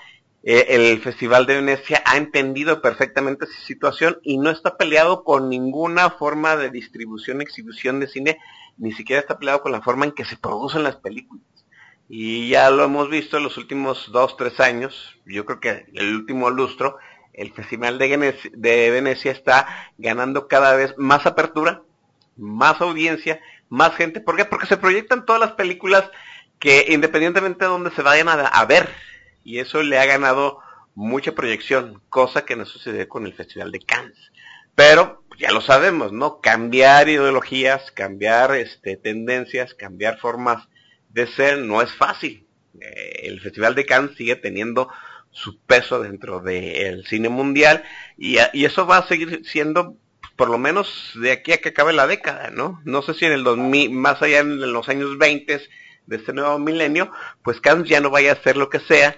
[0.44, 5.50] eh, el Festival de Venecia ha entendido perfectamente su situación y no está peleado con
[5.50, 8.38] ninguna forma de distribución, exhibición de cine,
[8.78, 11.44] ni siquiera está peleado con la forma en que se producen las películas
[12.16, 16.14] y ya lo hemos visto en los últimos dos, tres años, yo creo que el
[16.16, 16.98] último lustro,
[17.34, 21.82] el Festival de Venecia, está ganando cada vez más apertura,
[22.38, 24.20] más audiencia, más gente.
[24.20, 24.46] ¿Por qué?
[24.46, 26.10] Porque se proyectan todas las películas
[26.60, 28.90] que independientemente de dónde se vayan a, ver,
[29.44, 30.60] y eso le ha ganado
[30.96, 34.18] mucha proyección, cosa que no sucede con el Festival de Cannes.
[34.76, 36.40] Pero ya lo sabemos, ¿no?
[36.42, 40.68] Cambiar ideologías, cambiar este, tendencias, cambiar formas
[41.10, 42.48] de ser no es fácil.
[42.80, 44.90] Eh, el Festival de Cannes sigue teniendo
[45.32, 47.84] su peso dentro del cine mundial
[48.18, 49.98] y, eso va a seguir siendo
[50.36, 52.82] por lo menos de aquí a que acabe la década, ¿no?
[52.86, 55.62] No sé si en el 2000, más allá en los años 20
[56.06, 57.12] de este nuevo milenio,
[57.44, 59.18] pues Cannes ya no vaya a hacer lo que sea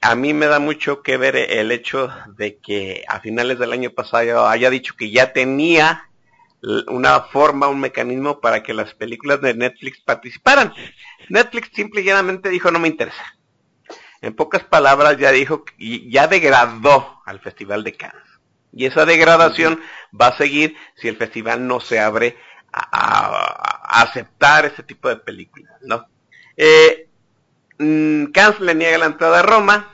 [0.00, 3.90] a mí me da mucho que ver el hecho de que a finales del año
[3.90, 6.10] pasado haya dicho que ya tenía
[6.88, 10.74] una forma, un mecanismo para que las películas de Netflix participaran.
[11.28, 13.24] Netflix simple y llanamente dijo no me interesa.
[14.20, 18.22] En pocas palabras ya dijo y ya degradó al Festival de Cannes.
[18.72, 19.80] Y esa degradación
[20.18, 22.36] va a seguir si el festival no se abre
[22.72, 26.06] a, aceptar ese tipo de películas, ¿no?
[26.56, 27.08] Eh,
[27.80, 29.88] Cannes le niega la entrada a Roma,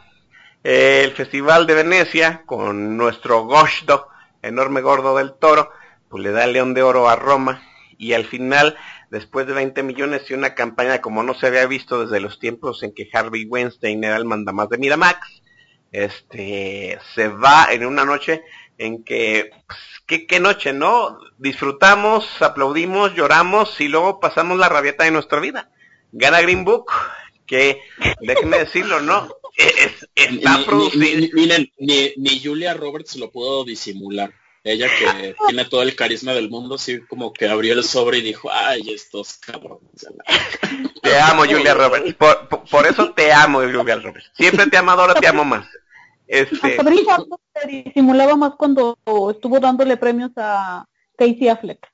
[0.64, 4.08] eh, el Festival de Venecia, con nuestro Goshdo,
[4.42, 5.70] enorme gordo del toro,
[6.08, 7.62] pues le da el León de Oro a Roma,
[7.96, 8.76] y al final,
[9.10, 12.82] después de 20 millones y una campaña como no se había visto desde los tiempos
[12.82, 15.42] en que Harvey Weinstein era el mandamás de Miramax,
[15.92, 18.42] este, se va en una noche
[18.78, 21.20] en que, pues, ¿qué, qué noche, ¿no?
[21.38, 25.70] Disfrutamos, aplaudimos, lloramos y luego pasamos la rabieta de nuestra vida.
[26.10, 26.90] Gana Green Book,
[27.46, 27.80] que,
[28.20, 29.28] déjenme decirlo, ¿no?
[29.56, 31.28] Es, está producido.
[31.32, 34.32] Miren, ni, ni Julia Roberts lo pudo disimular.
[34.64, 38.22] Ella que tiene todo el carisma del mundo, así como que abrió el sobre y
[38.22, 40.08] dijo, ay, estos cabrones.
[41.02, 42.14] Te amo, Julia Roberts.
[42.14, 44.32] Por, por, eso te amo, Julia Roberts.
[44.34, 45.68] Siempre te he amado, ahora te amo más.
[46.26, 46.76] Este...
[47.68, 48.98] disimulaba más cuando
[49.30, 50.84] estuvo dándole premios a
[51.16, 51.86] Casey Affleck.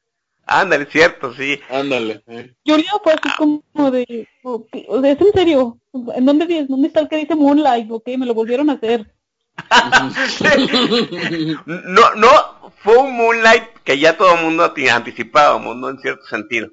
[0.61, 1.61] Ándale, cierto, sí.
[1.71, 2.23] Ándale.
[2.27, 2.55] Eh.
[2.67, 7.35] Julia fue así como de, es en serio, ¿en dónde, dónde está el que dice
[7.35, 7.91] Moonlight?
[7.91, 9.13] Ok, me lo volvieron a hacer.
[11.67, 16.71] no, no, fue un Moonlight que ya todo el mundo anticipado, mundo en cierto sentido.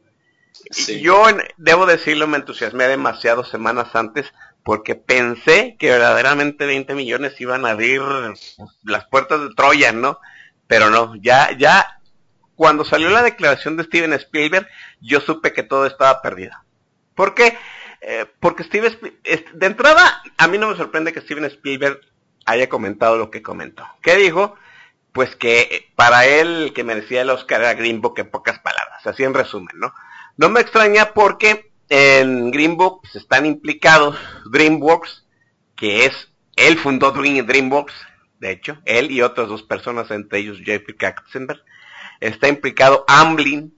[1.02, 1.24] Yo
[1.58, 4.32] debo decirlo, me entusiasmé demasiado semanas antes
[4.64, 8.02] porque pensé que verdaderamente 20 millones iban a abrir
[8.84, 10.20] las puertas de Troya, ¿no?
[10.68, 11.99] Pero no, ya, ya,
[12.60, 14.68] cuando salió la declaración de Steven Spielberg,
[15.00, 16.52] yo supe que todo estaba perdido.
[17.16, 17.58] ¿Por qué?
[18.02, 19.00] Eh, porque Steven,
[19.54, 22.02] de entrada, a mí no me sorprende que Steven Spielberg
[22.46, 23.88] haya comentado lo que comentó.
[24.02, 24.58] ¿Qué dijo?
[25.14, 29.24] Pues que para él que merecía el Oscar era Green Book en pocas palabras, así
[29.24, 29.94] en resumen, ¿no?
[30.36, 34.18] No me extraña porque en Green Book pues, están implicados
[34.52, 35.26] DreamWorks,
[35.78, 37.94] que es, él fundó DreamWorks,
[38.40, 41.64] de hecho, él y otras dos personas, entre ellos Jeffrey Katzenberg.
[42.20, 43.74] Está implicado Amblin,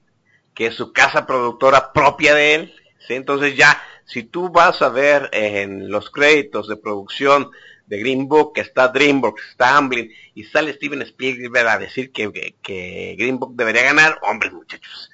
[0.53, 2.75] que es su casa productora propia de él.
[3.07, 3.13] ¿sí?
[3.13, 7.49] Entonces ya, si tú vas a ver en los créditos de producción
[7.87, 12.55] de Green Book, que está DreamWorks, está Amblin, y sale Steven Spielberg a decir que,
[12.61, 15.11] que Green Book debería ganar, hombres muchachos,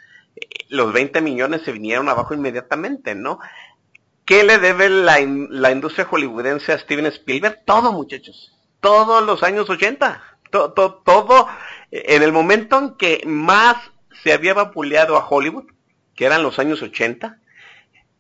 [0.69, 3.39] los 20 millones se vinieron abajo inmediatamente, ¿no?
[4.25, 7.63] ¿Qué le debe la, industria hollywoodense a Steven Spielberg?
[7.65, 8.53] Todo, muchachos.
[8.81, 10.21] Todos los años 80.
[10.51, 10.73] Todo,
[11.05, 11.47] todo,
[11.91, 13.77] en el momento en que más
[14.23, 15.65] se había vapuleado a Hollywood,
[16.15, 17.39] que eran los años 80,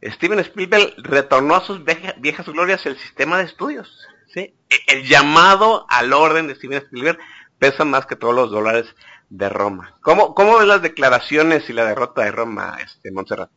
[0.03, 4.07] Steven Spielberg retornó a sus viejas glorias el sistema de estudios.
[4.33, 4.53] ¿sí?
[4.87, 7.19] El llamado al orden de Steven Spielberg
[7.57, 8.85] pesa más que todos los dólares
[9.29, 9.97] de Roma.
[10.01, 13.49] ¿Cómo, cómo ves las declaraciones y la derrota de Roma, este Montserrat?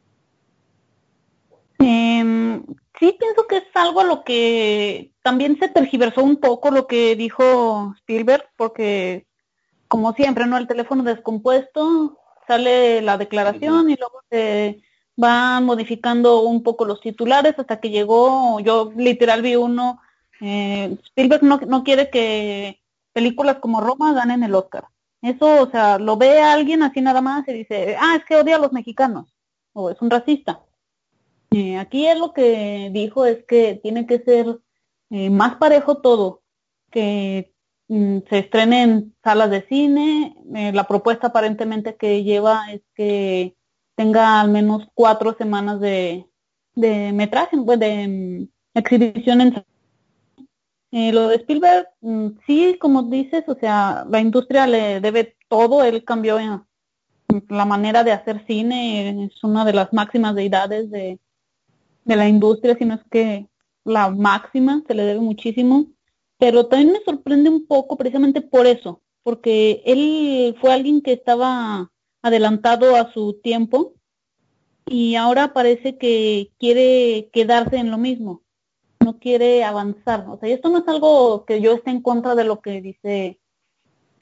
[1.79, 2.61] Eh,
[2.99, 7.15] sí, pienso que es algo a lo que también se tergiversó un poco lo que
[7.17, 9.27] dijo Spielberg, porque
[9.91, 10.57] como siempre, ¿no?
[10.57, 12.17] El teléfono descompuesto,
[12.47, 14.81] sale la declaración y luego se
[15.17, 20.01] van modificando un poco los titulares hasta que llegó, yo literal vi uno,
[20.41, 22.81] eh, Spielberg no, no quiere que
[23.13, 24.85] películas como Roma ganen el Oscar.
[25.23, 28.37] Eso, o sea, lo ve a alguien así nada más y dice, ah, es que
[28.37, 29.35] odia a los mexicanos,
[29.73, 30.61] o es un racista.
[31.51, 34.61] Eh, aquí es lo que dijo es que tiene que ser
[35.11, 36.43] eh, más parejo todo,
[36.93, 37.53] que
[37.91, 40.37] se estrene en salas de cine.
[40.55, 43.57] Eh, la propuesta aparentemente que lleva es que
[43.97, 46.27] tenga al menos cuatro semanas de,
[46.75, 49.65] de metraje, pues, de mm, exhibición en
[50.93, 55.85] eh, lo de Spielberg, mm, sí, como dices, o sea, la industria le debe todo,
[55.85, 56.63] él cambió en,
[57.49, 61.21] la manera de hacer cine, es una de las máximas deidades de,
[62.05, 63.47] de la industria, si no es que
[63.85, 65.87] la máxima, se le debe muchísimo,
[66.41, 71.93] pero también me sorprende un poco precisamente por eso, porque él fue alguien que estaba
[72.23, 73.95] adelantado a su tiempo
[74.87, 78.43] y ahora parece que quiere quedarse en lo mismo
[79.01, 80.27] no quiere avanzar.
[80.29, 82.81] O sea, y esto no es algo que yo esté en contra de lo que
[82.81, 83.41] dice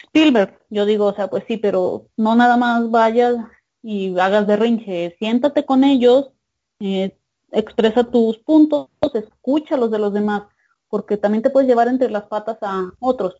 [0.04, 0.58] Spielberg.
[0.70, 3.36] Yo digo, o sea, pues sí, pero no nada más vayas
[3.82, 5.16] y hagas berrinche.
[5.18, 6.30] Siéntate con ellos,
[6.80, 7.16] eh,
[7.50, 10.44] expresa tus puntos, escucha los de los demás,
[10.88, 13.36] porque también te puedes llevar entre las patas a otros.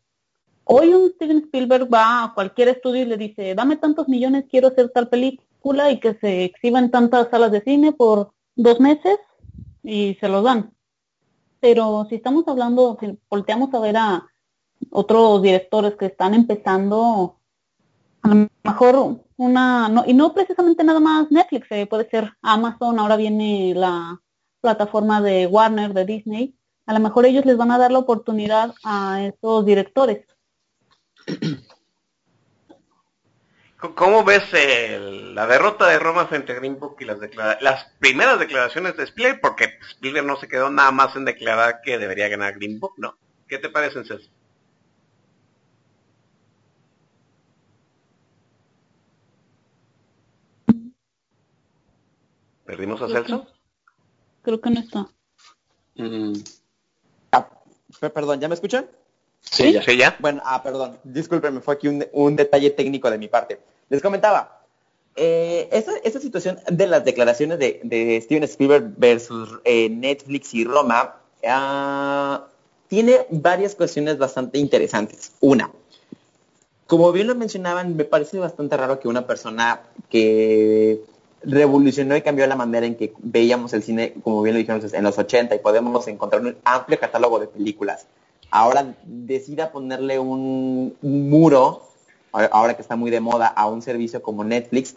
[0.65, 4.69] Hoy un Steven Spielberg va a cualquier estudio y le dice, dame tantos millones, quiero
[4.69, 9.19] hacer tal película y que se exhiba en tantas salas de cine por dos meses
[9.83, 10.73] y se los dan
[11.61, 14.27] pero si estamos hablando, si volteamos a ver a
[14.91, 17.41] otros directores que están empezando,
[18.23, 22.99] a lo mejor una, no, y no precisamente nada más Netflix, eh, puede ser Amazon,
[22.99, 24.21] ahora viene la
[24.61, 26.58] plataforma de Warner, de Disney,
[26.89, 30.27] a lo mejor ellos les van a dar la oportunidad a esos directores.
[33.95, 34.43] ¿Cómo ves
[35.35, 37.19] la derrota de Roma frente a Green Book y las,
[37.61, 39.43] las primeras declaraciones de Spielberg?
[39.43, 43.19] Porque Spielberg no se quedó nada más en declarar que debería ganar Green Book, ¿no?
[43.47, 44.31] ¿Qué te parecen, César?
[52.65, 53.47] ¿Perdimos a Celso?
[54.43, 55.07] Creo que no está.
[55.97, 56.33] Mm.
[58.01, 58.89] Perdón, ¿ya me escuchan?
[59.41, 59.83] Sí, ya.
[59.83, 60.17] Sí, ya.
[60.21, 63.61] Bueno, ah, perdón, discúlpenme, fue aquí un, detalle técnico de mi parte.
[63.89, 64.63] Les comentaba,
[65.17, 72.47] eh, esa, situación de las declaraciones de, Steven Spielberg versus eh, Netflix y Roma ah,
[72.89, 75.33] tiene varias cuestiones bastante interesantes.
[75.41, 75.71] Una,
[76.89, 81.03] como bien lo mencionaban, me parece bastante raro que una persona que
[81.43, 85.05] revolucionó y cambió la manera en que veíamos el cine, como bien lo dijimos, en
[85.05, 88.07] los 80 y podemos encontrar un amplio catálogo de películas.
[88.51, 91.83] Ahora decida ponerle un, muro,
[92.33, 94.97] ahora que está muy de moda, a un servicio como Netflix,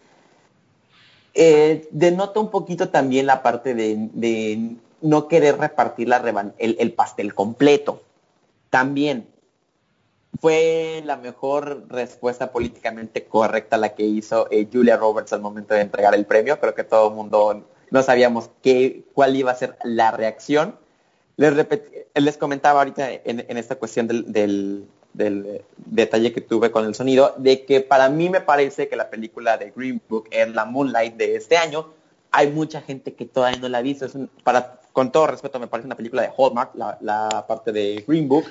[1.34, 6.10] eh, denota un poquito también la parte de, no querer repartir
[6.58, 8.04] el pastel completo.
[8.70, 9.28] También,
[10.40, 15.82] fue la mejor respuesta políticamente correcta la que hizo eh, Julia Roberts al momento de
[15.82, 16.60] entregar el premio.
[16.60, 20.76] Creo que todo el mundo no sabíamos qué, cuál iba a ser la reacción.
[21.36, 21.54] Les,
[22.16, 27.82] les comentaba ahorita en, esta cuestión del, detalle que tuve con el sonido, de que
[27.82, 31.58] para mí me parece que la película de Green Book es la Moonlight de este
[31.58, 31.94] año.
[32.32, 34.06] Hay mucha gente que todavía no la ha visto.
[34.06, 38.28] Es para con todo respeto, me parece una película de Hallmark, la, parte de Green
[38.28, 38.46] Book.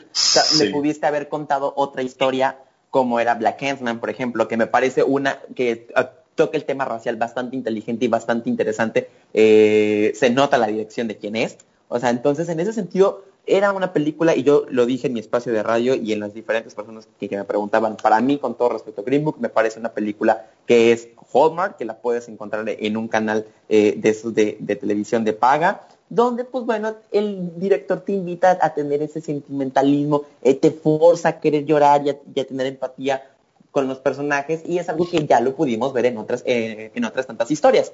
[0.58, 2.58] Me pudiste haber contado otra historia
[2.90, 6.84] como era Black Handsman, por ejemplo, que me parece una que ah, toca el tema
[6.84, 9.08] racial bastante inteligente y bastante interesante.
[9.32, 11.58] Eh, se nota la dirección de quién es.
[11.88, 15.20] O sea, entonces en ese sentido era una película, y yo lo dije en mi
[15.20, 18.70] espacio de radio y en las diferentes personas que, me preguntaban, para mí, con todo
[18.70, 22.96] respeto, Green Book me parece una película que es Hallmark, que la puedes encontrar en
[22.96, 28.58] un canal eh, de, de televisión de paga, donde pues bueno, el director te invita
[28.60, 33.30] a tener ese sentimentalismo, eh, te forza a querer llorar y a, tener empatía
[33.70, 37.04] con los personajes y es algo que ya lo pudimos ver en otras, eh, en
[37.04, 37.92] otras tantas historias.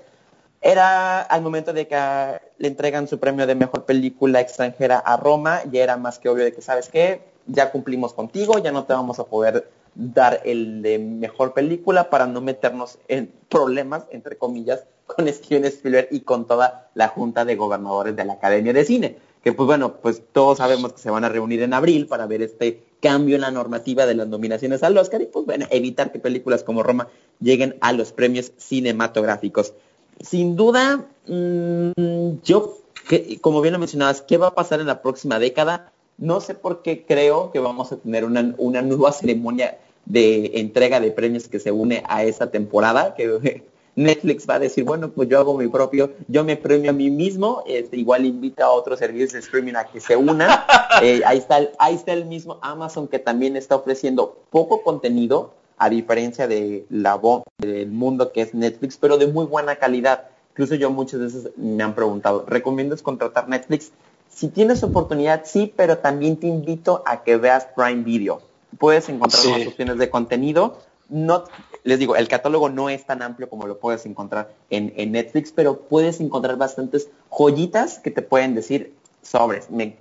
[0.63, 5.61] Era al momento de que le entregan su premio de mejor película extranjera a Roma,
[5.71, 7.21] ya era más que obvio de que, ¿sabes qué?
[7.47, 12.27] Ya cumplimos contigo, ya no te vamos a poder dar el de mejor película para
[12.27, 17.57] no meternos en problemas, entre comillas, con Steven Spielberg y con toda la junta de
[17.57, 19.17] gobernadores de la Academia de Cine.
[19.43, 22.43] Que pues bueno, pues todos sabemos que se van a reunir en abril para ver
[22.43, 26.19] este cambio en la normativa de las nominaciones al Oscar y pues bueno, evitar que
[26.19, 27.09] películas como Roma
[27.41, 29.73] lleguen a los premios cinematográficos.
[30.21, 32.79] Sin duda, mm, yo,
[33.09, 35.93] que, como bien lo mencionabas, ¿qué va a pasar en la próxima década?
[36.19, 41.01] No sé por qué creo que vamos a tener una, una nueva ceremonia de entrega
[41.01, 43.63] de premios que se une a esa temporada, que
[43.97, 47.11] Netflix va a decir, bueno, pues yo hago mi propio, yo me premio a mí
[47.11, 50.51] mismo, este, igual invita a otros servicios de streaming a que se unan.
[51.03, 55.53] Eh, ahí, está el, ahí está el mismo Amazon que también está ofreciendo poco contenido,
[55.77, 60.29] a diferencia de la voz del mundo que es Netflix, pero de muy buena calidad.
[60.53, 63.93] Incluso yo muchas veces me han preguntado, ¿recomiendas contratar Netflix?
[64.37, 68.43] Si tienes oportunidad, sí, pero también te invito a que veas Prime Video
[68.79, 70.79] puedes encontrar más opciones de contenido.
[71.09, 71.45] No,
[71.85, 75.81] les digo, el catálogo no es tan amplio como lo puedes encontrar en, Netflix, pero
[75.81, 79.69] puedes encontrar bastantes joyitas que te pueden decir sobres.
[79.71, 79.97] Me,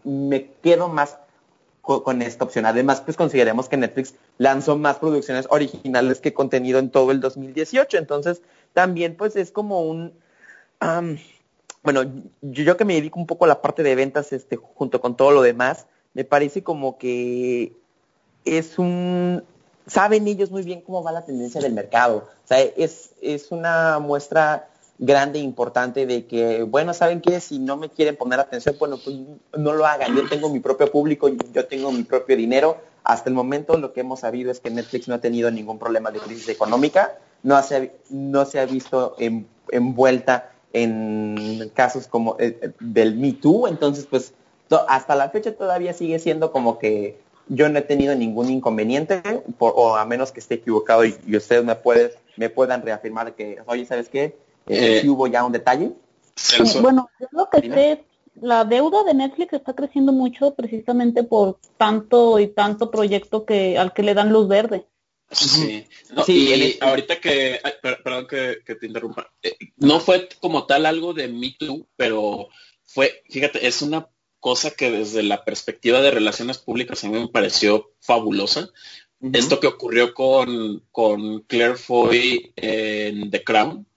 [0.63, 1.17] quedo más
[1.81, 2.65] con, esta opción.
[2.65, 7.97] Además, pues consideremos que Netflix lanzó más producciones originales que contenido en todo el 2018.
[7.97, 8.41] Entonces,
[8.73, 10.13] también pues es como un...
[11.86, 12.03] bueno,
[12.41, 15.15] yo, yo, que me dedico un poco a la parte de ventas este, junto con
[15.15, 17.73] todo lo demás, me parece como que
[18.43, 19.43] es un,
[19.88, 22.27] saben ellos muy bien cómo va la tendencia del mercado.
[22.43, 27.39] O sea, es, es una muestra grande e importante de que, bueno, ¿saben qué?
[27.39, 29.15] Si no me quieren poner atención, bueno, pues
[29.57, 30.15] no lo hagan.
[30.15, 32.77] Yo tengo mi propio público, yo tengo mi propio dinero.
[33.03, 36.11] Hasta el momento lo que hemos sabido es que Netflix no ha tenido ningún problema
[36.11, 39.15] de crisis económica, no se, no se ha visto
[39.69, 44.34] envuelta en casos como el, eh, del Me Too, entonces pues
[44.88, 47.17] hasta la fecha todavía sigue siendo como que
[47.47, 49.21] yo no he tenido ningún inconveniente,
[49.59, 51.78] o a menos que esté equivocado y, ustedes me,
[52.38, 54.36] me puedan reafirmar que, oye, ¿sabes qué?
[54.67, 55.91] Eh, hubo ya un detalle.
[56.82, 58.03] Bueno, yo lo que sé
[58.41, 63.93] la deuda de Netflix está creciendo mucho precisamente por tanto y tanto proyecto que al
[63.93, 64.86] que le dan luz verde.
[65.32, 65.86] Sí,
[66.26, 71.28] sí y ahorita que, perdón que, te interrumpa, eh, no fue como tal algo de
[71.28, 72.49] Me Too, pero
[72.84, 74.07] fue, fíjate, es una
[74.39, 78.69] cosa que desde la perspectiva de relaciones públicas a mí me pareció fabulosa.
[79.34, 83.88] Esto que ocurrió con, con Claire Foy en The Crown,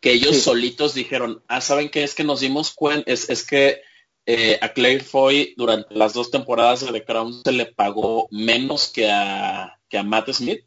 [0.00, 2.04] que ellos solitos dijeron, ah, ¿saben qué?
[2.04, 3.80] Es que nos dimos cuenta, es, es que
[4.26, 8.88] eh, a Claire Foy durante las dos temporadas de The Crown se le pagó menos
[8.88, 10.64] que a, que a Matt Smith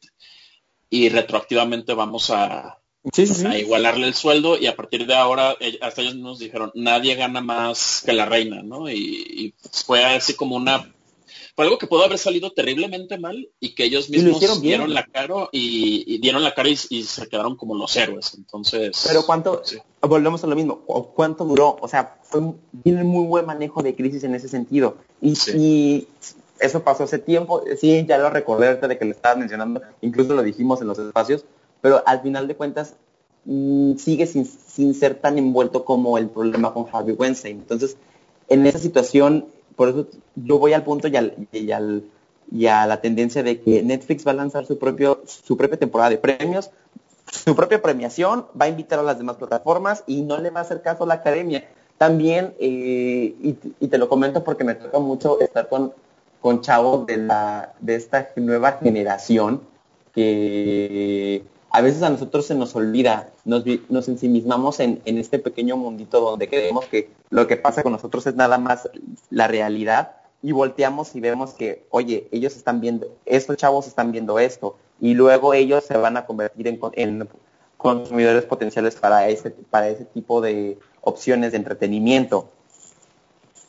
[0.90, 2.80] y retroactivamente vamos a,
[3.58, 7.42] igualarle el sueldo y a partir de ahora eh, hasta ellos nos dijeron nadie gana
[7.42, 8.90] más que la reina, ¿no?
[8.90, 9.54] Y,
[9.86, 10.94] fue así como una
[11.56, 15.50] fue algo que pudo haber salido terriblemente mal y que ellos mismos dieron la cara
[15.52, 18.34] y, dieron la cara y, se quedaron como los héroes.
[18.36, 19.04] Entonces.
[19.06, 19.62] Pero cuánto,
[20.02, 21.78] volvemos a lo mismo, ¿cuánto duró?
[21.82, 24.98] O sea, fue un, tiene muy buen manejo de crisis en ese sentido.
[25.22, 26.08] Y, y
[26.60, 30.44] eso pasó hace tiempo, sí, ya lo recordé de que le estabas mencionando, incluso lo
[30.44, 31.46] dijimos en los espacios,
[31.82, 32.96] pero al final de cuentas
[33.46, 37.58] mm, sigue sin, sin, ser tan envuelto como el problema con Harvey Weinstein.
[37.58, 37.98] Entonces,
[38.50, 39.46] en esa situación,
[39.76, 42.04] por eso yo voy al punto y, al, y, al,
[42.52, 46.10] y a la tendencia de que Netflix va a lanzar su, propio, su propia temporada
[46.10, 46.72] de premios,
[47.32, 50.64] su propia premiación, va a invitar a las demás plataformas y no le va a
[50.64, 51.70] hacer caso a la academia.
[51.98, 55.94] También, eh, y, y, te lo comento porque me toca mucho estar con
[56.42, 59.62] con chavos de, la, de esta nueva generación
[60.14, 63.66] que a veces a nosotros se nos olvida, nos,
[64.08, 68.36] ensimismamos en, en, este pequeño mundito donde creemos que lo que pasa con nosotros es
[68.36, 68.90] nada más
[69.30, 74.40] la realidad y volteamos y vemos que, oye, ellos están viendo, estos chavos están viendo
[74.40, 77.30] esto y luego ellos se van a convertir en, en
[77.78, 82.50] consumidores potenciales para ese, para ese tipo de opciones de entretenimiento.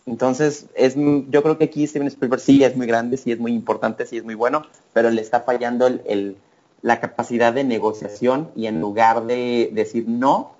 [0.07, 3.53] Entonces, es, yo creo que aquí Steven Spielberg sí es muy grande, sí es muy
[3.53, 6.37] importante, sí es muy bueno, pero le está fallando el,
[6.83, 10.53] la capacidad de negociación y en lugar de decir no,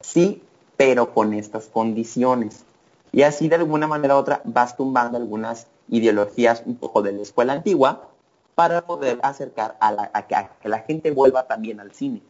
[0.00, 0.42] sí,
[0.76, 2.64] pero con estas condiciones.
[3.12, 7.22] Y así de alguna manera u otra vas tumbando algunas ideologías un poco de la
[7.22, 8.08] escuela antigua
[8.54, 12.22] para poder acercar a, la, a que la gente vuelva también al cine.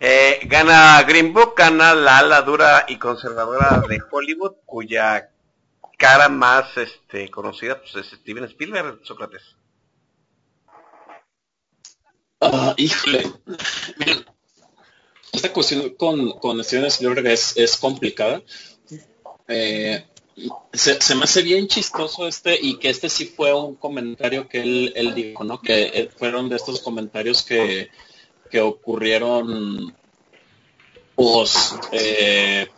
[0.00, 5.30] Eh, gana Green Book, gana la ala dura y conservadora de Hollywood, cuya
[5.96, 9.42] cara más este, conocida pues, es Steven Spielberg, Sócrates.
[12.40, 13.32] Ah, híjole,
[15.32, 18.40] esta cuestión con, con Steven Spielberg es, complicada.
[19.48, 20.06] Eh,
[20.72, 24.92] se, me hace bien chistoso este y que este sí fue un comentario que él,
[24.94, 25.60] él dijo, ¿no?
[25.60, 27.90] Que eh, fueron de estos comentarios que
[28.48, 29.94] que ocurrieron
[31.14, 32.68] post, eh,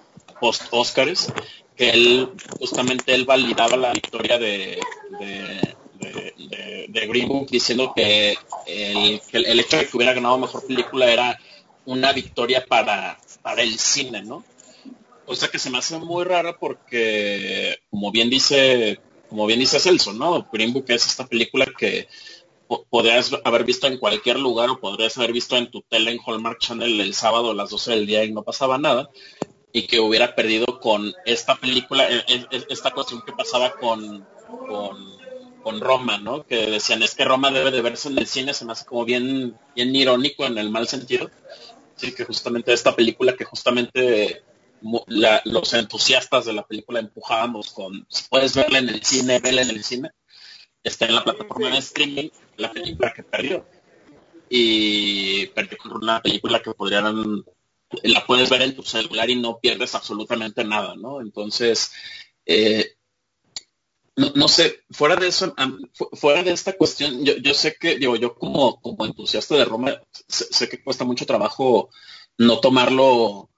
[0.40, 1.32] post Oscars,
[1.76, 4.80] que él justamente él validaba la victoria de,
[5.18, 11.40] de, Green Book diciendo que el, el, hecho de que hubiera ganado mejor película era
[11.86, 14.44] una victoria para, para el cine, ¿no?
[15.26, 19.78] O sea que se me hace muy rara porque, como bien dice, como bien dice
[19.78, 20.48] Celso, ¿no?
[20.52, 22.08] Green Book es esta película que
[22.88, 26.58] podrías haber visto en cualquier lugar o podrías haber visto en tu tele en Hallmark
[26.58, 29.10] Channel el sábado a las 12 del día y no pasaba nada
[29.72, 34.26] y que hubiera perdido con esta película, e, e, e, esta cuestión que pasaba con,
[35.62, 36.44] con, Roma, ¿no?
[36.44, 39.04] Que decían, es que Roma debe de verse en el cine, se me hace como
[39.04, 41.30] bien, bien irónico en el mal sentido.
[41.94, 44.42] Sí, que justamente esta película que justamente
[45.44, 49.70] los entusiastas de la película empujábamos con, si puedes verla en el cine, verla en
[49.70, 50.10] el cine
[50.82, 53.66] está en la plataforma de streaming la película que perdió.
[54.48, 57.44] Y perdió una película que podrían,
[58.02, 61.20] la puedes ver en tu celular y no pierdes absolutamente nada, ¿no?
[61.20, 61.92] Entonces,
[62.46, 62.96] eh,
[64.16, 65.54] no, sé, fuera de eso,
[66.12, 70.00] fuera de esta cuestión, yo, yo sé que, digo, yo como, como entusiasta de Roma,
[70.28, 71.90] sé, que cuesta mucho trabajo
[72.36, 73.50] no tomarlo,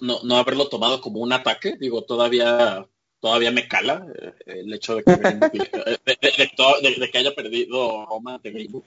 [0.00, 2.88] no, no haberlo tomado como un ataque, digo, todavía
[3.20, 8.82] todavía me cala eh, el hecho de que, de, que haya perdido Roma de Green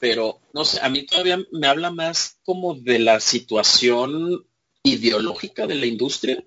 [0.00, 4.46] Pero, no sé, a mí todavía me habla más como de la situación
[4.82, 6.42] ideológica de la industria,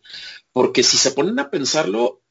[0.52, 2.22] porque si se ponen a pensarlo,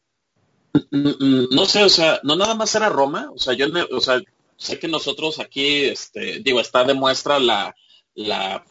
[0.91, 4.21] no sé, o sea, no nada más era Roma, o sea, yo, o sea,
[4.57, 7.75] sé que nosotros aquí, este, digo, está de muestra la,
[8.15, 8.65] la,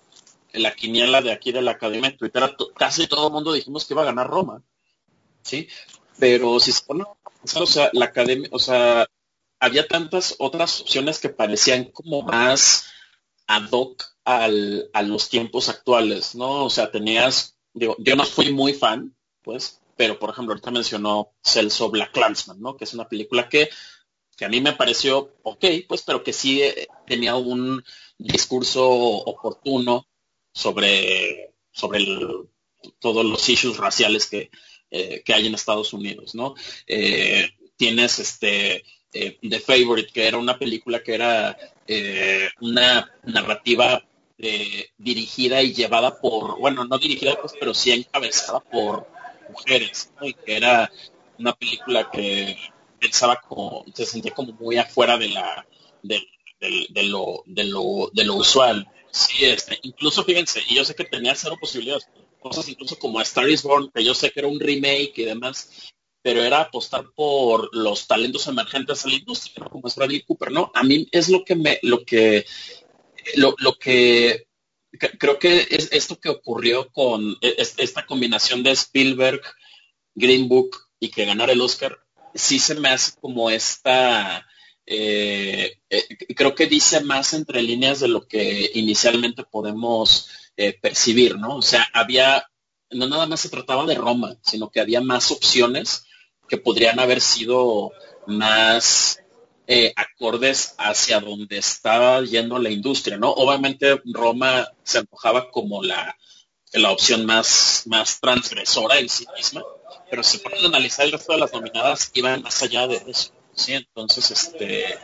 [0.53, 3.93] la quiniela de aquí de la Academia de Twitter, casi todo el mundo dijimos que
[3.93, 4.61] iba a ganar Roma,
[5.41, 5.67] ¿sí?
[6.21, 9.07] Pero si se pone o sea, la academia, o sea,
[9.59, 12.85] había tantas otras opciones que parecían como más
[13.47, 16.65] ad hoc al, a los tiempos actuales, ¿no?
[16.65, 21.33] O sea, tenías, digo, yo no fui muy fan, pues, pero por ejemplo, ahorita mencionó
[21.43, 22.77] Celso Black Clansman, ¿no?
[22.77, 23.71] Que es una película que,
[24.37, 27.83] que a mí me pareció ok, pues, pero que sí eh, tenía un
[28.19, 30.05] discurso oportuno
[30.53, 32.05] sobre, sobre
[32.99, 34.51] todos los issues raciales que,
[34.91, 36.55] eh, que hay en Estados Unidos, ¿no?
[36.85, 41.57] Eh, tienes este The Favorite, que era una película que era
[42.61, 44.05] una narrativa
[44.97, 49.07] dirigida y llevada por, bueno, no dirigida pues, pero sí encabezada por
[49.49, 50.91] mujeres, y que era
[51.37, 52.57] una película que
[52.99, 55.65] pensaba como, se sentía como muy afuera de la,
[56.03, 56.21] de,
[57.03, 58.87] lo, de lo, de lo usual.
[59.11, 62.07] Sí, este, incluso fíjense, y yo sé que tenía cero posibilidades,
[62.41, 65.93] cosas incluso como Star is Born, que yo sé que era un remake y demás,
[66.21, 70.71] pero era apostar por los talentos emergentes de la industria, como es Bradley Cooper, ¿no?
[70.73, 72.45] A mí es lo que me, lo que,
[73.35, 74.47] lo, lo que
[75.17, 79.41] creo que es esto que ocurrió con e, esta combinación de Spielberg,
[80.15, 81.97] Green Book y que ganara el Oscar,
[82.33, 84.45] sí se me hace como esta,
[84.85, 90.27] eh, eh, creo que dice más entre líneas de lo que inicialmente podemos
[90.57, 91.57] eh, percibir, ¿no?
[91.57, 92.45] O sea, había,
[92.91, 96.05] no nada más se trataba de Roma, sino que había más opciones
[96.47, 97.91] que podrían haber sido
[98.27, 99.19] más
[99.67, 103.31] eh, acordes hacia donde estaba yendo la industria, ¿no?
[103.31, 106.17] Obviamente Roma se empujaba como la,
[106.73, 109.63] la opción más, más transgresora en sí misma,
[110.09, 113.31] pero si ponen a analizar el resto de las nominadas, iban más allá de eso,
[113.53, 113.73] ¿sí?
[113.73, 114.97] Entonces, este,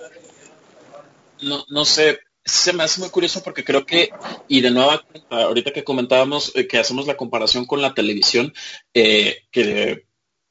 [1.42, 4.10] no, no sé, se me hace muy curioso porque creo que,
[4.48, 4.92] y de nuevo,
[5.30, 8.54] ahorita que comentábamos eh, que hacemos la comparación con la televisión,
[8.94, 10.06] eh, que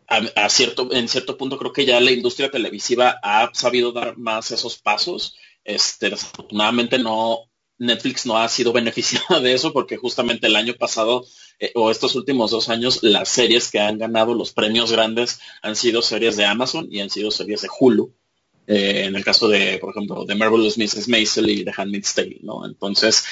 [0.08, 4.50] a, cierto, en cierto punto creo que ya la industria televisiva ha sabido dar más
[4.50, 5.36] esos pasos.
[5.64, 11.24] Este, desafortunadamente no, Netflix no ha sido beneficiada de eso porque justamente el año pasado
[11.58, 15.76] eh, o estos últimos dos años las series que han ganado los premios grandes han
[15.76, 18.14] sido series de Amazon y han sido series de Hulu.
[18.66, 21.08] Eh, en el caso de, por ejemplo, de Marvelous Mrs.
[21.08, 22.66] Maisel y The Handmaid's Tale, ¿no?
[22.66, 23.24] Entonces,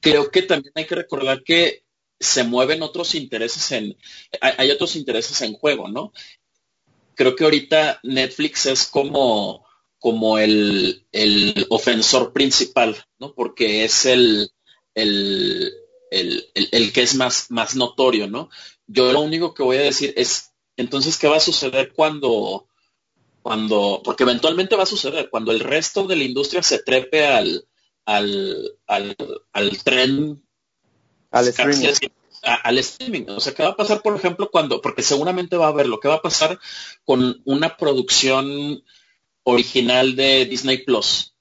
[0.00, 1.84] creo que también hay que recordar que
[2.18, 3.96] se mueven otros intereses en,
[4.40, 6.12] hay, otros intereses en juego, ¿no?
[7.14, 9.64] Creo que ahorita Netflix es como,
[9.98, 13.34] como el, el ofensor principal, ¿no?
[13.34, 14.50] Porque es el,
[14.94, 15.72] el,
[16.10, 18.48] el, el, que es más, más notorio, ¿no?
[18.86, 22.66] Yo lo único que voy a decir es, entonces, ¿qué va a suceder cuando,
[23.44, 27.68] cuando, porque eventualmente va a suceder, cuando el resto de la industria se trepe al,
[28.06, 29.14] al, al,
[29.52, 30.42] al tren
[31.30, 31.88] al streaming.
[32.42, 33.24] al streaming.
[33.28, 36.00] O sea, ¿qué va a pasar, por ejemplo, cuando, porque seguramente va a haber lo
[36.00, 36.58] que va a pasar
[37.04, 38.82] con una producción
[39.42, 41.34] original de Disney Plus?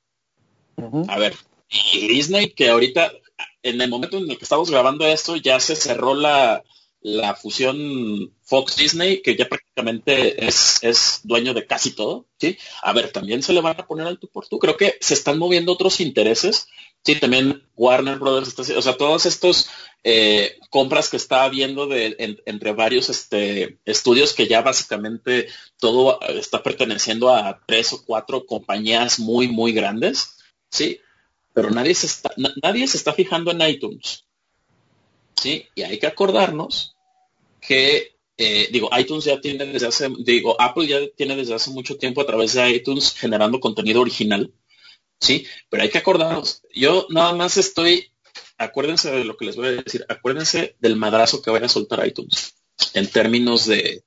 [1.07, 1.37] A ver,
[1.69, 3.13] y Disney que ahorita,
[3.61, 6.65] en el momento en el que estamos grabando esto, ya se cerró la,
[7.03, 12.57] la fusión Fox Disney, que ya prácticamente es, es, dueño de casi todo, ¿sí?
[12.81, 14.57] A ver, también se le van a poner al tú por tú.
[14.57, 16.67] Creo que se están moviendo otros intereses
[17.05, 19.67] Sí, también Warner Brothers está o sea, todos estos
[20.05, 26.63] eh, compras que está habiendo de, entre varios este, estudios que ya básicamente todo está
[26.63, 30.37] perteneciendo a tres o cuatro compañías muy, muy grandes,
[30.69, 31.01] sí,
[31.53, 32.31] pero nadie se está,
[32.61, 34.25] nadie se está fijando en iTunes,
[35.39, 36.95] sí, y hay que acordarnos
[37.61, 41.97] que eh, digo, iTunes ya tiene desde hace, digo, Apple ya tiene desde hace mucho
[41.97, 44.51] tiempo a través de iTunes generando contenido original
[45.23, 46.63] Sí, pero hay que acordarnos.
[46.73, 48.11] Yo nada más estoy,
[48.57, 52.05] acuérdense de lo que les voy a decir, acuérdense del madrazo que vaya a soltar
[52.05, 52.55] iTunes
[52.93, 54.03] en términos de,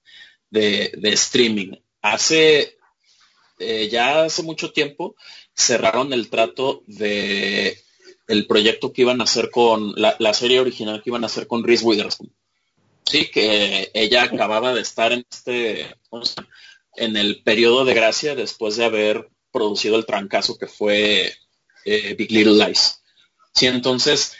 [0.51, 1.73] de, streaming.
[2.03, 2.77] Hace,
[3.59, 5.16] eh, ya hace mucho tiempo
[5.55, 7.82] cerraron el trato de
[8.27, 11.65] el proyecto que iban a hacer con la, serie original que iban a hacer con
[11.65, 12.32] Reese Witherspoon.
[13.05, 15.94] Sí, que ella acababa de estar en este,
[16.97, 21.32] en el periodo de gracia después de haber producido el trancazo que fue
[21.85, 23.01] eh, Big Little Lies.
[23.55, 24.36] Sí, entonces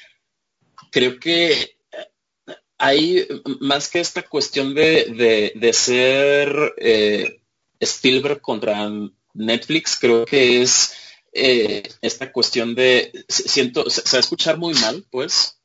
[0.91, 1.77] creo que
[2.79, 3.27] hay
[3.61, 7.41] más que esta cuestión de, de, ser eh,
[7.81, 8.91] Spielberg contra
[9.33, 10.93] Netflix, creo que es
[11.37, 15.61] eh, esta cuestión de, siento, se, va a escuchar muy mal, pues,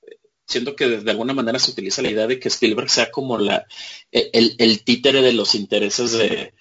[0.45, 3.65] siento que de, alguna manera se utiliza la idea de que Spielberg sea como la
[4.11, 6.53] el, títere de los intereses de,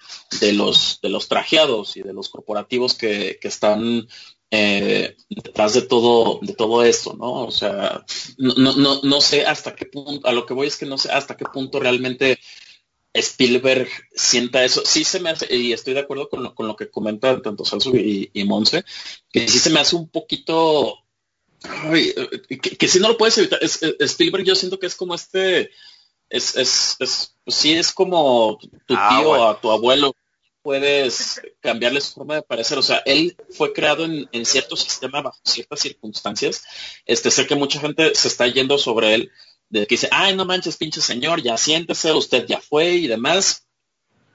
[0.53, 4.07] los de los trajeados y de los corporativos que, están
[4.49, 7.45] eh, detrás de todo de todo esto, ¿no?
[7.45, 8.05] O sea,
[8.37, 11.11] no, no, no sé hasta qué punto, a lo que voy es que no sé
[11.11, 12.39] hasta qué punto realmente
[13.13, 14.83] Spielberg sienta eso.
[14.85, 17.65] Sí se me hace, y estoy de acuerdo con lo, con lo que comentan tanto
[17.65, 18.83] Salso y, y Monse,
[19.31, 20.97] que sí se me hace un poquito
[21.61, 23.59] que, si no lo puedes evitar.
[23.61, 25.71] Es, Spielberg yo siento que es como este
[26.29, 28.57] es, es, es, pues sí es como
[28.87, 29.43] tu Ah, tío bueno.
[29.43, 30.15] o a tu abuelo,
[30.61, 32.77] puedes cambiarle su forma de parecer.
[32.77, 36.63] O sea, él fue creado en, en cierto sistema bajo ciertas circunstancias.
[37.05, 39.31] Este, sé que mucha gente se está yendo sobre él,
[39.71, 43.67] de que dice, ay, no manches, pinche señor, ya siéntese, usted ya fue y demás.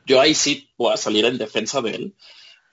[0.04, 2.14] Yo ahí sí voy a salir en defensa de él.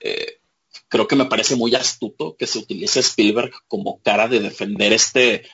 [0.00, 0.40] Eh,
[0.88, 5.48] creo que me parece muy astuto que se utilice Spielberg como cara de defender este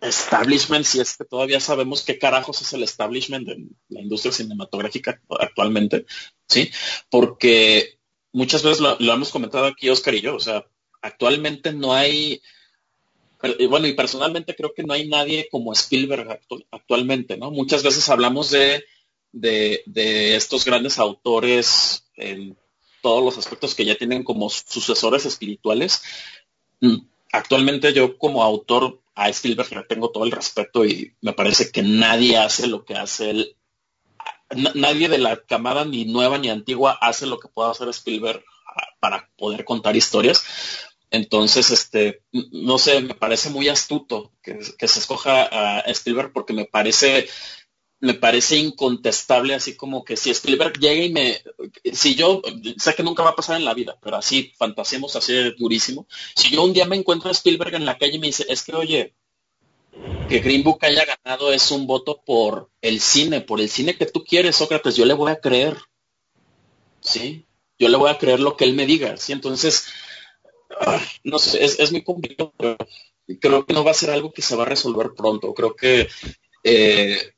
[0.00, 5.20] establishment, si es que todavía sabemos qué carajos es el establishment de la industria cinematográfica
[5.38, 6.06] actualmente,
[6.48, 6.70] ¿sí?
[7.10, 7.98] Porque
[8.32, 10.64] muchas veces lo, hemos comentado aquí Oscar y yo, o sea,
[11.02, 12.40] actualmente no hay,
[13.68, 17.50] bueno, y personalmente creo que no hay nadie como Spielberg actu- actualmente, ¿no?
[17.50, 18.84] Muchas veces hablamos de,
[19.32, 22.56] de, de estos grandes autores en
[23.02, 26.02] todos los aspectos que ya tienen como sucesores espirituales.
[26.80, 26.96] Mm,
[27.32, 31.82] Actualmente yo como autor a Spielberg le tengo todo el respeto y me parece que
[31.82, 33.56] nadie hace lo que hace él.
[34.56, 38.44] Na- Nadie de la camada ni nueva ni antigua hace lo que pueda hacer Spielberg
[38.66, 40.44] ah, para poder contar historias.
[41.10, 42.22] Entonces, este,
[42.52, 47.28] no sé, me parece muy astuto que, se escoja a Spielberg porque me parece,
[47.98, 51.42] me parece incontestable, así como que si Spielberg llega y me,
[51.92, 52.40] si yo,
[52.78, 56.06] sé que nunca va a pasar en la vida, pero así fantaseemos así de durísimo,
[56.36, 58.62] si yo un día me encuentro a Spielberg en la calle y me dice, es
[58.62, 59.14] que oye,
[60.28, 64.06] que Green Book haya ganado es un voto por el cine, por el cine que
[64.06, 65.76] tú quieres, Sócrates, yo le voy a creer,
[67.00, 67.46] ¿sí?
[67.80, 69.32] Yo le voy a creer lo que él me diga, ¿sí?
[69.32, 69.86] Entonces,
[71.24, 72.76] no sé, es, muy complicado, pero
[73.40, 76.08] creo que no va a ser algo que se va a resolver pronto, creo que
[76.64, 77.32] eh,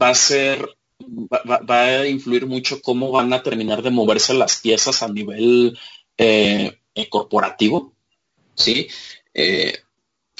[0.00, 0.68] va a ser,
[1.00, 5.78] va, a influir mucho cómo van a terminar de moverse las piezas a nivel
[6.18, 6.78] eh,
[7.10, 7.92] corporativo,
[8.54, 8.88] ¿sí?
[9.34, 9.78] Eh,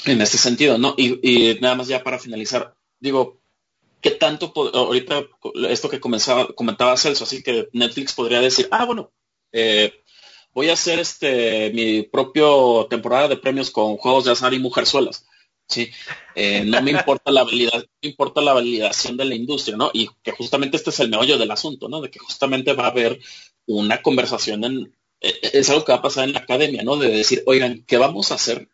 [0.05, 0.95] en este sentido, ¿no?
[0.97, 3.39] Y, nada más ya para finalizar, digo,
[4.01, 5.25] ¿qué tanto, ahorita
[5.69, 9.11] esto que comenzaba, comentaba Celso, así que Netflix podría decir, ah, bueno,
[9.51, 9.93] eh,
[10.57, 15.25] voy a hacer este mi propio temporada de premios con juegos de azar y mujerzuelas.
[15.73, 15.83] Sí,
[16.33, 19.91] Eh, no me importa la valida- no me importa la validación de la industria, ¿no?
[19.93, 22.01] Y que justamente este es el meollo del asunto, ¿no?
[22.01, 23.19] De que justamente va a haber
[23.67, 24.75] una conversación en,
[25.21, 26.95] eh, es algo que va a pasar en la academia, ¿no?
[26.97, 28.67] De decir, oigan, ¿qué vamos a hacer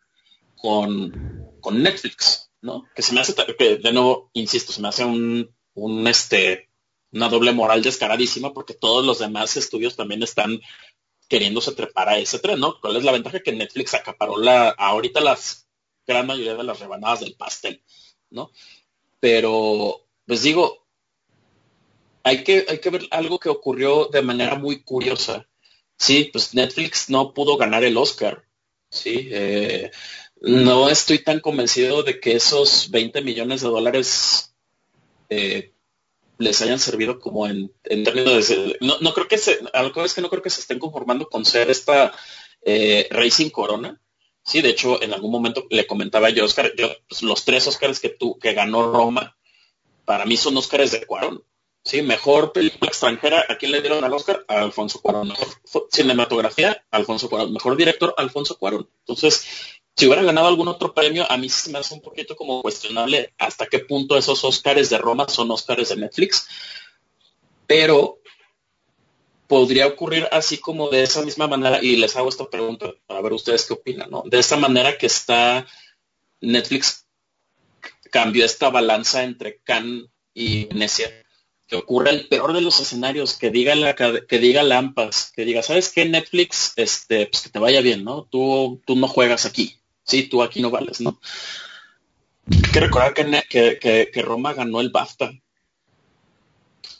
[0.56, 2.50] con, con Netflix?
[2.62, 2.84] ¿No?
[2.94, 5.04] Que se me hace, de nuevo, insisto, se me hace
[6.06, 6.70] este,
[7.12, 10.60] una doble moral descaradísima porque todos los demás estudios también están
[11.28, 12.80] queriéndose trepar a ese tren, ¿no?
[12.80, 13.40] ¿Cuál es la ventaja?
[13.40, 15.64] Que Netflix acaparó la, ahorita las
[16.06, 17.82] gran mayoría de las rebanadas del pastel,
[18.30, 18.50] ¿no?
[19.20, 20.86] Pero, pues digo,
[22.22, 25.46] hay que, hay que ver algo que ocurrió de manera muy curiosa.
[25.96, 28.44] Sí, pues Netflix no pudo ganar el Oscar.
[28.90, 29.90] Sí, eh,
[30.40, 34.54] no estoy tan convencido de que esos 20 millones de dólares
[35.28, 35.73] eh,
[36.38, 38.76] les hayan servido como en, en términos de...
[38.80, 39.60] No, no creo que se...
[39.72, 42.12] Algo es que no creo que se estén conformando con ser esta
[42.62, 44.00] eh, Racing Corona.
[44.42, 47.98] Sí, de hecho, en algún momento le comentaba yo, Oscar, yo, pues, los tres Oscars
[47.98, 49.36] que, tú, que ganó Roma,
[50.04, 51.42] para mí son Oscars de Cuarón.
[51.82, 54.44] Sí, mejor película extranjera, ¿a quién le dieron al Oscar?
[54.48, 55.32] A Alfonso Cuarón.
[55.90, 57.52] Cinematografía, Alfonso Cuarón.
[57.52, 58.88] Mejor director, Alfonso Cuarón.
[59.00, 59.46] Entonces,
[59.96, 63.32] si hubiera ganado algún otro premio, a mí se me hace un poquito como cuestionable
[63.38, 66.48] hasta qué punto esos Oscars de Roma son Oscars de Netflix.
[67.66, 68.18] Pero
[69.46, 73.32] podría ocurrir así como de esa misma manera, y les hago esta pregunta, a ver
[73.32, 74.24] ustedes qué opinan, ¿no?
[74.26, 75.66] De esta manera que está
[76.40, 77.06] Netflix
[78.10, 81.10] cambió esta balanza entre Cannes y Venecia,
[81.66, 85.62] que ocurra el peor de los escenarios, que diga la que diga Lampas, que diga,
[85.62, 86.72] ¿sabes qué Netflix?
[86.76, 88.24] Este, pues que te vaya bien, ¿no?
[88.24, 91.20] Tú, tú no juegas aquí, sí, tú aquí no vales, ¿no?
[92.50, 95.32] Hay que recordar que, que, Roma ganó el BAFTA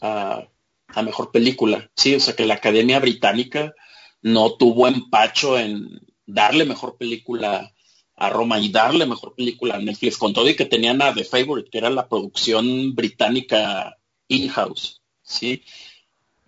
[0.01, 0.49] a,
[0.89, 3.75] a mejor película, sí, o sea que la Academia Británica
[4.23, 7.75] no tuvo empacho en darle mejor película
[8.17, 11.25] a Roma y darle mejor película a Netflix, con todo y que tenían a The
[11.25, 13.99] Favorite, que era la producción británica
[14.29, 15.63] in-house, ¿sí?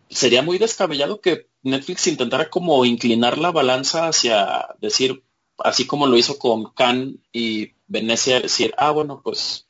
[0.08, 5.24] Sería muy descabellado que Netflix intentara como inclinar la balanza hacia decir,
[5.58, 9.66] así como lo hizo con Cannes y Venecia, decir, ah, bueno, pues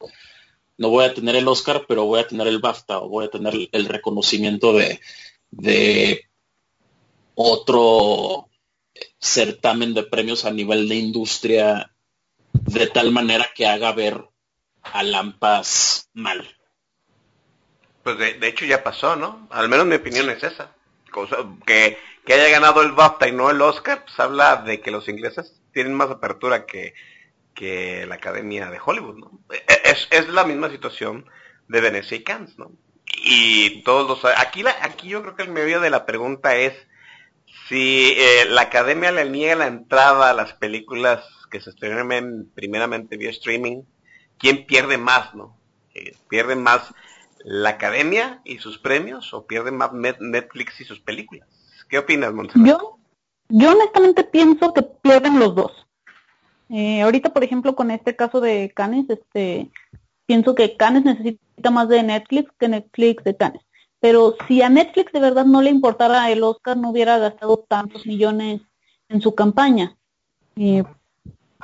[0.79, 3.31] no voy a tener el Oscar, pero voy a tener el BAFTA o voy a
[3.31, 5.01] tener el reconocimiento de,
[5.51, 6.27] de
[7.35, 8.49] otro
[9.19, 11.93] certamen de premios a nivel de industria
[12.53, 14.25] de tal manera que haga ver
[14.83, 16.49] a Lampas mal.
[18.03, 19.49] Pues de, de, hecho ya pasó, ¿no?
[19.51, 20.73] Al menos mi opinión es esa.
[21.11, 24.91] Cosa, que, que, haya ganado el BAFTA y no el Oscar, pues habla de que
[24.91, 26.95] los ingleses tienen más apertura que,
[27.53, 29.41] que la Academia de Hollywood, ¿no?
[29.85, 31.27] Es, es la misma situación
[31.69, 32.73] de Venecia y Cannes, ¿no?
[33.23, 34.25] Y todos los...
[34.39, 36.73] Aquí, la, aquí yo creo que el medio de la pregunta es
[37.69, 43.19] si eh, la academia le niega la entrada a las películas que se estrenan primeramente
[43.19, 43.83] vía streaming,
[44.39, 45.59] ¿quién pierde más, no?
[45.93, 46.95] Eh, ¿Pierde más
[47.45, 51.47] la academia y sus premios o pierde más Netflix y sus películas?
[51.91, 52.81] ¿Qué opinas, Montserrat?
[53.49, 55.73] Yo honestamente pienso que pierden los dos.
[56.69, 59.71] Eh, ahorita, por ejemplo, con este caso de Canes, este,
[60.27, 63.63] pienso que Canes necesita más de Netflix que Netflix de Canes.
[64.01, 68.07] Pero si a Netflix de verdad no le importara el Oscar, no hubiera gastado tantos
[68.07, 68.61] millones
[69.09, 69.97] en su campaña.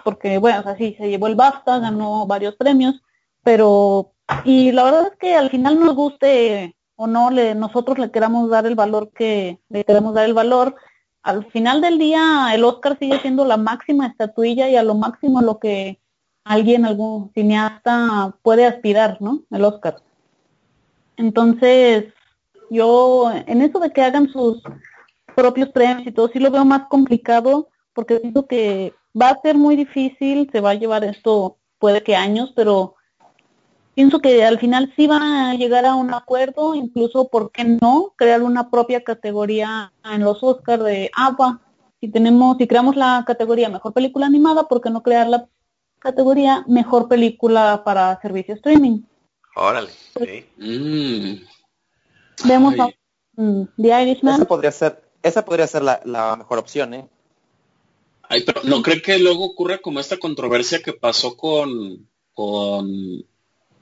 [0.04, 3.00] porque, bueno, o sea, sí, se llevó el BAFTA, ganó varios premios,
[3.42, 4.12] pero,
[4.44, 8.50] y la verdad es que al final nos guste o no, le, nosotros le queramos
[8.50, 10.76] dar el valor que le queremos dar el valor,
[11.22, 15.40] al final del día el Oscar sigue siendo la máxima estatuilla y a lo máximo
[15.40, 16.00] lo que
[16.44, 19.42] alguien, algún cineasta puede aspirar, ¿no?
[19.50, 20.02] El Oscar.
[21.16, 22.12] Entonces,
[22.70, 24.62] yo en eso de que hagan sus
[25.36, 29.56] propios premios y todo, sí lo veo más complicado porque siento que va a ser
[29.56, 32.94] muy difícil, se va a llevar esto puede que años, pero
[33.94, 38.14] pienso que al final sí van a llegar a un acuerdo, incluso, ¿por qué no?
[38.16, 41.60] Crear una propia categoría en los Oscars de agua.
[42.00, 45.48] Si tenemos, si creamos la categoría mejor película animada, ¿por qué no crear la
[45.98, 49.02] categoría mejor película para servicio streaming?
[49.54, 50.44] Órale, sí.
[50.58, 51.44] Mm.
[52.48, 52.88] Vemos a
[53.76, 54.34] The Irishman.
[54.34, 57.08] Esa podría ser, esa podría ser la, la mejor opción, ¿eh?
[58.28, 63.26] Ay, pero ¿no cree que luego ocurre como esta controversia que pasó con, con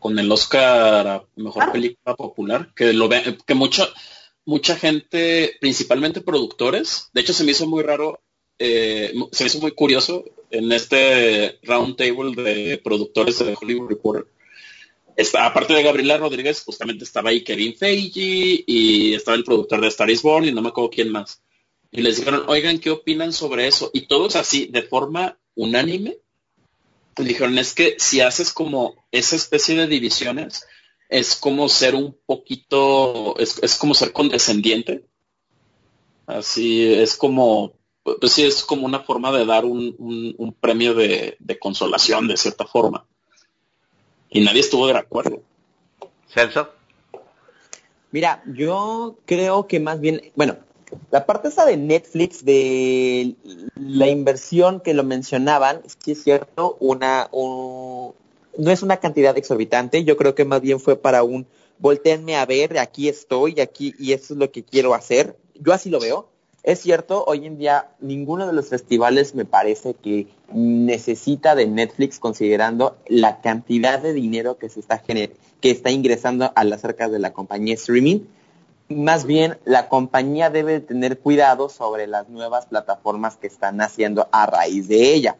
[0.00, 1.72] con el Oscar a Mejor ah.
[1.72, 3.88] Película Popular, que lo ve, que mucha,
[4.44, 8.20] mucha gente, principalmente productores, de hecho se me hizo muy raro,
[8.58, 14.26] eh, se me hizo muy curioso en este round table de productores de Hollywood Reporter.
[15.16, 19.88] Está, aparte de Gabriela Rodríguez, justamente estaba ahí Kevin Feige y estaba el productor de
[19.88, 21.42] Star is Born y no me acuerdo quién más.
[21.92, 23.90] Y les dijeron, oigan, ¿qué opinan sobre eso?
[23.92, 26.18] Y todos así, de forma unánime,
[27.16, 30.66] dijeron, es que si haces como esa especie de divisiones,
[31.08, 35.04] es como ser un poquito, es, como ser condescendiente.
[36.26, 37.72] Así es como,
[38.20, 43.06] pues sí, es como una forma de dar un, premio de, consolación de cierta forma.
[44.30, 45.42] Y nadie estuvo de acuerdo.
[46.28, 46.70] Celso.
[48.12, 50.58] Mira, yo creo que más bien, bueno,
[51.10, 53.34] la parte esa de Netflix, de
[53.76, 58.14] la inversión que lo mencionaban, sí es cierto, una, no
[58.70, 61.46] es una cantidad exorbitante, yo creo que más bien fue para un
[61.78, 65.36] volteenme a ver, aquí estoy, aquí, y eso es lo que quiero hacer.
[65.54, 66.28] Yo así lo veo.
[66.62, 72.18] Es cierto, hoy en día ninguno de los festivales me parece que necesita de Netflix
[72.18, 77.18] considerando la cantidad de dinero que se está que está ingresando a las arcas de
[77.18, 78.20] la compañía streaming
[78.90, 84.46] más bien la compañía debe tener cuidado sobre las nuevas plataformas que están haciendo a
[84.46, 85.36] raíz de ella.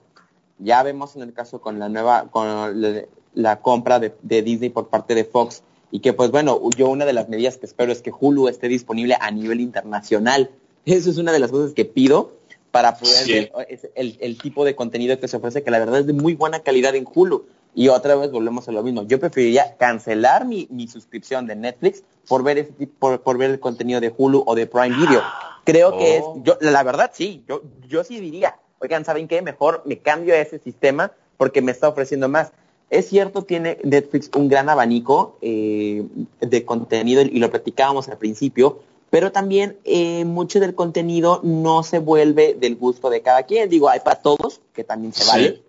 [0.58, 5.14] Ya vemos en el caso con la nueva, con la, compra de, Disney por parte
[5.14, 8.12] de Fox y que pues bueno, yo una de las medidas que espero es que
[8.18, 10.50] Hulu esté disponible a nivel internacional.
[10.84, 12.32] Eso es una de las cosas que pido
[12.70, 13.52] para poder ver
[13.96, 16.94] el, tipo de contenido que se ofrece, que la verdad es de muy buena calidad
[16.94, 17.46] en Hulu.
[17.74, 19.04] Y otra vez volvemos a lo mismo.
[19.04, 24.00] Yo preferiría cancelar mi, suscripción de Netflix por ver ese por, por, ver el contenido
[24.00, 25.22] de Hulu o de Prime Video.
[25.64, 26.40] Creo que es, oh.
[26.42, 29.42] yo, la verdad sí, yo, yo sí diría, oigan, ¿saben qué?
[29.42, 32.52] Mejor me cambio a ese sistema porque me está ofreciendo más.
[32.90, 36.04] Es cierto, tiene Netflix un gran abanico eh,
[36.40, 38.80] de contenido y lo platicábamos al principio,
[39.10, 43.68] pero también eh, mucho del contenido no se vuelve del gusto de cada quien.
[43.68, 45.62] Digo, hay para todos, que también se vale.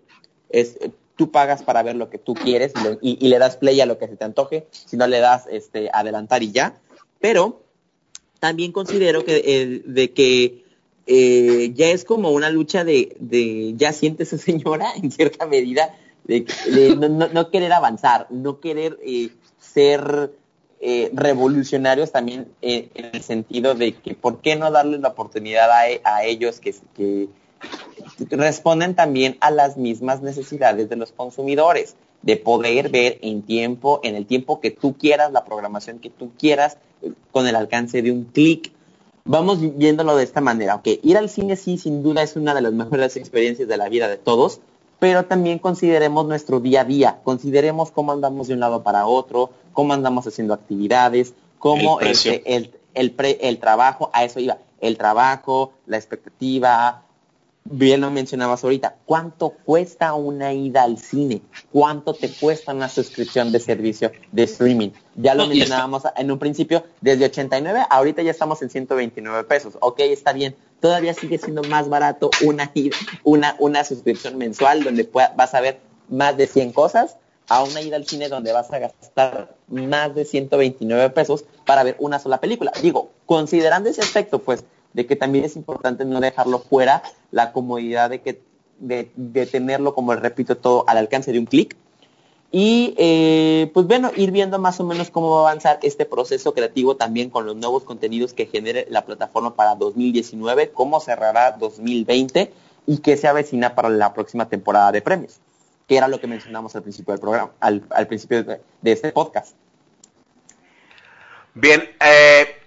[0.48, 0.78] Es,
[1.30, 4.16] pagas para ver lo que tú quieres y, le das play a lo que se
[4.16, 6.80] te antoje, si no le das este, adelantar y ya.
[7.20, 7.62] Pero
[8.40, 10.64] también considero que eh, de que
[11.06, 15.94] eh, ya es como una lucha de, de ya siéntese señora en cierta medida,
[16.24, 16.46] de,
[16.96, 20.32] no, querer avanzar, no querer eh, ser
[21.12, 26.24] revolucionarios también en el sentido de que por qué no darles la oportunidad a, a
[26.24, 27.28] ellos que
[28.30, 34.14] responden también a las mismas necesidades de los consumidores, de poder ver en tiempo, en
[34.14, 36.78] el tiempo que tú quieras, la programación que tú quieras,
[37.32, 38.72] con el alcance de un clic.
[39.24, 42.62] Vamos viéndolo de esta manera, ok, ir al cine sí, sin duda es una de
[42.62, 44.60] las mejores experiencias de la vida de todos,
[44.98, 49.50] pero también consideremos nuestro día a día, consideremos cómo andamos de un lado para otro,
[49.72, 54.96] cómo andamos haciendo actividades, cómo el, este, el, el, el trabajo, a eso iba, el
[54.98, 57.02] trabajo, la expectativa,
[57.64, 61.42] bien lo mencionabas ahorita, ¿cuánto cuesta una ida al cine?
[61.70, 64.90] ¿Cuánto te cuesta una suscripción de servicio de streaming?
[65.16, 69.76] Ya lo mencionábamos en un principio, desde 89, ahorita ya estamos en 129 pesos.
[69.80, 70.56] Ok, está bien.
[70.80, 72.72] Todavía sigue siendo más barato una,
[73.22, 77.16] una, una suscripción mensual donde vas a ver más de 100 cosas
[77.48, 81.96] a una ida al cine donde vas a gastar más de 129 pesos para ver
[81.98, 82.72] una sola película.
[82.80, 88.10] Digo, considerando ese aspecto, pues de que también es importante no dejarlo fuera, la comodidad
[88.10, 88.42] de, que,
[88.78, 91.76] de, tenerlo, como repito, todo al alcance de un clic.
[92.50, 96.52] Y eh, pues bueno, ir viendo más o menos cómo va a avanzar este proceso
[96.52, 102.52] creativo también con los nuevos contenidos que genere la plataforma para 2019, cómo cerrará 2020
[102.86, 105.40] y qué se avecina para la próxima temporada de premios,
[105.88, 109.56] que era lo que mencionamos al principio del programa, al, principio de, de, este podcast.
[111.54, 112.61] Bien, eh,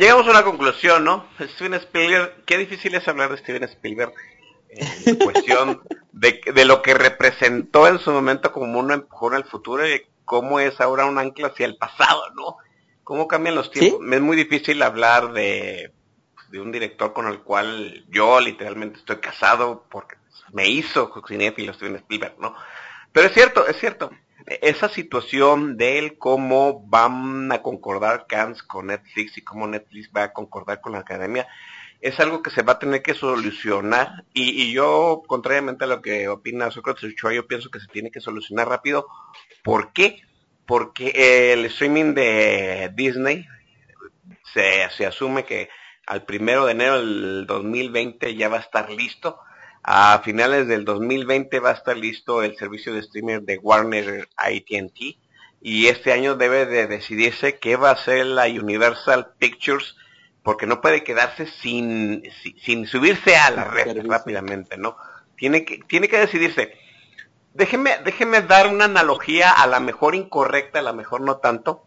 [0.00, 1.26] llegamos a una conclusión, ¿no?
[1.54, 4.12] Steven Spielberg, qué difícil es hablar de Steven Spielberg
[4.70, 5.82] en cuestión
[6.12, 10.60] de, de, lo que representó en su momento como un empujón al futuro y cómo
[10.60, 12.56] es ahora un ancla hacia el pasado, ¿no?
[13.02, 14.00] Cómo cambian los tiempos.
[14.12, 15.92] Es muy difícil hablar de,
[16.50, 20.16] de un director con el cual yo literalmente estoy casado porque
[20.52, 22.54] me hizo cinéfilo Steven Spielberg, ¿no?
[23.12, 24.12] Pero es cierto, es cierto
[24.46, 30.32] esa situación de cómo van a concordar Cannes con Netflix y cómo Netflix va a
[30.32, 31.46] concordar con la academia,
[32.00, 34.24] es algo que se va a tener que solucionar.
[34.32, 38.20] Y, yo, contrariamente a lo que opina Sócrates Ochoa, yo pienso que se tiene que
[38.20, 39.06] solucionar rápido.
[39.62, 40.22] ¿Por qué?
[40.66, 43.46] Porque el streaming de Disney
[44.54, 45.68] se, se asume que
[46.06, 49.38] al primero de enero del 2020 ya va a estar listo
[49.82, 55.18] a finales del 2020 va a estar listo el servicio de streamer de Warner AT&T
[55.62, 59.96] y este año debe de decidirse qué va a ser la Universal Pictures
[60.42, 62.22] porque no puede quedarse sin,
[62.64, 64.96] sin, subirse a la red rápidamente, ¿no?
[65.36, 66.72] Tiene que, tiene que decidirse.
[67.52, 71.84] Déjeme, déjeme dar una analogía a la mejor incorrecta, a la mejor no tanto,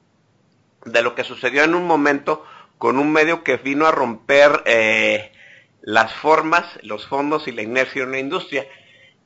[0.85, 2.45] de lo que sucedió en un momento
[2.77, 5.32] con un medio que vino a romper eh,
[5.83, 8.65] las formas, los fondos y la inercia de una industria.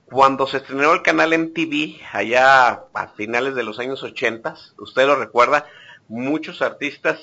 [0.06, 5.16] Cuando se estrenó el canal MTV, allá a finales de los años 80, usted lo
[5.16, 5.68] recuerda,
[6.08, 7.22] muchos artistas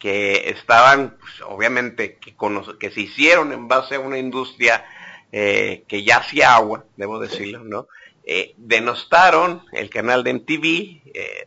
[0.00, 2.34] que estaban, pues, obviamente, que,
[2.80, 4.84] que se hicieron en base a una industria
[5.30, 7.86] eh, que ya hacía agua, debo decirlo, ¿no?
[8.24, 11.44] Eh, denostaron el canal de MTV, eh,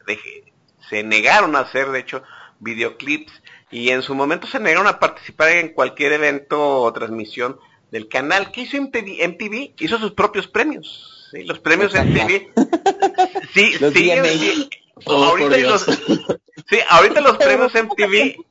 [0.89, 2.23] se negaron a hacer, de hecho,
[2.59, 3.33] videoclips
[3.71, 7.57] y en su momento se negaron a participar en cualquier evento o transmisión
[7.89, 8.51] del canal.
[8.51, 9.73] ¿Qué hizo MTV?
[9.79, 11.29] Hizo sus propios premios.
[11.31, 11.43] ¿sí?
[11.43, 12.51] Los premios MTV.
[13.53, 14.11] sí, sí,
[15.05, 15.81] oh, ahorita los,
[16.69, 18.45] sí, ahorita los premios MTV.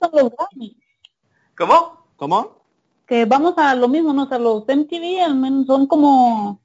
[1.57, 2.07] ¿Cómo?
[2.17, 2.61] ¿Cómo?
[3.07, 4.25] Que vamos a lo mismo, ¿no?
[4.25, 6.61] O sea, los MTV al menos son como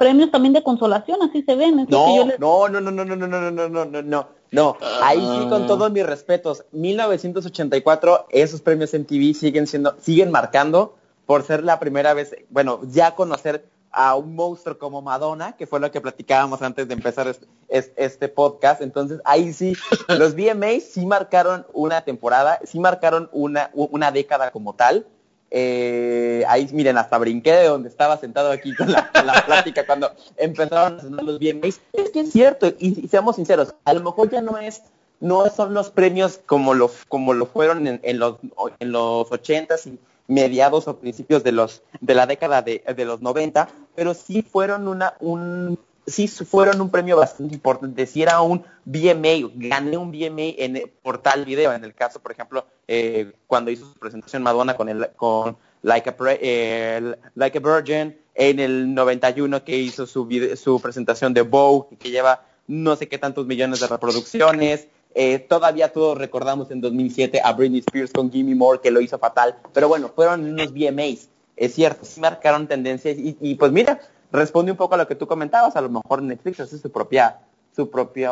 [0.00, 1.86] premios también de consolación, así se ven.
[1.86, 4.40] no, no, no, no, no, no, no, no, no, no, no, no.
[4.50, 6.64] No, ahí sí con todos mis respetos.
[6.72, 10.96] 1984, esos premios MTV siguen siendo, siguen marcando
[11.26, 15.80] por ser la primera vez, bueno, ya conocer a un monstruo como Madonna, que fue
[15.80, 17.36] lo que platicábamos antes de empezar
[17.68, 18.80] este, podcast.
[18.80, 19.76] Entonces, ahí sí,
[20.08, 25.06] los VMAs sí marcaron una temporada, sí marcaron una, una década como tal.
[25.50, 29.10] Eh, ahí miren, hasta brinqué de donde estaba sentado aquí con la,
[29.46, 31.80] plática cuando empezaron a sonar los VMAs.
[31.92, 34.82] Es que es cierto, y, seamos sinceros, a lo mejor ya no es,
[35.18, 38.36] no son los premios como lo, como lo fueron en, los
[38.78, 39.98] en los ochentas y
[40.28, 44.86] mediados o principios de los de la década de, de los 90, pero sí fueron
[44.86, 45.78] una un
[46.10, 48.06] sí fueron un premio bastante importante.
[48.06, 51.72] Si era un BMA, gané un BMA en por tal video.
[51.72, 56.10] En el caso, por ejemplo, eh, cuando hizo su presentación Madonna con el con Like
[56.10, 62.10] a, like a Virgin, en el 91 que hizo su, su presentación de Vogue, que
[62.10, 64.88] lleva no sé qué tantos millones de reproducciones.
[65.14, 69.18] Eh, todavía todos recordamos en 2007 a Britney Spears con Jimmy Moore, que lo hizo
[69.18, 69.56] fatal.
[69.72, 71.28] Pero bueno, fueron unos VMAs.
[71.56, 73.18] Es cierto, sí marcaron tendencias.
[73.18, 74.00] Y, y pues mira,
[74.32, 77.38] responde un poco a lo que tú comentabas, a lo mejor Netflix hace su propia,
[77.74, 78.30] su propia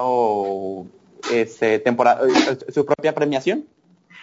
[1.33, 3.66] este, temporada, eh, su propia premiación.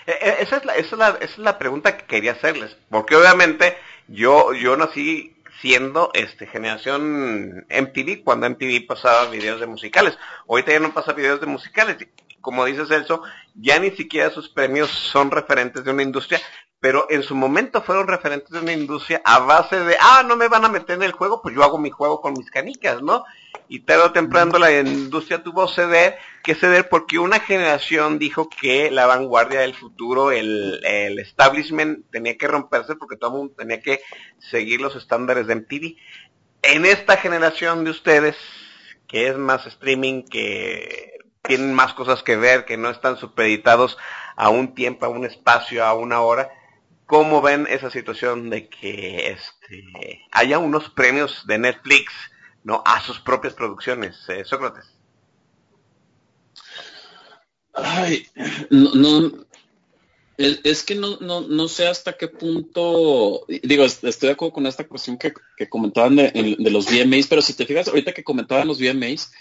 [0.07, 2.77] Eh, eh, esa es, la, esa, es la, esa es la pregunta que quería hacerles,
[2.89, 3.75] porque obviamente
[4.07, 10.17] yo, yo nací siendo este generación MTV cuando MTV pasaba videos de musicales.
[10.47, 11.97] Ahorita ya no pasa videos de musicales.
[12.41, 13.23] Como dice Celso,
[13.55, 16.39] ya ni siquiera sus premios son referentes de una industria,
[16.85, 20.47] pero en su momento fueron referentes de una industria a base de, ah, no me
[20.47, 23.23] van a meter en el juego, pues yo hago mi juego con mis canicas, ¿no?
[23.67, 28.91] Y tarde o temprano la industria tuvo ceder, que ceder porque una generación dijo que
[28.91, 33.81] la vanguardia del futuro, el, el establishment tenía que romperse porque todo el mundo tenía
[33.81, 34.01] que
[34.37, 35.95] seguir los estándares de MTV.
[36.61, 38.35] En esta generación de ustedes,
[39.07, 43.97] que es más streaming, que tienen más cosas que ver, que no están supeditados
[44.35, 46.51] a un tiempo, a un espacio, a una hora,
[47.05, 52.11] ¿cómo ven esa situación de que este, haya unos premios de Netflix
[52.63, 54.85] no a sus propias producciones, eh, Sócrates?
[57.73, 58.25] Ay,
[58.69, 59.31] no,
[60.37, 64.87] es, que no, no, no sé hasta qué punto, digo, estoy de acuerdo con esta
[64.87, 65.33] cuestión que,
[65.69, 69.31] comentaban de, los VMAs, pero si te fijas, ahorita que comentaban los VMAs,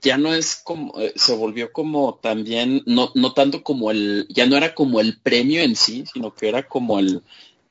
[0.00, 4.46] ya no es como, eh, se volvió como también, no, no tanto como el, ya
[4.46, 7.22] no era como el premio en sí, sino que era como el,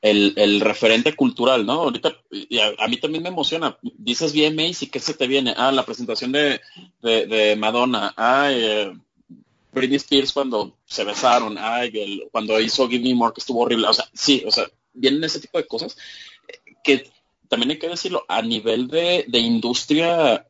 [0.02, 1.72] el, referente cultural, ¿no?
[1.72, 2.16] Ahorita
[2.78, 3.76] a, mí también me emociona.
[3.82, 5.54] Dices VMAs y ¿qué se te viene?
[5.56, 6.60] Ah, la presentación de,
[7.02, 8.14] de, Madonna.
[8.16, 8.92] Ah, eh,
[9.72, 11.56] Britney Spears cuando se besaron.
[11.58, 11.82] Ah,
[12.30, 13.88] cuando hizo Give Me More, que estuvo horrible.
[13.88, 15.96] O sea, sí, o sea, vienen ese tipo de cosas
[16.84, 17.10] que
[17.48, 20.46] también hay que decirlo, a nivel de, de industria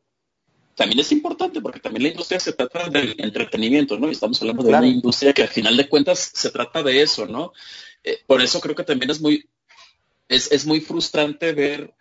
[0.79, 4.07] también es importante porque también la industria se trata del entretenimiento, ¿no?
[4.07, 7.25] Y estamos hablando de una industria que al final de cuentas se trata de eso,
[7.25, 7.51] ¿no?
[8.01, 9.45] Eh, por eso creo que también es muy,
[10.29, 11.93] es, muy frustrante ver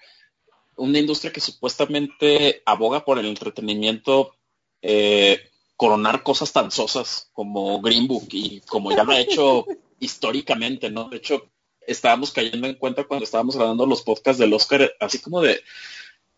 [0.76, 4.36] una industria que supuestamente aboga por el entretenimiento
[4.80, 5.40] eh,
[5.74, 9.66] coronar cosas tan sosas como Green Book y como ya lo ha hecho
[9.98, 11.08] históricamente, ¿no?
[11.08, 11.50] De hecho,
[11.84, 15.64] estábamos cayendo en cuenta cuando estábamos grabando los podcasts del Oscar, así como de,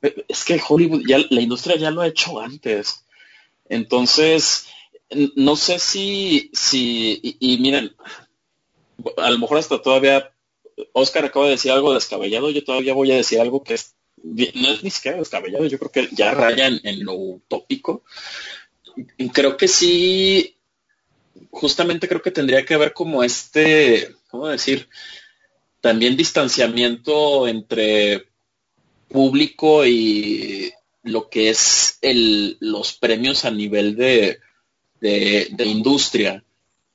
[0.00, 3.04] es que Hollywood, ya, la industria ya lo ha hecho antes.
[3.68, 4.68] Entonces,
[5.36, 7.94] no sé si, si, y miren,
[9.16, 10.32] a lo mejor hasta todavía
[10.92, 14.70] Oscar acaba de decir algo descabellado, yo todavía voy a decir algo que es, no
[14.70, 18.02] es ni siquiera descabellado, yo creo que ya raya en, lo utópico.
[19.32, 20.56] Creo que sí,
[21.50, 24.88] justamente creo que tendría que haber como este, ¿cómo decir?
[25.80, 28.29] También distanciamiento entre
[29.10, 30.72] público y
[31.02, 34.38] lo que es el, los premios a nivel de,
[35.00, 36.44] de industria.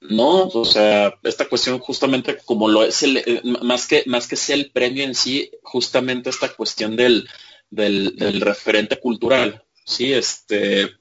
[0.10, 4.36] No, o sea, esta cuestión justamente como lo es el, eh, más que más que
[4.36, 7.28] sea el premio en sí, justamente esta cuestión del,
[7.70, 9.64] del, referente cultural.
[9.86, 10.92] Sí, este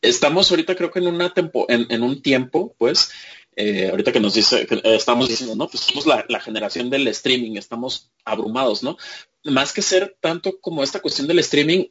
[0.00, 3.10] estamos ahorita creo que en una tempo, en, un tiempo, pues,
[3.54, 8.10] eh, ahorita que nos dice, estamos diciendo, no, pues somos la, generación del streaming, estamos
[8.24, 8.96] abrumados, ¿no?
[9.44, 11.86] Más que ser tanto como esta cuestión del streaming,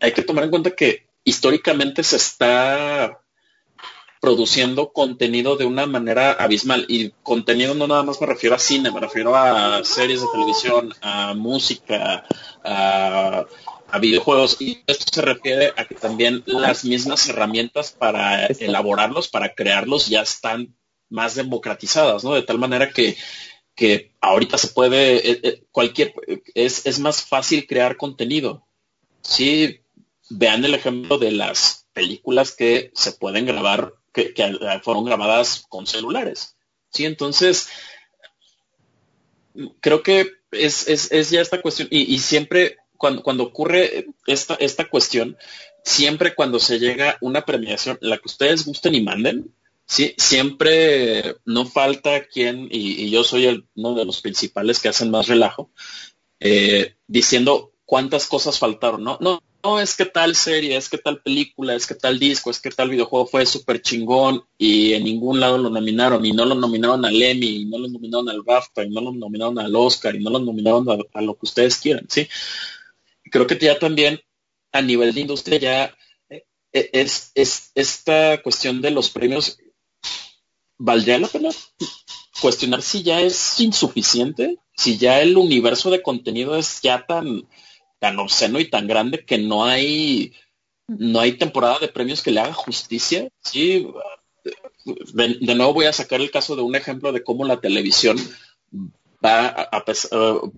[0.00, 3.22] hay que tomar en cuenta que históricamente se está
[4.22, 6.86] produciendo contenido de una manera abismal.
[6.88, 10.94] Y contenido no nada más me refiero a cine, me refiero a series de televisión,
[11.00, 12.24] a música,
[12.62, 13.44] a,
[14.00, 14.60] videojuegos.
[14.60, 20.22] Y esto se refiere a que también las mismas herramientas para elaborarlos, para crearlos, ya
[20.22, 20.76] están
[21.10, 22.32] más democratizadas, ¿no?
[22.34, 23.16] De tal manera que,
[23.74, 26.14] que ahorita se puede, eh, eh, cualquier,
[26.54, 28.66] es, es más fácil crear contenido.
[29.22, 29.80] Sí,
[30.28, 34.34] vean el ejemplo de las películas que se pueden grabar que,
[34.82, 36.56] fueron grabadas con celulares.
[36.90, 37.68] Sí, entonces
[39.80, 45.36] creo que es, es, ya esta cuestión y, siempre cuando, cuando ocurre esta, esta cuestión,
[45.82, 49.54] siempre cuando se llega una premiación, la que ustedes gusten y manden,
[49.92, 55.26] sí, siempre no falta quien, y, yo soy uno de los principales que hacen más
[55.28, 55.70] relajo,
[56.40, 59.18] eh, diciendo cuántas cosas faltaron, ¿no?
[59.20, 62.58] No, no, es que tal serie, es que tal película, es que tal disco, es
[62.58, 66.54] que tal videojuego fue súper chingón y en ningún lado lo nominaron y no lo
[66.54, 70.16] nominaron al Emmy y no lo nominaron al BAFTA y no lo nominaron al Oscar
[70.16, 72.26] y no lo nominaron a, lo que ustedes quieran, ¿sí?
[73.30, 74.20] Creo que ya también
[74.72, 75.96] a nivel de industria ya
[76.30, 79.58] eh, es, es esta cuestión de los premios,
[80.84, 81.50] ¿valdría la pena
[82.40, 84.58] cuestionar si ya es insuficiente?
[84.76, 87.48] Si ya el universo de contenido es ya tan
[88.00, 90.34] tan obsceno y tan grande que no hay
[90.88, 93.28] no hay temporada de premios que le haga justicia.
[93.40, 93.86] Sí,
[95.14, 98.16] de, nuevo voy a sacar el caso de un ejemplo de cómo la televisión
[99.24, 99.84] va a,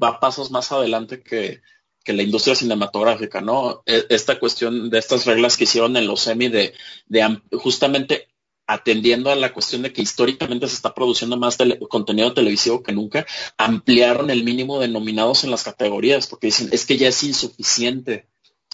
[0.03, 1.61] va pasos más adelante que,
[2.07, 3.83] la industria cinematográfica, ¿no?
[3.87, 6.75] E, esta cuestión de estas reglas que hicieron en los semi de,
[7.07, 8.29] de justamente
[8.67, 11.59] atendiendo a la cuestión de que históricamente se está produciendo más
[11.89, 13.27] contenido televisivo que nunca,
[13.59, 18.29] ampliaron el mínimo de nominados en las categorías, porque dicen, es que ya es insuficiente.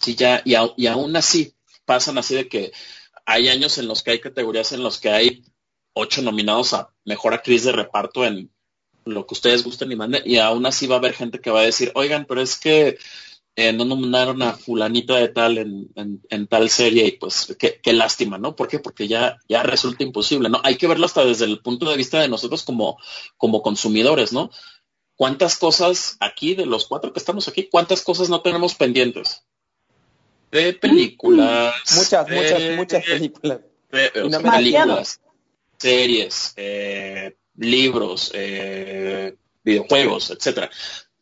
[0.05, 1.53] Ya, y, y aún así,
[1.85, 2.71] pasan así de que
[3.25, 5.43] hay años en los que hay categorías en los que hay
[5.93, 8.51] ocho nominados a mejor actriz de reparto en
[9.05, 11.61] lo que ustedes gusten y manden, y aún así va a haber gente que va
[11.61, 12.97] a decir, oigan, pero es que
[13.55, 18.55] eh, no nominaron a fulanita de tal en, tal serie y pues qué, lástima, ¿no?
[18.55, 18.79] ¿Por qué?
[18.79, 20.61] Porque ya, ya resulta imposible, ¿no?
[20.63, 22.97] Hay que verlo hasta desde el punto de vista de nosotros como,
[23.37, 24.51] como consumidores, ¿no?
[25.15, 29.43] ¿Cuántas cosas aquí, de los cuatro que estamos aquí, cuántas cosas no tenemos pendientes?
[30.49, 31.75] De películas.
[31.95, 33.59] Muchas, muchas, muchas películas.
[33.89, 35.21] películas,
[35.77, 40.69] series, eh, libros, eh, videojuegos, etcétera.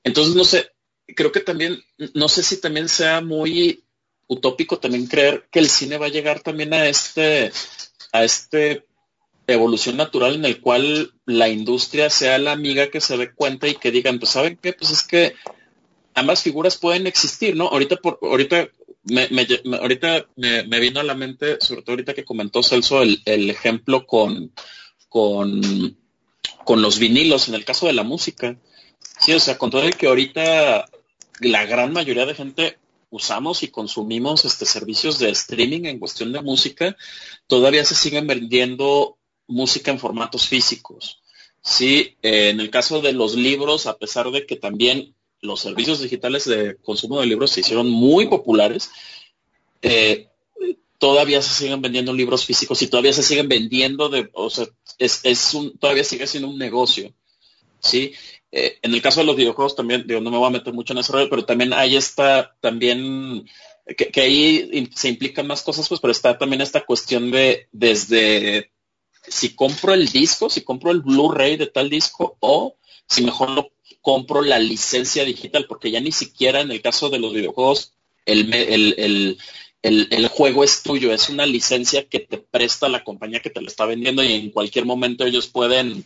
[0.03, 0.71] Entonces, no sé,
[1.15, 1.81] creo que también,
[2.13, 3.83] no sé si también sea muy
[4.27, 7.51] utópico también creer que el cine va a llegar también a este,
[8.11, 8.85] a este
[9.47, 13.75] evolución natural en el cual la industria sea la amiga que se dé cuenta y
[13.75, 15.33] que digan, pues saben qué, pues es que
[16.13, 17.67] ambas figuras pueden existir, ¿no?
[17.67, 18.69] Ahorita por, ahorita
[19.05, 19.27] me,
[19.79, 24.05] ahorita me, vino a la mente, sobre todo ahorita que comentó Celso, el, el ejemplo
[24.05, 24.53] con,
[25.07, 25.97] con,
[26.63, 28.57] con los vinilos, en el caso de la música.
[29.19, 30.85] Sí, o sea, con todo el que ahorita
[31.41, 32.77] la gran mayoría de gente
[33.09, 36.95] usamos y consumimos este servicios de streaming en cuestión de música,
[37.47, 39.17] todavía se siguen vendiendo
[39.47, 41.21] música en formatos físicos.
[41.61, 46.45] Sí, en el caso de los libros, a pesar de que también los servicios digitales
[46.45, 48.91] de consumo de libros se hicieron muy populares,
[49.81, 50.27] eh,
[50.97, 54.67] todavía se siguen vendiendo libros físicos y todavía se siguen vendiendo de, o sea,
[54.97, 57.13] es, es un, todavía sigue siendo un negocio.
[57.79, 58.13] Sí,
[58.51, 60.93] eh, en el caso de los videojuegos también, digo, no me voy a meter mucho
[60.93, 63.47] en ese rollo, pero también hay esta, también,
[63.95, 68.71] que, ahí se implican más cosas, pues, pero está también esta cuestión de, desde,
[69.27, 72.75] si compro el disco, si compro el Blu-ray de tal disco, o
[73.07, 73.71] si mejor lo
[74.01, 77.93] compro la licencia digital, porque ya ni siquiera en el caso de los videojuegos,
[78.25, 78.95] el, el,
[79.81, 83.61] el, el, juego es tuyo, es una licencia que te presta la compañía que te
[83.61, 86.05] lo está vendiendo y en cualquier momento ellos pueden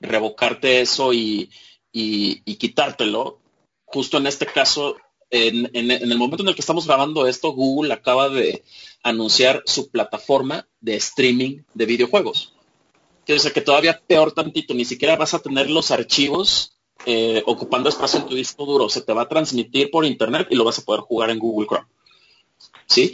[0.00, 1.50] revocarte eso y,
[1.92, 3.40] quitártelo.
[3.84, 4.96] Justo en este caso,
[5.30, 8.64] en, el momento en el que estamos grabando esto, Google acaba de
[9.02, 12.54] anunciar su plataforma de streaming de videojuegos.
[13.24, 16.76] Quiere decir que todavía peor tantito, ni siquiera vas a tener los archivos
[17.06, 18.88] eh, ocupando espacio en tu disco duro.
[18.88, 21.66] Se te va a transmitir por internet y lo vas a poder jugar en Google
[21.66, 21.86] Chrome.
[22.86, 23.12] ¿Sí?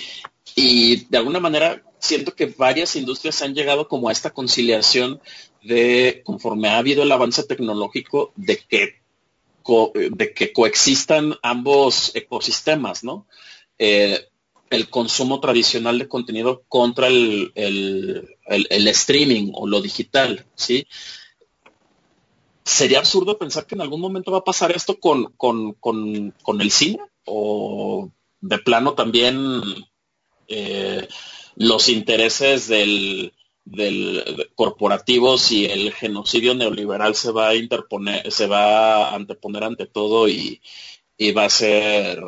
[0.55, 5.21] Y de alguna manera siento que varias industrias han llegado como a esta conciliación
[5.63, 9.01] de, conforme ha habido el avance tecnológico, de que,
[10.11, 13.27] de que coexistan ambos ecosistemas, ¿no?
[13.79, 14.27] Eh,
[14.71, 20.87] el consumo tradicional de contenido contra el, el, streaming o lo digital, ¿sí?
[22.65, 26.61] Sería absurdo pensar que en algún momento va a pasar esto con, con, con, con
[26.61, 28.11] el cine o
[28.41, 29.61] de plano también
[30.47, 31.09] eh,
[31.57, 33.33] los intereses del,
[33.65, 39.87] del corporativos y el genocidio neoliberal se va a interponer, se va a anteponer ante
[39.87, 40.61] todo y,
[41.37, 42.23] va a ser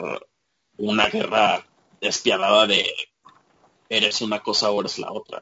[0.76, 1.66] una guerra
[2.00, 2.84] despiadada de
[3.88, 5.40] eres una cosa o eres la otra.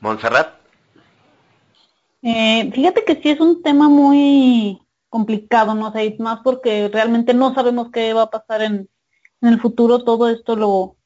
[0.00, 0.58] Montserrat.
[2.22, 4.78] Eh, fíjate que sí es un tema muy
[5.08, 8.88] complicado, no sé, más porque realmente no sabemos qué va a pasar en,
[9.40, 10.04] en el futuro.
[10.04, 10.96] Todo esto lo,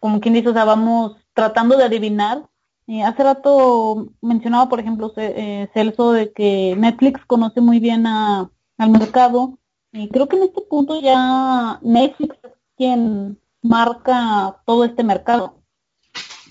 [0.00, 2.48] como quien dice, o sea, vamos tratando de adivinar.
[2.88, 8.50] Eh, hace rato mencionaba, por ejemplo, eh, Celso, de que Netflix conoce muy bien a,
[8.78, 9.58] al mercado.
[9.92, 15.62] Y creo que en este punto ya Netflix es quien marca todo este mercado.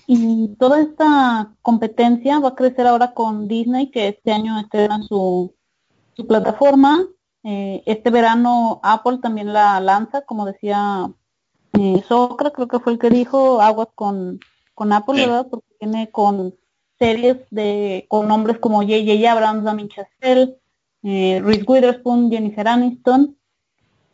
[0.08, 5.56] Y toda esta competencia va a crecer ahora con Disney, que este año estrena su,
[6.14, 7.08] su plataforma.
[7.44, 11.12] Eh, este verano Apple también la lanza, como decía
[11.74, 14.40] eh, Socra, creo que fue el que dijo, aguas con,
[14.76, 15.48] con Apple, ¿verdad?
[15.50, 16.54] Porque tiene con
[17.00, 19.32] series de con nombres como J.J.
[19.32, 20.58] Abrams, Damien Chazelle,
[21.04, 23.36] eh, Reese Witherspoon, Jennifer Aniston.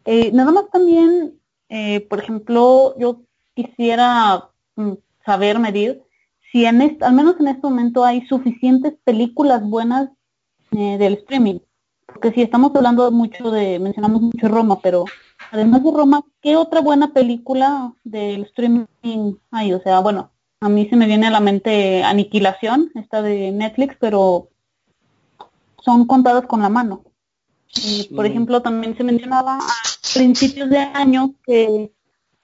[0.06, 1.40] Eh, nada más también,
[1.70, 3.22] eh, por ejemplo, yo
[3.54, 4.94] quisiera mm,
[5.26, 6.02] saber, medir,
[6.52, 10.10] si en este, al menos en este momento hay suficientes películas buenas
[10.72, 11.60] eh, del streaming.
[12.06, 15.06] Porque si estamos hablando mucho de, mencionamos mucho Roma, pero
[15.52, 18.86] además de Roma, ¿qué otra buena película del streaming
[19.52, 19.74] hay?
[19.74, 20.32] O sea, bueno,
[20.62, 24.50] a mí se me viene a la mente Aniquilación, esta de Netflix, pero
[25.84, 27.04] son contadas con la mano.
[27.84, 29.60] Y, por ejemplo, también se mencionaba a
[30.14, 31.92] principios de año que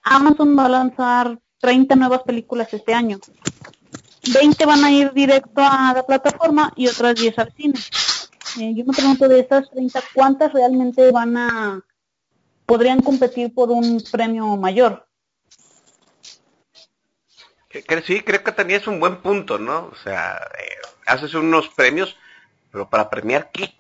[0.02, 3.20] Amazon va a lanzar 30 nuevas películas este año.
[4.34, 7.80] 20 van a ir directo a la plataforma y otras 10 al cine.
[8.60, 11.86] Eh, yo me pregunto de esas 30, ¿cuántas realmente van a,
[12.66, 15.07] podrían competir por un premio mayor?
[18.06, 19.90] Sí, creo que también es un buen punto, ¿no?
[19.92, 22.18] O sea, eh, haces unos premios,
[22.72, 23.74] pero para premiar qué?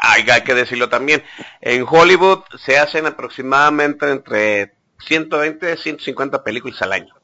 [0.00, 1.22] Hay, que decirlo también.
[1.60, 4.74] En Hollywood se hacen aproximadamente entre
[5.06, 7.14] 120 y 150 películas al año.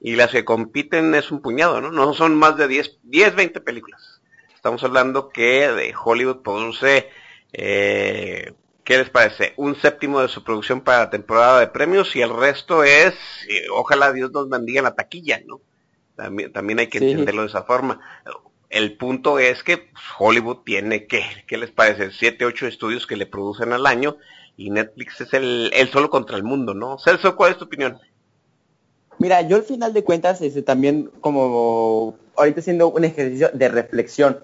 [0.00, 1.90] Y las que compiten es un puñado, ¿no?
[1.90, 4.20] No son más de 10, 10 20 películas.
[4.54, 7.10] Estamos hablando que de Hollywood produce,
[7.52, 8.52] eh,
[8.88, 9.52] ¿qué les parece?
[9.58, 13.12] Un séptimo de su producción para la temporada de premios y el resto es,
[13.46, 15.60] eh, ojalá Dios nos bendiga la taquilla, ¿no?
[16.16, 17.04] También, también hay que Sí.
[17.10, 18.00] entenderlo de esa forma.
[18.70, 22.12] El punto es que pues, Hollywood tiene que, ¿qué les parece?
[22.12, 24.16] Siete, ocho estudios que le producen al año
[24.56, 26.98] y Netflix es el, el solo contra el mundo, ¿no?
[26.98, 27.98] Celso, ¿cuál es tu opinión?
[29.18, 34.38] Mira, yo al final de cuentas, este, también como ahorita haciendo un ejercicio de reflexión,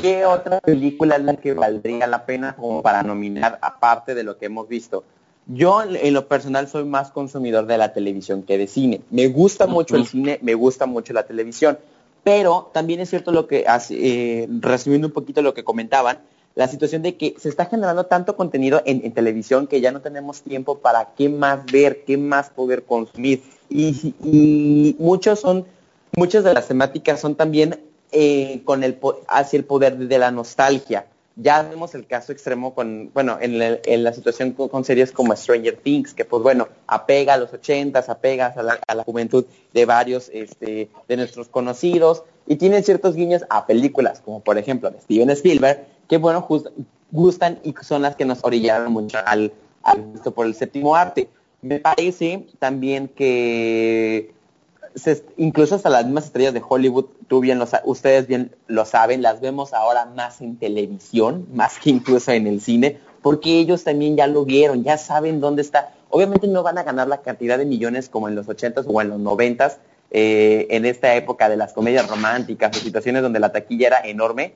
[0.00, 4.38] ¿qué otra película es la que valdría la pena como para nominar aparte de lo
[4.38, 5.04] que hemos visto?
[5.46, 9.00] Yo en lo personal soy más consumidor de la televisión que de cine.
[9.10, 11.78] Me gusta mucho el cine, me gusta mucho la televisión,
[12.22, 16.18] pero también es cierto lo que, eh, resumiendo un poquito lo que comentaban,
[16.54, 20.00] la situación de que se está generando tanto contenido en, en televisión que ya no
[20.00, 23.42] tenemos tiempo para qué más ver, qué más poder consumir.
[23.70, 25.64] Y, y muchos son,
[26.16, 28.98] muchas de las temáticas son también eh, con el
[29.28, 31.06] hacia el poder de la nostalgia.
[31.40, 35.36] Ya vemos el caso extremo con, bueno, en la, en la situación con, series como
[35.36, 40.30] Stranger Things, que pues bueno, apega a los ochentas, apega a la, juventud de varios
[40.32, 45.30] este, de nuestros conocidos y tienen ciertos guiños a películas, como por ejemplo de Steven
[45.30, 46.72] Spielberg, que bueno, just-
[47.12, 49.52] gustan y son las que nos orillaron mucho al,
[49.84, 51.28] al gusto por el séptimo arte.
[51.62, 54.32] Me parece también que
[54.94, 59.40] se- incluso hasta las mismas estrellas de Hollywood, tú bien ustedes bien lo saben, las
[59.40, 64.26] vemos ahora más en televisión, más que incluso en el cine, porque ellos también ya
[64.26, 65.92] lo vieron, ya saben dónde está.
[66.10, 69.08] Obviamente no van a ganar la cantidad de millones como en los 80s o en
[69.10, 69.76] los 90s,
[70.10, 74.52] eh, en esta época de las comedias románticas o situaciones donde la taquilla era enorme,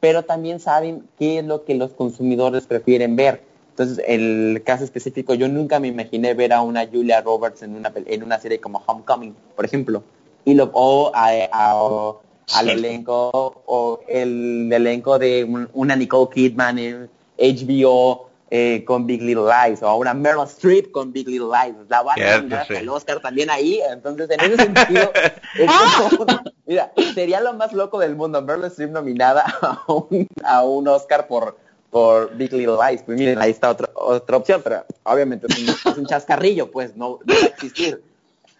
[0.00, 3.40] pero también saben qué es lo que los consumidores prefieren ver.
[3.78, 7.92] Entonces, el caso específico, yo nunca me imaginé ver a una Julia Roberts en una,
[7.94, 10.02] en una serie como Homecoming, por ejemplo,
[10.46, 12.16] y lo, o a-
[12.54, 12.70] al Sí.
[12.70, 13.30] elenco,
[13.66, 19.82] o el elenco de un- una Nicole Kidman en HBO eh, con Big Little Lies,
[19.82, 21.74] o a una Meryl Streep con Big Little Lies.
[21.88, 25.10] La van a nominar el Oscar también ahí, entonces en ese sentido,
[25.58, 25.70] es
[26.16, 26.26] como-
[26.64, 31.26] mira, sería lo más loco del mundo, Meryl Streep nominada a un, a un Oscar
[31.26, 31.58] por
[31.90, 33.02] por Big Little Lies.
[33.02, 36.96] Pues miren, ahí está otra, otra opción, pero obviamente es un, es un chascarrillo, pues
[36.96, 38.02] no, no va a existir.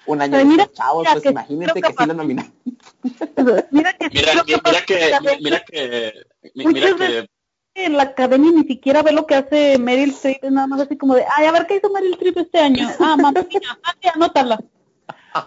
[0.07, 2.53] Un año Pero de mira, chavos, mira pues que imagínate que que sí lo nominan.
[3.73, 4.95] Mira que sí, Mira, mira, que,
[5.41, 6.13] mira que,
[6.55, 7.29] mi- mira que,
[7.75, 10.97] en la academia ni siquiera ve lo que hace Meryl Streep, es nada más así
[10.97, 12.89] como de, ay, a ver qué hizo Meryl Streep este año.
[13.01, 14.61] Ah, mamá mía, sí, anótala.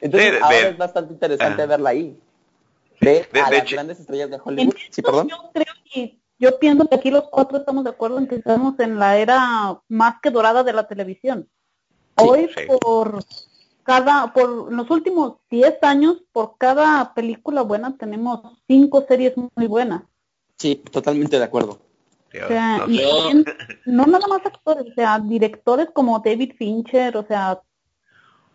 [0.00, 1.66] Entonces De- ahora de- es bastante interesante Ah.
[1.66, 2.16] verla ahí.
[3.00, 4.74] Ver De- a de las hecho- grandes estrellas de En Hollywood.
[4.90, 5.28] Sí, perdón.
[5.28, 8.78] Yo creo y yo pienso que aquí los cuatro estamos de acuerdo en que estamos
[8.80, 11.48] en la era más que dorada de la televisión.
[12.16, 12.66] Hoy sí.
[12.80, 13.24] por
[13.82, 20.02] cada, por los últimos 10 años, por cada película buena tenemos cinco series muy buenas.
[20.56, 21.80] Sí, totalmente de acuerdo.
[22.32, 23.44] Dios, O sea, no también,
[23.84, 27.60] no nada más actores, o sea, directores como David Fincher, o sea,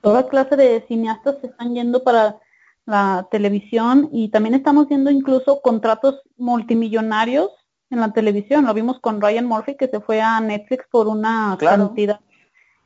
[0.01, 2.39] toda clase de cineastas se están yendo para
[2.85, 7.51] la televisión y también estamos viendo incluso contratos multimillonarios
[7.89, 8.65] en la televisión.
[8.65, 11.87] Lo vimos con Ryan Murphy que se fue a Netflix por una Claro.
[11.87, 12.19] cantidad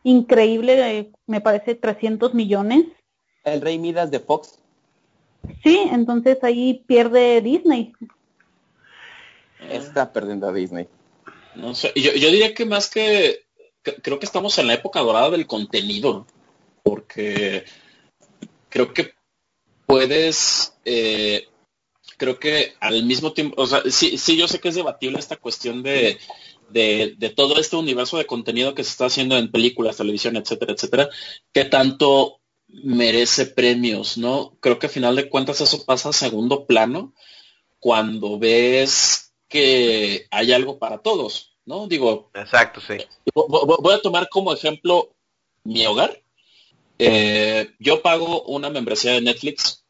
[0.04, 2.86] increíble, eh, me parece 300 millones.
[3.44, 4.60] El Rey Midas de Fox.
[5.64, 7.94] Sí, entonces ahí pierde Disney.
[9.70, 10.88] Está perdiendo a Disney.
[11.56, 13.46] no sé, yo, yo diría que más que,
[13.84, 16.26] que- creo que estamos en la época dorada del contenido,
[16.82, 17.64] porque
[18.70, 19.14] creo que
[19.86, 21.48] puedes, eh,
[22.24, 25.38] creo que al mismo tiempo, o sea, sí, sí, yo sé que es debatible esta
[25.38, 26.18] cuestión de,
[26.70, 30.74] de, de todo este universo de contenido que se está haciendo en películas, televisión, etcétera,
[30.74, 31.10] etcétera,
[31.54, 34.58] que tanto merece premios, ¿no?
[34.62, 37.14] Creo que a final de cuentas eso pasa a segundo plano
[37.80, 41.88] cuando ves que hay algo para todos, ¿no?
[41.88, 42.98] Digo, Exacto, sí.
[43.36, 45.16] vo- vo- voy a tomar como ejemplo
[45.64, 46.22] mi hogar.
[47.00, 49.86] Eh, yo pago una membresía de Netflix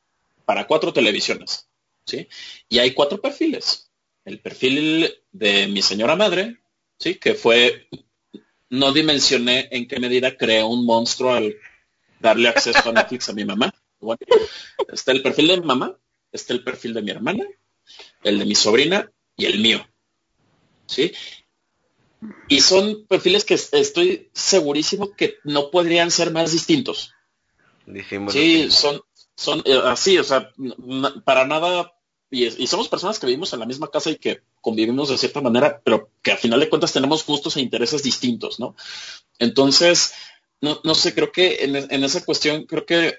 [0.45, 1.69] para cuatro televisiones,
[2.05, 2.27] ¿sí?
[2.69, 3.91] Y hay cuatro perfiles.
[4.25, 6.57] El perfil de mi señora madre,
[6.97, 7.15] ¿sí?
[7.15, 7.87] Que fue,
[8.69, 11.55] no dimensioné en qué medida creé un monstruo al
[12.19, 13.73] darle acceso a Netflix a mi mamá.
[13.99, 14.19] Bueno,
[14.91, 15.97] está el perfil de mi mamá,
[16.31, 17.45] está el perfil de mi hermana,
[18.23, 19.85] el de mi sobrina y el mío.
[20.85, 21.13] ¿Sí?
[22.47, 27.13] Y son perfiles que estoy segurísimo que no podrían ser más distintos.
[27.85, 29.01] Decimos Sí, son,
[29.35, 30.51] son eh, así, o sea,
[31.25, 31.93] para nada
[32.29, 35.39] y, y, somos personas que vivimos en la misma casa y que convivimos de cierta
[35.39, 38.75] manera, pero que al final de cuentas tenemos gustos e intereses distintos, ¿no?
[39.37, 40.13] Entonces,
[40.59, 43.17] no, no sé, creo que en, en esa cuestión, creo que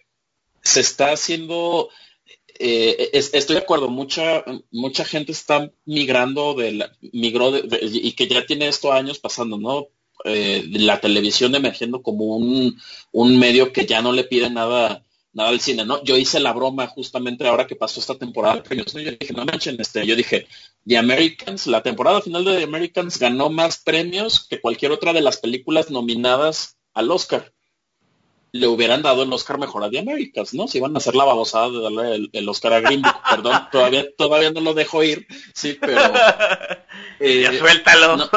[0.62, 1.90] se está haciendo,
[2.58, 8.26] eh, estoy de acuerdo, mucha, mucha gente está migrando de la, migró de, y que
[8.26, 9.88] ya tiene esto años pasando, ¿no?
[10.24, 12.80] Eh, la televisión emergiendo como un,
[13.12, 15.03] un medio que ya no le pide nada
[15.34, 16.02] nada al cine, ¿no?
[16.04, 19.76] Yo hice la broma justamente ahora que pasó esta temporada, yo, yo dije, no manchen,
[19.80, 20.46] este, yo dije,
[20.86, 25.20] The Americans, la temporada final de The Americans ganó más premios que cualquier otra de
[25.20, 27.52] las películas nominadas al Oscar.
[28.52, 30.68] Le hubieran dado el Oscar mejor a The Americans, ¿no?
[30.68, 34.52] Si iban a hacer la babosada de darle el, Oscar a Green Perdón, todavía, todavía
[34.52, 36.00] no lo dejo ir, sí, pero...
[37.20, 38.28] Eh, ya suéltalo.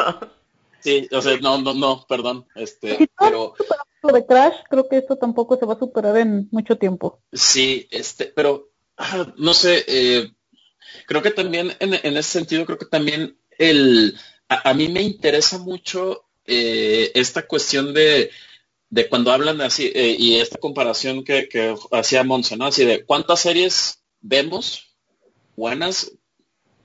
[0.80, 3.54] sí, o sea, no, no, no, perdón, este, pero
[4.02, 7.20] de Crash, creo que esto tampoco se va a superar en mucho tiempo.
[7.32, 8.70] Sí, este, pero
[9.36, 10.30] no sé, eh,
[11.06, 14.16] creo que también en, ese sentido, creo que también el,
[14.48, 18.30] a, mí me interesa mucho eh, esta cuestión de,
[18.90, 22.66] de cuando hablan así, eh, y esta comparación que, que hacía Monse, ¿no?
[22.66, 24.96] Así de cuántas series vemos
[25.56, 26.12] buenas,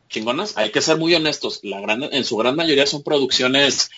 [0.09, 3.91] chingonas, hay que ser muy honestos, la gran, en su gran mayoría son producciones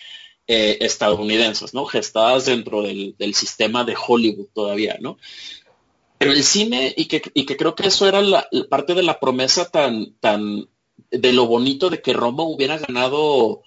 [0.47, 1.85] eh, estadounidenses, ¿no?
[1.85, 5.17] Gestadas dentro del, sistema de Hollywood todavía, ¿no?
[6.17, 9.19] Pero el cine, y que, y que creo que eso era la, parte de la
[9.19, 10.69] promesa tan, tan,
[11.11, 13.63] de lo bonito de que Roma hubiera ganado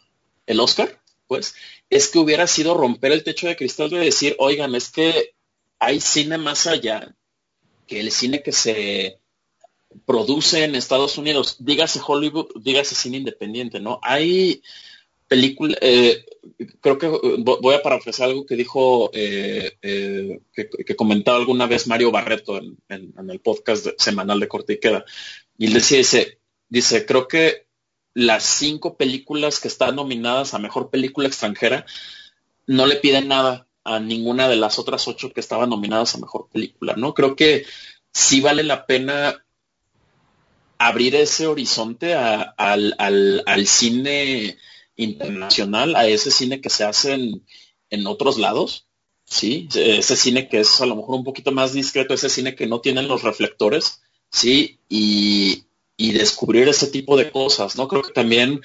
[0.46, 1.54] el Oscar, pues,
[1.90, 5.34] es que hubiera sido romper el techo de cristal de decir, oigan, es que
[5.78, 7.14] hay cine más allá
[7.86, 9.18] que el cine que se
[10.06, 13.98] produce en Estados Unidos, dígase Hollywood, dígase cine independiente, ¿no?
[14.02, 14.62] Hay
[15.28, 16.24] película, eh,
[16.80, 19.76] creo que eh, voy a parafrasear algo que dijo, eh,
[20.52, 25.04] que, comentaba alguna vez Mario Barreto en, el podcast semanal de Corte y Queda.
[25.56, 26.38] Y él decía, dice,
[26.68, 27.66] dice, creo que
[28.14, 31.86] las cinco películas que están nominadas a Mejor Película Extranjera
[32.66, 36.48] no le piden nada a ninguna de las otras ocho que estaban nominadas a Mejor
[36.52, 37.14] Película, ¿no?
[37.14, 37.64] Creo que
[38.12, 39.44] sí vale la pena
[40.78, 42.54] abrir ese horizonte al,
[42.96, 44.58] al cine
[44.98, 48.86] internacional a ese cine que se hace en, otros lados,
[49.24, 49.68] ¿sí?
[49.74, 52.80] Ese cine que es a lo mejor un poquito más discreto, ese cine que no
[52.80, 54.80] tiene los reflectores, ¿sí?
[54.90, 55.64] Y,
[55.96, 57.86] descubrir ese tipo de cosas, ¿no?
[57.86, 58.60] Creo que también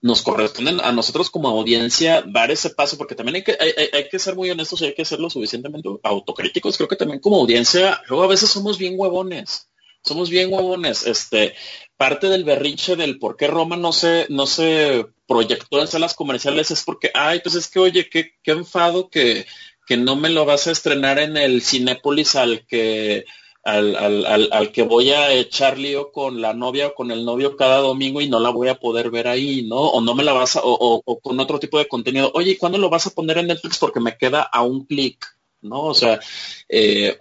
[0.00, 3.56] nos corresponden a nosotros como audiencia dar ese paso, porque también hay que,
[3.92, 6.76] hay, que ser muy honestos y hay que ser lo suficientemente autocríticos.
[6.76, 9.68] Creo que también como audiencia, luego a veces somos bien huevones,
[10.02, 11.06] somos bien huevones.
[11.06, 11.54] Este,
[11.96, 16.70] parte del berrinche del por qué Roma no se, no se proyectó en salas comerciales
[16.70, 19.46] es porque, ay, pues es que, oye, qué, qué enfado que,
[19.86, 23.24] que no me lo vas a estrenar en el Cinépolis al que,
[23.64, 27.56] al, al, al, que voy a echar lío con la novia o con el novio
[27.56, 29.76] cada domingo y no la voy a poder ver ahí, ¿no?
[29.76, 32.30] O no me la vas a, o, o, con otro tipo de contenido.
[32.34, 33.78] Oye, ¿y cuándo lo vas a poner en Netflix?
[33.78, 35.26] Porque me queda a un clic,
[35.60, 35.82] ¿no?
[35.82, 36.20] O sea,
[36.68, 37.18] eh,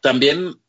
[0.00, 0.60] también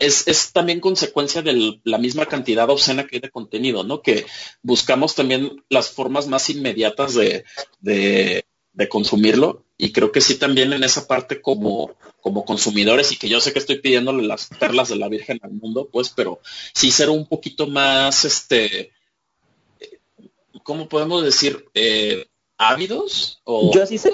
[0.00, 4.02] es, también consecuencia de la misma cantidad obscena que hay de contenido, ¿no?
[4.02, 4.26] Que
[4.62, 7.44] buscamos también las formas más inmediatas de,
[7.80, 8.44] de,
[8.88, 13.40] consumirlo y creo que sí también en esa parte como, como consumidores y que yo
[13.40, 16.40] sé que estoy pidiéndole las perlas de la Virgen al mundo, pues, pero
[16.72, 18.92] sí ser un poquito más, este,
[20.62, 21.64] ¿cómo podemos decir?
[21.74, 22.26] Eh,
[22.60, 24.12] ávidos o yo sí sé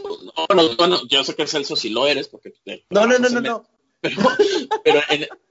[0.76, 2.52] bueno, yo sé que Celso sí lo eres porque
[2.90, 3.73] no no no no, no
[4.82, 5.00] pero,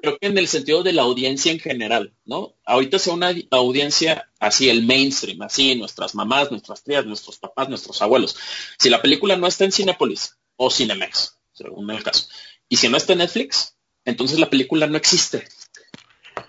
[0.02, 2.54] creo que en el sentido de la audiencia en general, ¿no?
[2.66, 8.02] Ahorita sea una audiencia así, el mainstream, así, nuestras mamás, nuestras tías, nuestros papás, nuestros
[8.02, 8.36] abuelos.
[8.78, 12.28] Si la película no está en Cinepolis o Cinemex, según el caso,
[12.70, 13.76] y si no está en Netflix,
[14.06, 15.48] entonces la película no existe.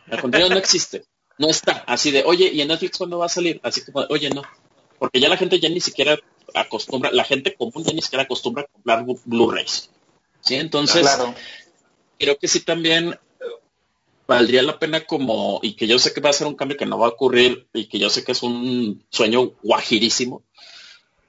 [0.08, 1.04] El contenido no existe.
[1.38, 1.84] No está.
[1.86, 3.60] Así de, oye, ¿y en Netflix cuándo va a salir?
[3.62, 4.42] Así como, oye, no.
[4.98, 6.18] Porque ya la gente ya ni siquiera
[6.54, 9.90] acostumbra, la gente común ya ni siquiera acostumbra a comprar Blu-rays.
[10.40, 10.56] ¿Sí?
[10.56, 11.34] Entonces, claro
[12.18, 13.18] creo que sí también
[14.26, 16.86] valdría la pena como, y que yo sé que va a ser un cambio que
[16.86, 20.42] no va a ocurrir y que yo sé que es un sueño guajirísimo,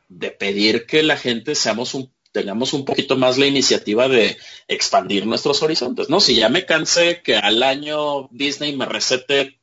[0.07, 4.38] de pedir que la gente seamos un, tengamos un poquito más la iniciativa de
[4.68, 6.20] expandir nuestros horizontes, ¿no?
[6.20, 9.60] Si ya me cansé que al año Disney me recete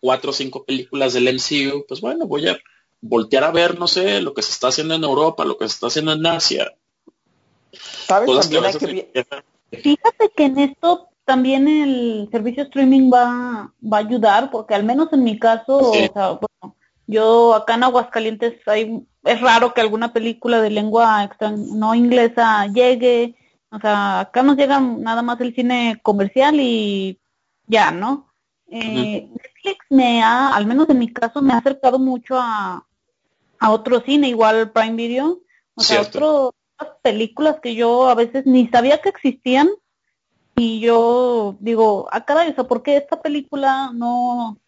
[0.00, 2.58] cuatro o cinco películas del MCU, pues bueno, voy a
[3.00, 5.74] voltear a ver, no sé, lo que se está haciendo en Europa, lo que se
[5.74, 6.74] está haciendo en Asia.
[8.06, 8.40] ¿Sabes?
[8.40, 9.26] También hay que...
[9.72, 15.12] Fíjate que en esto también el servicio streaming va, va a ayudar, porque al menos
[15.12, 16.76] en mi caso, o sea, bueno,
[17.06, 21.30] yo acá en Aguascalientes hay, es raro que alguna película de lengua
[21.74, 23.36] no inglesa llegue,
[23.70, 27.18] o sea, acá nos llega nada más el cine comercial y
[27.66, 28.32] ya, ¿no?
[28.68, 32.86] Eh, Netflix me ha, al menos en mi caso, me ha acercado mucho a,
[33.58, 35.40] a otro cine, igual Prime Video,
[35.74, 36.52] o sea, otras
[37.02, 39.68] películas que yo a veces ni sabía que existían
[40.56, 44.58] y yo digo, ah, caray, o sea, ¿por qué esta película no,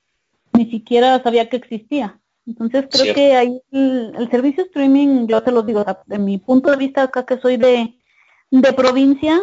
[0.52, 2.20] ni siquiera sabía que existía?
[2.46, 6.76] Entonces creo que ahí el, servicio streaming, yo te lo digo, de mi punto de
[6.76, 7.98] vista acá que soy de,
[8.50, 9.40] de provincia,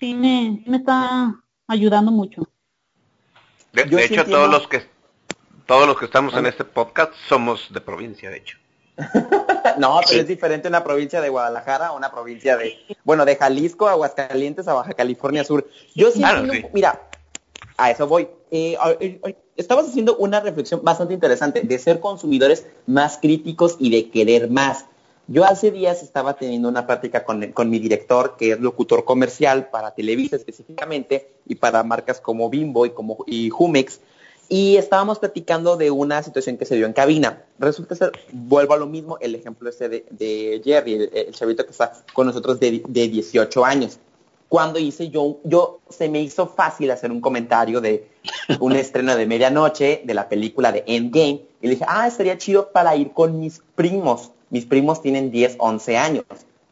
[0.00, 1.34] sí me, sí me está
[1.66, 2.48] ayudando mucho.
[3.72, 4.82] De, hecho, todos los que
[5.66, 8.58] todos los que estamos en este podcast somos de provincia, de hecho.
[9.78, 13.88] no, pero es diferente una provincia de Guadalajara a una provincia de, bueno, de Jalisco,
[13.88, 15.68] Aguascalientes a Baja California Sur.
[15.94, 16.22] Yo sí,
[16.72, 17.00] mira,
[17.76, 18.28] a eso voy.
[18.50, 18.76] Eh,
[19.56, 24.86] estabas haciendo una reflexión bastante interesante de ser consumidores más críticos y de querer más.
[25.30, 29.94] Yo hace días estaba teniendo una práctica con, mi director, que es locutor comercial para
[29.94, 34.00] Televisa específicamente y para marcas como Bimbo y como y Jumex,
[34.48, 37.44] y estábamos platicando de una situación que se dio en cabina.
[37.58, 41.92] Resulta ser, vuelvo a lo mismo, el ejemplo ese de, Jerry, el, chavito que está
[42.14, 43.98] con nosotros de, de 18 años
[44.48, 48.08] cuando hice yo, yo se me hizo fácil hacer un comentario de
[48.60, 52.72] un estreno de medianoche de la película de Endgame y le dije, ah, estaría chido
[52.72, 54.32] para ir con mis primos.
[54.50, 56.24] Mis primos tienen 10, 11 años.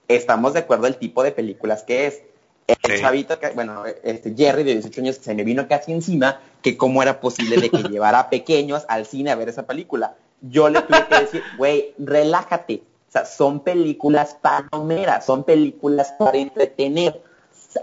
[0.09, 2.23] Estamos de acuerdo el tipo de películas que es.
[2.67, 6.77] El chavito, que, bueno, este Jerry de 18 años se me vino casi encima que
[6.77, 10.17] cómo era posible de que llevara a pequeños al cine a ver esa película.
[10.41, 12.83] Yo le tuve que decir, güey, relájate.
[13.09, 17.23] O sea, son películas palomeras, son películas para entretener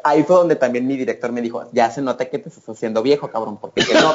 [0.03, 3.03] ahí fue donde también mi director me dijo, ya se nota que te estás haciendo
[3.03, 4.13] viejo, cabrón, porque no,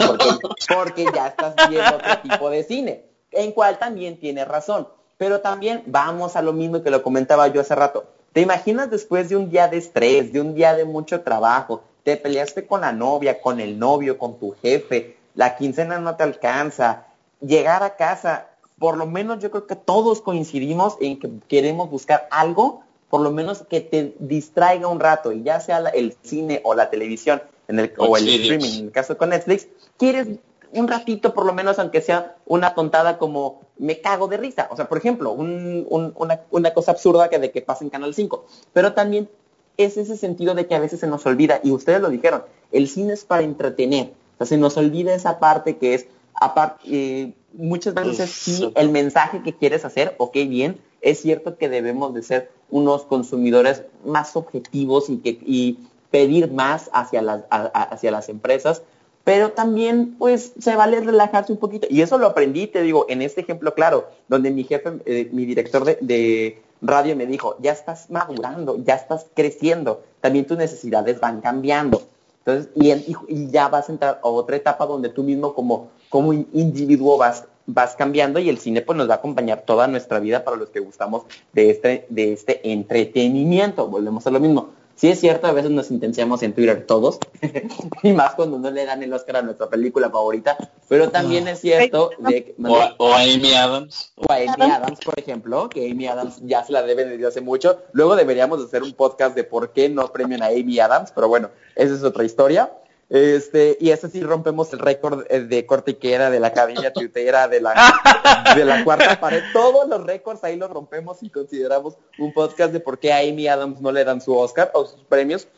[0.75, 4.89] porque, ya estás viendo otro tipo de cine, en cual también tiene razón.
[5.17, 8.07] Pero también vamos a lo mismo que lo comentaba yo hace rato.
[8.39, 12.17] ¿Te imaginas después de un día de estrés, de un día de mucho trabajo, te
[12.17, 17.09] peleaste con la novia, con el novio, con tu jefe, la quincena no te alcanza,
[17.41, 18.47] llegar a casa,
[18.79, 23.33] por lo menos yo creo que todos coincidimos en que queremos buscar algo por lo
[23.33, 27.81] menos que te distraiga un rato, y ya sea el cine o la televisión en
[27.81, 29.67] el, o el streaming, en el caso con Netflix,
[29.97, 30.29] quieres
[30.73, 34.69] un ratito, por lo menos, aunque sea una tontada como me cago de risa.
[34.71, 38.45] O sea, por ejemplo, una, una, cosa absurda que de que pasa en Canal 5.
[38.73, 39.29] Pero también
[39.77, 42.43] es ese sentido de que a veces se nos olvida, y ustedes lo dijeron,
[42.73, 44.13] el cine es para entretener.
[44.35, 48.91] O sea, se nos olvida esa parte que es, aparte, eh, muchas veces sí, el
[48.91, 54.37] mensaje que quieres hacer, ok, bien, es cierto que debemos de ser unos consumidores más
[54.37, 55.79] objetivos y, que, y
[56.11, 58.83] pedir más hacia las, hacia las empresas,
[59.29, 61.87] pero también pues se vale relajarse un poquito.
[61.91, 65.45] Y eso lo aprendí, te digo, en este ejemplo claro, donde mi jefe, eh, mi
[65.45, 71.43] director de, radio me dijo, ya estás madurando, ya estás creciendo, también tus necesidades van
[71.43, 72.05] cambiando.
[72.39, 77.19] Entonces, y, ya vas a entrar a otra etapa donde tú mismo como, como individuo
[77.19, 80.57] vas vas cambiando y el cine pues nos va a acompañar toda nuestra vida para
[80.57, 83.89] los que gustamos de este, de este entretenimiento.
[83.89, 84.71] Volvemos a lo mismo.
[84.99, 87.21] Sí es cierto, a veces nos intenciamos en Twitter todos,
[88.03, 90.57] y más cuando no le dan el Oscar a nuestra película favorita,
[90.89, 92.57] pero también es cierto de
[92.99, 94.13] o, a Amy Adams.
[94.17, 97.41] O a Amy Adams, por ejemplo, que Amy Adams ya se la debe desde hace
[97.41, 97.79] mucho.
[97.93, 101.51] Luego deberíamos hacer un podcast de por qué no premian a Amy Adams, pero bueno,
[101.77, 102.73] esa es otra historia.
[103.11, 107.61] Este, y ese sí rompemos el récord eh, de cortiquera, de la academia tuitera, de
[107.61, 109.43] la, de la cuarta pared.
[109.53, 113.49] Todos los récords ahí los rompemos y consideramos un podcast de por qué a Amy
[113.49, 115.49] Adams no le dan su Oscar o sus premios,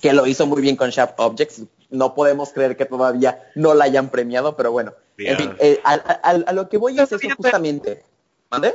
[0.00, 1.62] que lo hizo muy bien con Sharp Objects.
[1.90, 4.94] No podemos creer que todavía no la hayan premiado, pero bueno.
[5.18, 8.02] En fin, eh, a, lo que voy es eso justamente.
[8.50, 8.74] ¿Mande?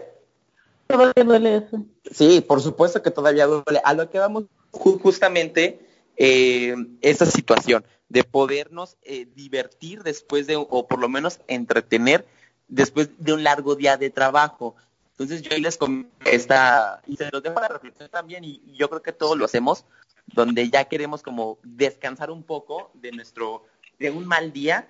[0.86, 1.84] Todavía duele eso.
[2.12, 3.82] Sí, por supuesto que todavía duele.
[3.84, 5.85] A lo que vamos justamente
[6.18, 12.26] eh, esa situación de podernos eh, divertir después de, o por lo menos entretener
[12.68, 14.76] después de un largo día de trabajo.
[15.12, 15.80] Entonces yo les
[16.26, 19.86] esta, y se los dejo la reflexión también, y, yo creo que todos lo hacemos,
[20.28, 23.66] donde ya queremos como descansar un poco de nuestro,
[24.00, 24.88] de un mal día,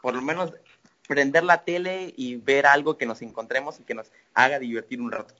[0.00, 0.52] por lo menos
[1.06, 5.12] prender la tele y ver algo que nos encontremos y que nos haga divertir un
[5.12, 5.34] rato.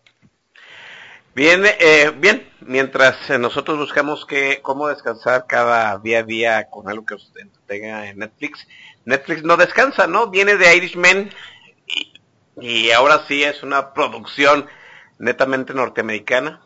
[1.37, 6.89] Bien, eh, bien, mientras eh, nosotros buscamos que, cómo descansar cada día a día con
[6.89, 8.67] algo que usted tenga en Netflix,
[9.05, 10.29] Netflix no descansa, ¿no?
[10.29, 11.29] Viene de Irishman
[12.59, 14.67] y, ahora sí es una producción
[15.19, 16.63] netamente norteamericana.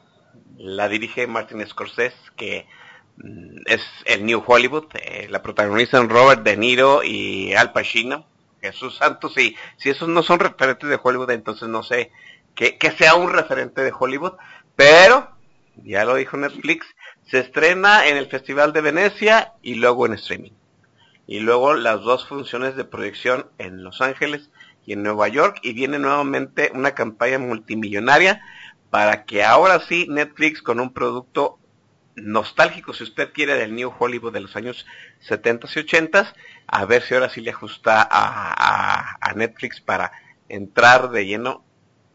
[0.57, 2.69] La dirige Martin Scorsese, que
[3.17, 4.87] mm, es el New Hollywood.
[4.95, 8.25] Eh, la protagonizan Robert De Niro y Al Pacino.
[8.61, 12.13] Jesús Santos, y si esos no son referentes de Hollywood, entonces no sé
[12.55, 14.35] que, que sea un referente de Hollywood.
[14.81, 15.31] Pero,
[15.85, 16.87] ya lo dijo Netflix,
[17.27, 20.53] se estrena en el Festival de Venecia y luego en streaming.
[21.27, 24.49] y luego las dos funciones de proyección en Los Ángeles
[24.87, 28.41] y en Nueva York y viene nuevamente una campaña multimillonaria
[28.89, 31.59] para que ahora sí Netflix con un producto
[32.17, 34.87] nostálgico, si usted quiere, del New Hollywood de los años
[35.21, 36.35] 70 y 80,
[36.67, 40.11] a ver si ahora sí le ajusta a, Netflix para
[40.49, 41.65] entrar de lleno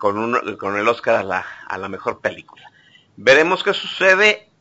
[0.06, 2.72] con, un, con el Oscar a la, a la mejor película.
[3.18, 4.52] Veremos qué sucede.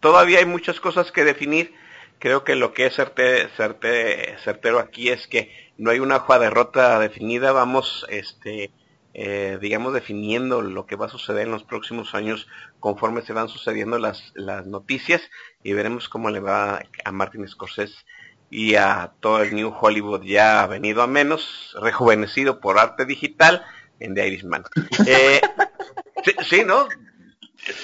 [0.00, 1.72] Todavía hay muchas cosas que definir.
[2.18, 6.98] Creo que lo que es certero aquí es que no hay una hoja de derrota
[6.98, 7.52] definida.
[7.52, 8.72] Vamos, este,
[9.14, 12.48] eh, digamos, definiendo lo que va a suceder en los próximos años
[12.80, 15.22] conforme se van sucediendo las, las noticias
[15.62, 17.94] y veremos cómo le va a Martin Scorsese
[18.50, 23.64] y a todo el New Hollywood ya venido a menos, rejuvenecido por arte digital
[24.00, 24.64] en The Irishman.
[25.06, 25.40] Eh,
[26.48, 26.88] sí, ¿no?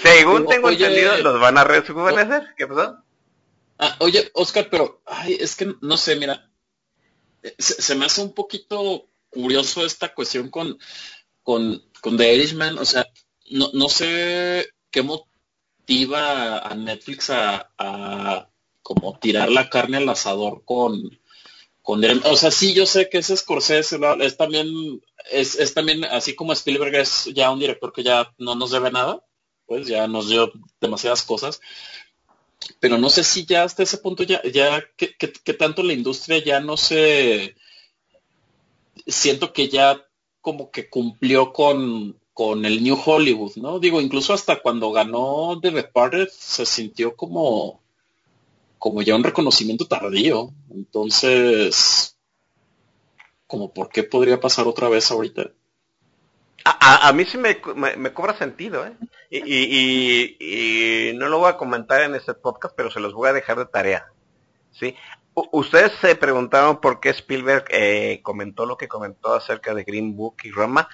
[0.03, 2.55] Según tengo entendido, los van a rejuvenecer.
[2.57, 2.99] ¿Qué pasó?
[3.79, 6.51] Ah, oye, Oscar, pero ay, es que no sé, mira,
[7.59, 10.79] se, me hace un poquito curioso esta cuestión con,
[11.43, 12.79] con, con The Irishman.
[12.79, 13.07] O sea,
[13.51, 18.49] no, no sé qué motiva a Netflix a, a
[18.83, 21.21] como tirar la carne al asador con,
[21.85, 26.53] o sea, sí, yo sé que ese Scorsese es también, es, es, también, así como
[26.53, 29.25] Spielberg es ya un director que ya no nos debe nada,
[29.67, 31.61] pues ya nos dio demasiadas cosas,
[32.79, 36.39] pero no sé si ya hasta ese punto ya, ya que, que tanto la industria
[36.45, 37.57] ya no se,
[39.07, 40.07] siento que ya
[40.41, 43.79] como que cumplió con, con el New Hollywood, ¿no?
[43.79, 47.82] Digo, incluso hasta cuando ganó The Departed se sintió como
[48.83, 50.51] como ya un reconocimiento tardío.
[50.75, 52.19] Entonces,
[53.47, 55.53] como por qué podría pasar otra vez ahorita.
[56.65, 57.61] A, mí sí me,
[58.13, 58.93] cobra sentido, ¿eh?
[59.31, 63.57] Y, no lo voy a comentar en este podcast, pero se los voy a dejar
[63.59, 64.07] de tarea.
[64.73, 64.97] ¿sí?
[65.53, 70.39] ustedes se preguntaron por qué Spielberg eh, comentó lo que comentó acerca de Green Book
[70.43, 70.89] y Roma.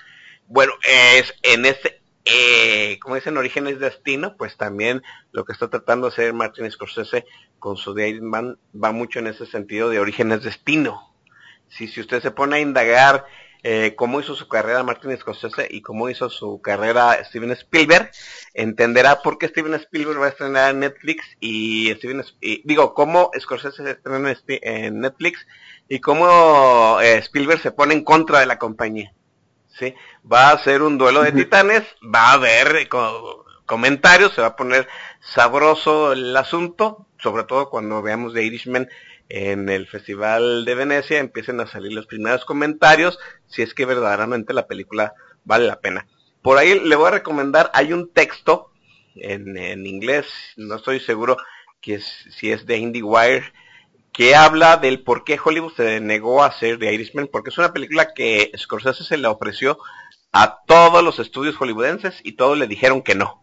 [0.46, 5.02] Bueno, es en ese, eh, como dicen, Orígenes Destino, pues también
[5.32, 7.24] lo que está tratando de hacer Martin Scorsese
[7.58, 11.14] con su The Man va mucho en ese sentido de Orígenes Destino.
[11.68, 13.26] Si, si usted se pone a indagar
[13.62, 18.10] eh, cómo hizo su carrera Martin Scorsese y cómo hizo su carrera Steven Spielberg,
[18.54, 22.22] entenderá por qué Steven Spielberg va a estrenar en Netflix y Steven
[22.64, 25.46] digo, cómo Scorsese se estrena en Netflix
[25.88, 29.12] y cómo eh, Spielberg se pone en contra de la compañía.
[29.78, 29.94] ¿Sí?
[30.30, 32.88] Va a ser un duelo de titanes, va a haber
[33.66, 34.88] comentarios, se va a poner
[35.20, 38.88] sabroso el asunto, sobre todo cuando veamos The Irishman
[39.28, 44.54] en el Festival de Venecia empiecen a salir los primeros comentarios si es que verdaderamente
[44.54, 45.12] la película
[45.44, 46.06] vale la pena.
[46.40, 48.70] Por ahí le voy a recomendar, hay un texto
[49.14, 50.26] en, en inglés,
[50.56, 51.36] no estoy seguro
[51.80, 53.52] que es, si es de IndieWire,
[54.12, 57.72] que habla del por qué Hollywood se negó a hacer The Irishman, porque es una
[57.72, 59.78] película que Scorsese se le ofreció
[60.32, 63.42] a todos los estudios hollywoodenses y todos le dijeron que no.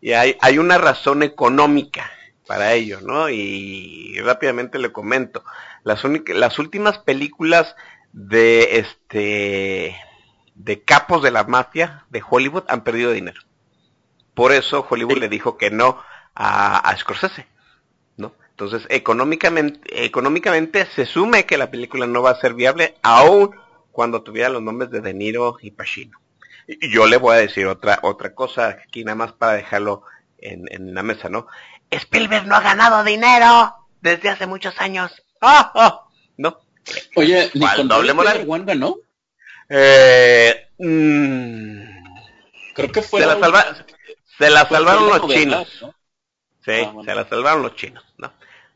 [0.00, 2.10] Y hay, hay una razón económica
[2.46, 3.28] para ello, ¿no?
[3.28, 5.44] Y rápidamente le comento.
[5.84, 7.76] Las, las últimas películas
[8.12, 9.96] de este
[10.54, 13.40] de capos de la mafia de Hollywood han perdido dinero.
[14.34, 16.02] Por eso Hollywood le dijo que no
[16.34, 17.46] a, a Scorsese.
[18.58, 23.54] Entonces, económicamente, económicamente se sume que la película no va a ser viable aún
[23.92, 26.18] cuando tuviera los nombres de De Niro y Pacino.
[26.66, 30.02] Y yo le voy a decir otra, otra cosa aquí nada más para dejarlo
[30.38, 31.46] en, en la mesa, ¿no?
[31.88, 35.12] Spielberg no ha ganado dinero desde hace muchos años.
[35.40, 35.70] ¡Ah!
[35.76, 36.08] ¡Ah!
[36.36, 36.58] ¿No?
[37.14, 38.44] Oye, ¿ni con doble moral?
[38.44, 38.96] One ganó?
[39.68, 41.82] Eh, mmm,
[42.74, 43.20] Creo que fue.
[43.20, 43.76] Se la, salva,
[44.36, 45.68] se la salvaron los chinos.
[46.64, 48.32] Sí, ah, se la salvaron los chinos, ¿no?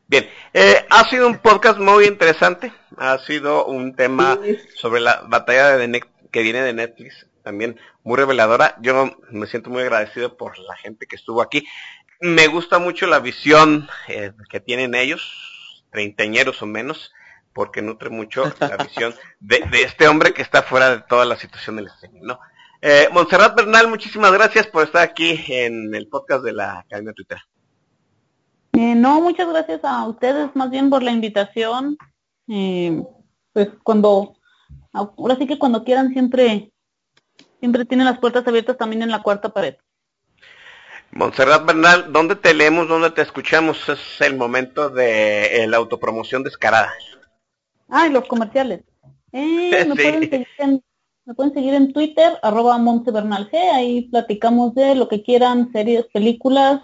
[0.07, 2.71] Bien, eh, ha sido un podcast muy interesante.
[2.97, 4.37] Ha sido un tema
[4.75, 8.75] sobre la batalla de que viene de Netflix, también muy reveladora.
[8.81, 11.65] Yo me siento muy agradecido por la gente que estuvo aquí
[12.23, 17.11] me gusta mucho la visión eh, que tienen ellos, treintañeros o menos,
[17.51, 21.75] porque nutre mucho la visión de, este hombre que está fuera de toda la situación
[21.75, 22.39] del streaming, ¿no?
[22.81, 27.39] Eh, Montserrat Bernal, muchísimas gracias por estar aquí en el podcast de la Academia Twitter.
[28.73, 31.97] Eh, no, muchas gracias a ustedes más bien por la invitación.
[32.47, 33.03] Eh,
[33.53, 34.35] pues cuando,
[34.91, 36.71] ahora sí que cuando quieran siempre,
[37.59, 39.75] siempre tienen las puertas abiertas también en la cuarta pared.
[41.11, 43.87] Montserrat Bernal, ¿dónde te leemos, dónde te escuchamos?
[43.87, 46.91] Es el momento de la autopromoción descarada.
[47.87, 48.81] Ah, y los comerciales.
[49.31, 50.83] Eh, me, pueden seguir en,
[51.25, 56.81] me, pueden seguir en, Twitter, arroba G, ahí platicamos de lo que quieran, series, películas,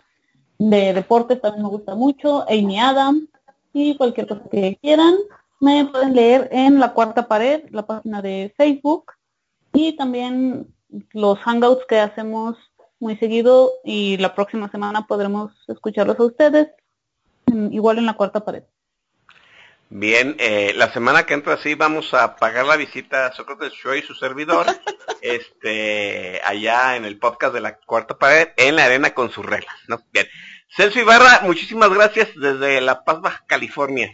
[0.59, 3.27] de deportes también me gusta mucho, Amy Adam,
[3.73, 5.15] y cualquier cosa que quieran.
[5.59, 9.13] Me pueden leer en la cuarta pared, la página de Facebook
[9.73, 10.67] y también
[11.13, 12.57] los hangouts que hacemos
[12.99, 16.67] muy seguido y la próxima semana podremos escucharlos a ustedes
[17.71, 18.63] igual en la cuarta pared.
[19.91, 23.95] Bien, eh, la semana que entra sí vamos a pagar la visita a Sócrates Show
[23.95, 24.67] y su servidor,
[25.21, 29.75] este, allá en el podcast de la cuarta pared, en la arena con sus reglas,
[29.87, 29.99] ¿no?
[30.11, 30.27] Bien.
[30.75, 34.11] Celso Ibarra, muchísimas gracias desde La Paz, Baja California.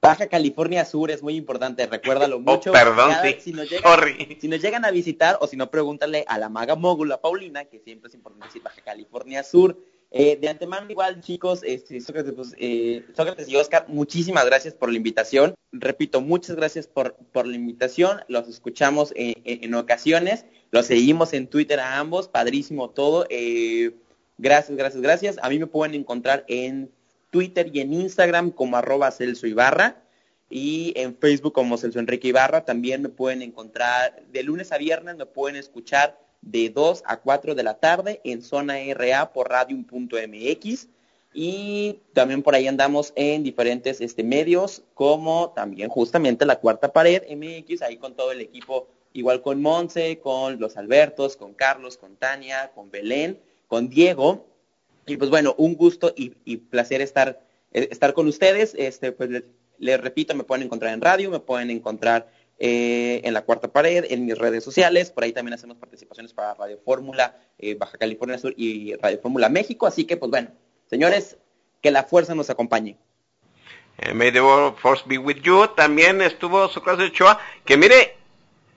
[0.00, 2.72] Baja California Sur es muy importante, recuérdalo oh, mucho.
[2.72, 3.36] perdón, sí.
[3.40, 4.00] Si nos, llegan,
[4.40, 7.78] si nos llegan a visitar o si no, pregúntale a la maga mógula Paulina, que
[7.78, 9.78] siempre es importante decir Baja California Sur.
[10.10, 14.90] Eh, de antemano, igual, chicos, este, Sócrates, pues, eh, Sócrates, y Oscar, muchísimas gracias por
[14.90, 15.54] la invitación.
[15.70, 18.20] Repito, muchas gracias por, por la invitación.
[18.28, 20.44] Los escuchamos eh, en ocasiones.
[20.70, 22.28] Los seguimos en Twitter a ambos.
[22.28, 23.26] Padrísimo todo.
[24.38, 25.38] Gracias, gracias, gracias.
[25.42, 26.90] A mí me pueden encontrar en
[27.30, 30.02] Twitter y en Instagram como arroba Celso Ibarra
[30.50, 32.64] y en Facebook como Celso Enrique Ibarra.
[32.64, 37.54] También me pueden encontrar de lunes a viernes, me pueden escuchar de 2 a 4
[37.54, 40.88] de la tarde en zona RA por radium.mx
[41.34, 47.22] y también por ahí andamos en diferentes este, medios como también justamente la cuarta pared
[47.30, 52.16] MX, ahí con todo el equipo, igual con Monse, con los Albertos, con Carlos, con
[52.16, 53.40] Tania, con Belén,
[53.72, 54.46] con Diego.
[55.06, 57.40] Y pues bueno, un gusto y, placer estar,
[57.72, 58.74] estar con ustedes.
[58.76, 59.30] Este, pues
[59.78, 64.04] les repito, me pueden encontrar en radio, me pueden encontrar eh, en la cuarta pared,
[64.10, 65.10] en mis redes sociales.
[65.10, 69.48] Por ahí también hacemos participaciones para Radio Fórmula eh, Baja California Sur y Radio Fórmula
[69.48, 69.86] México.
[69.86, 70.50] Así que, pues bueno,
[70.90, 71.38] señores,
[71.80, 72.98] que la fuerza nos acompañe.
[74.00, 74.42] Eh, may the
[74.82, 75.66] force be with you.
[75.68, 78.18] También estuvo su clase de Ochoa, que mire,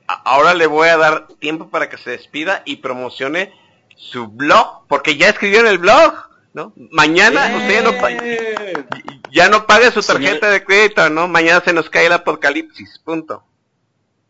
[0.07, 3.64] ahora le voy a dar tiempo para que se despida y promocione
[3.95, 6.13] su blog, porque ya escribió en el blog,
[6.53, 6.73] ¿no?
[6.91, 11.27] Mañana usted ya no, ya no pague su tarjeta de crédito, ¿no?
[11.27, 13.43] Mañana se nos cae el apocalipsis, punto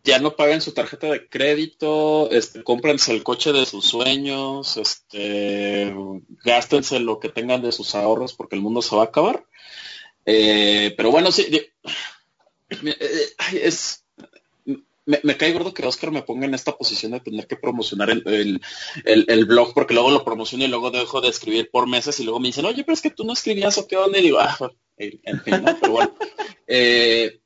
[0.05, 5.93] ya no paguen su tarjeta de crédito, este, cómprense el coche de sus sueños, este,
[6.45, 9.43] gástense lo que tengan de sus ahorros porque el mundo se va a acabar.
[10.25, 11.47] Eh, pero bueno, sí,
[12.69, 14.04] eh, es,
[15.05, 18.61] me, cae gordo que Oscar me ponga en esta posición de tener que promocionar el,
[19.05, 22.39] el, blog porque luego lo promociono y luego dejo de escribir por meses y luego
[22.39, 24.57] me dicen, oye, pero es que tú no escribías o qué onda y digo, ah,
[24.97, 26.13] en fin, no, pero bueno.
[26.67, 27.41] Eh,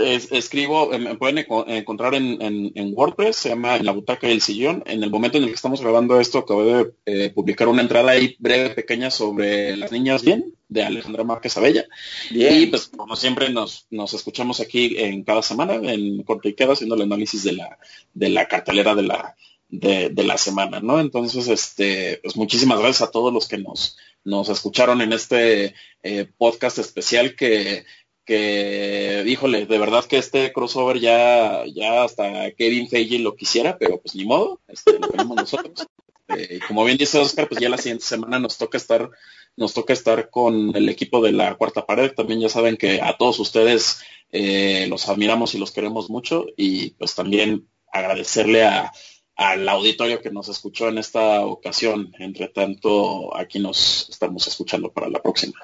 [0.00, 4.82] escribo, eh, me pueden encontrar en, WordPress, se llama En la butaca del sillón.
[4.86, 8.12] En el momento en el que estamos grabando esto, acabo de eh, publicar una entrada
[8.12, 11.86] ahí breve, pequeña sobre las niñas bien, de Alejandra Márquez Abella.
[12.30, 16.72] Y pues como siempre nos, nos escuchamos aquí en cada semana, en Corte y Queda,
[16.72, 17.78] haciendo el análisis de la,
[18.14, 19.36] de la cartelera de la,
[19.70, 21.00] de, la semana, ¿no?
[21.00, 26.28] Entonces, este, pues muchísimas gracias a todos los que nos, nos escucharon en este eh,
[26.36, 27.84] podcast especial que
[28.30, 34.00] que, híjole, de verdad que este crossover ya, ya hasta Kevin Feige lo quisiera, pero
[34.00, 35.86] pues ni modo, este, lo tenemos nosotros.
[36.32, 39.10] Eh, como bien dice Oscar, pues ya la siguiente semana nos toca estar,
[39.56, 42.12] nos toca estar con el equipo de la cuarta pared.
[42.12, 44.00] También ya saben que a todos ustedes
[44.30, 48.92] eh, los admiramos y los queremos mucho y pues también agradecerle a,
[49.34, 52.14] al auditorio que nos escuchó en esta ocasión.
[52.20, 55.58] Entre tanto, aquí nos estamos escuchando para la próxima.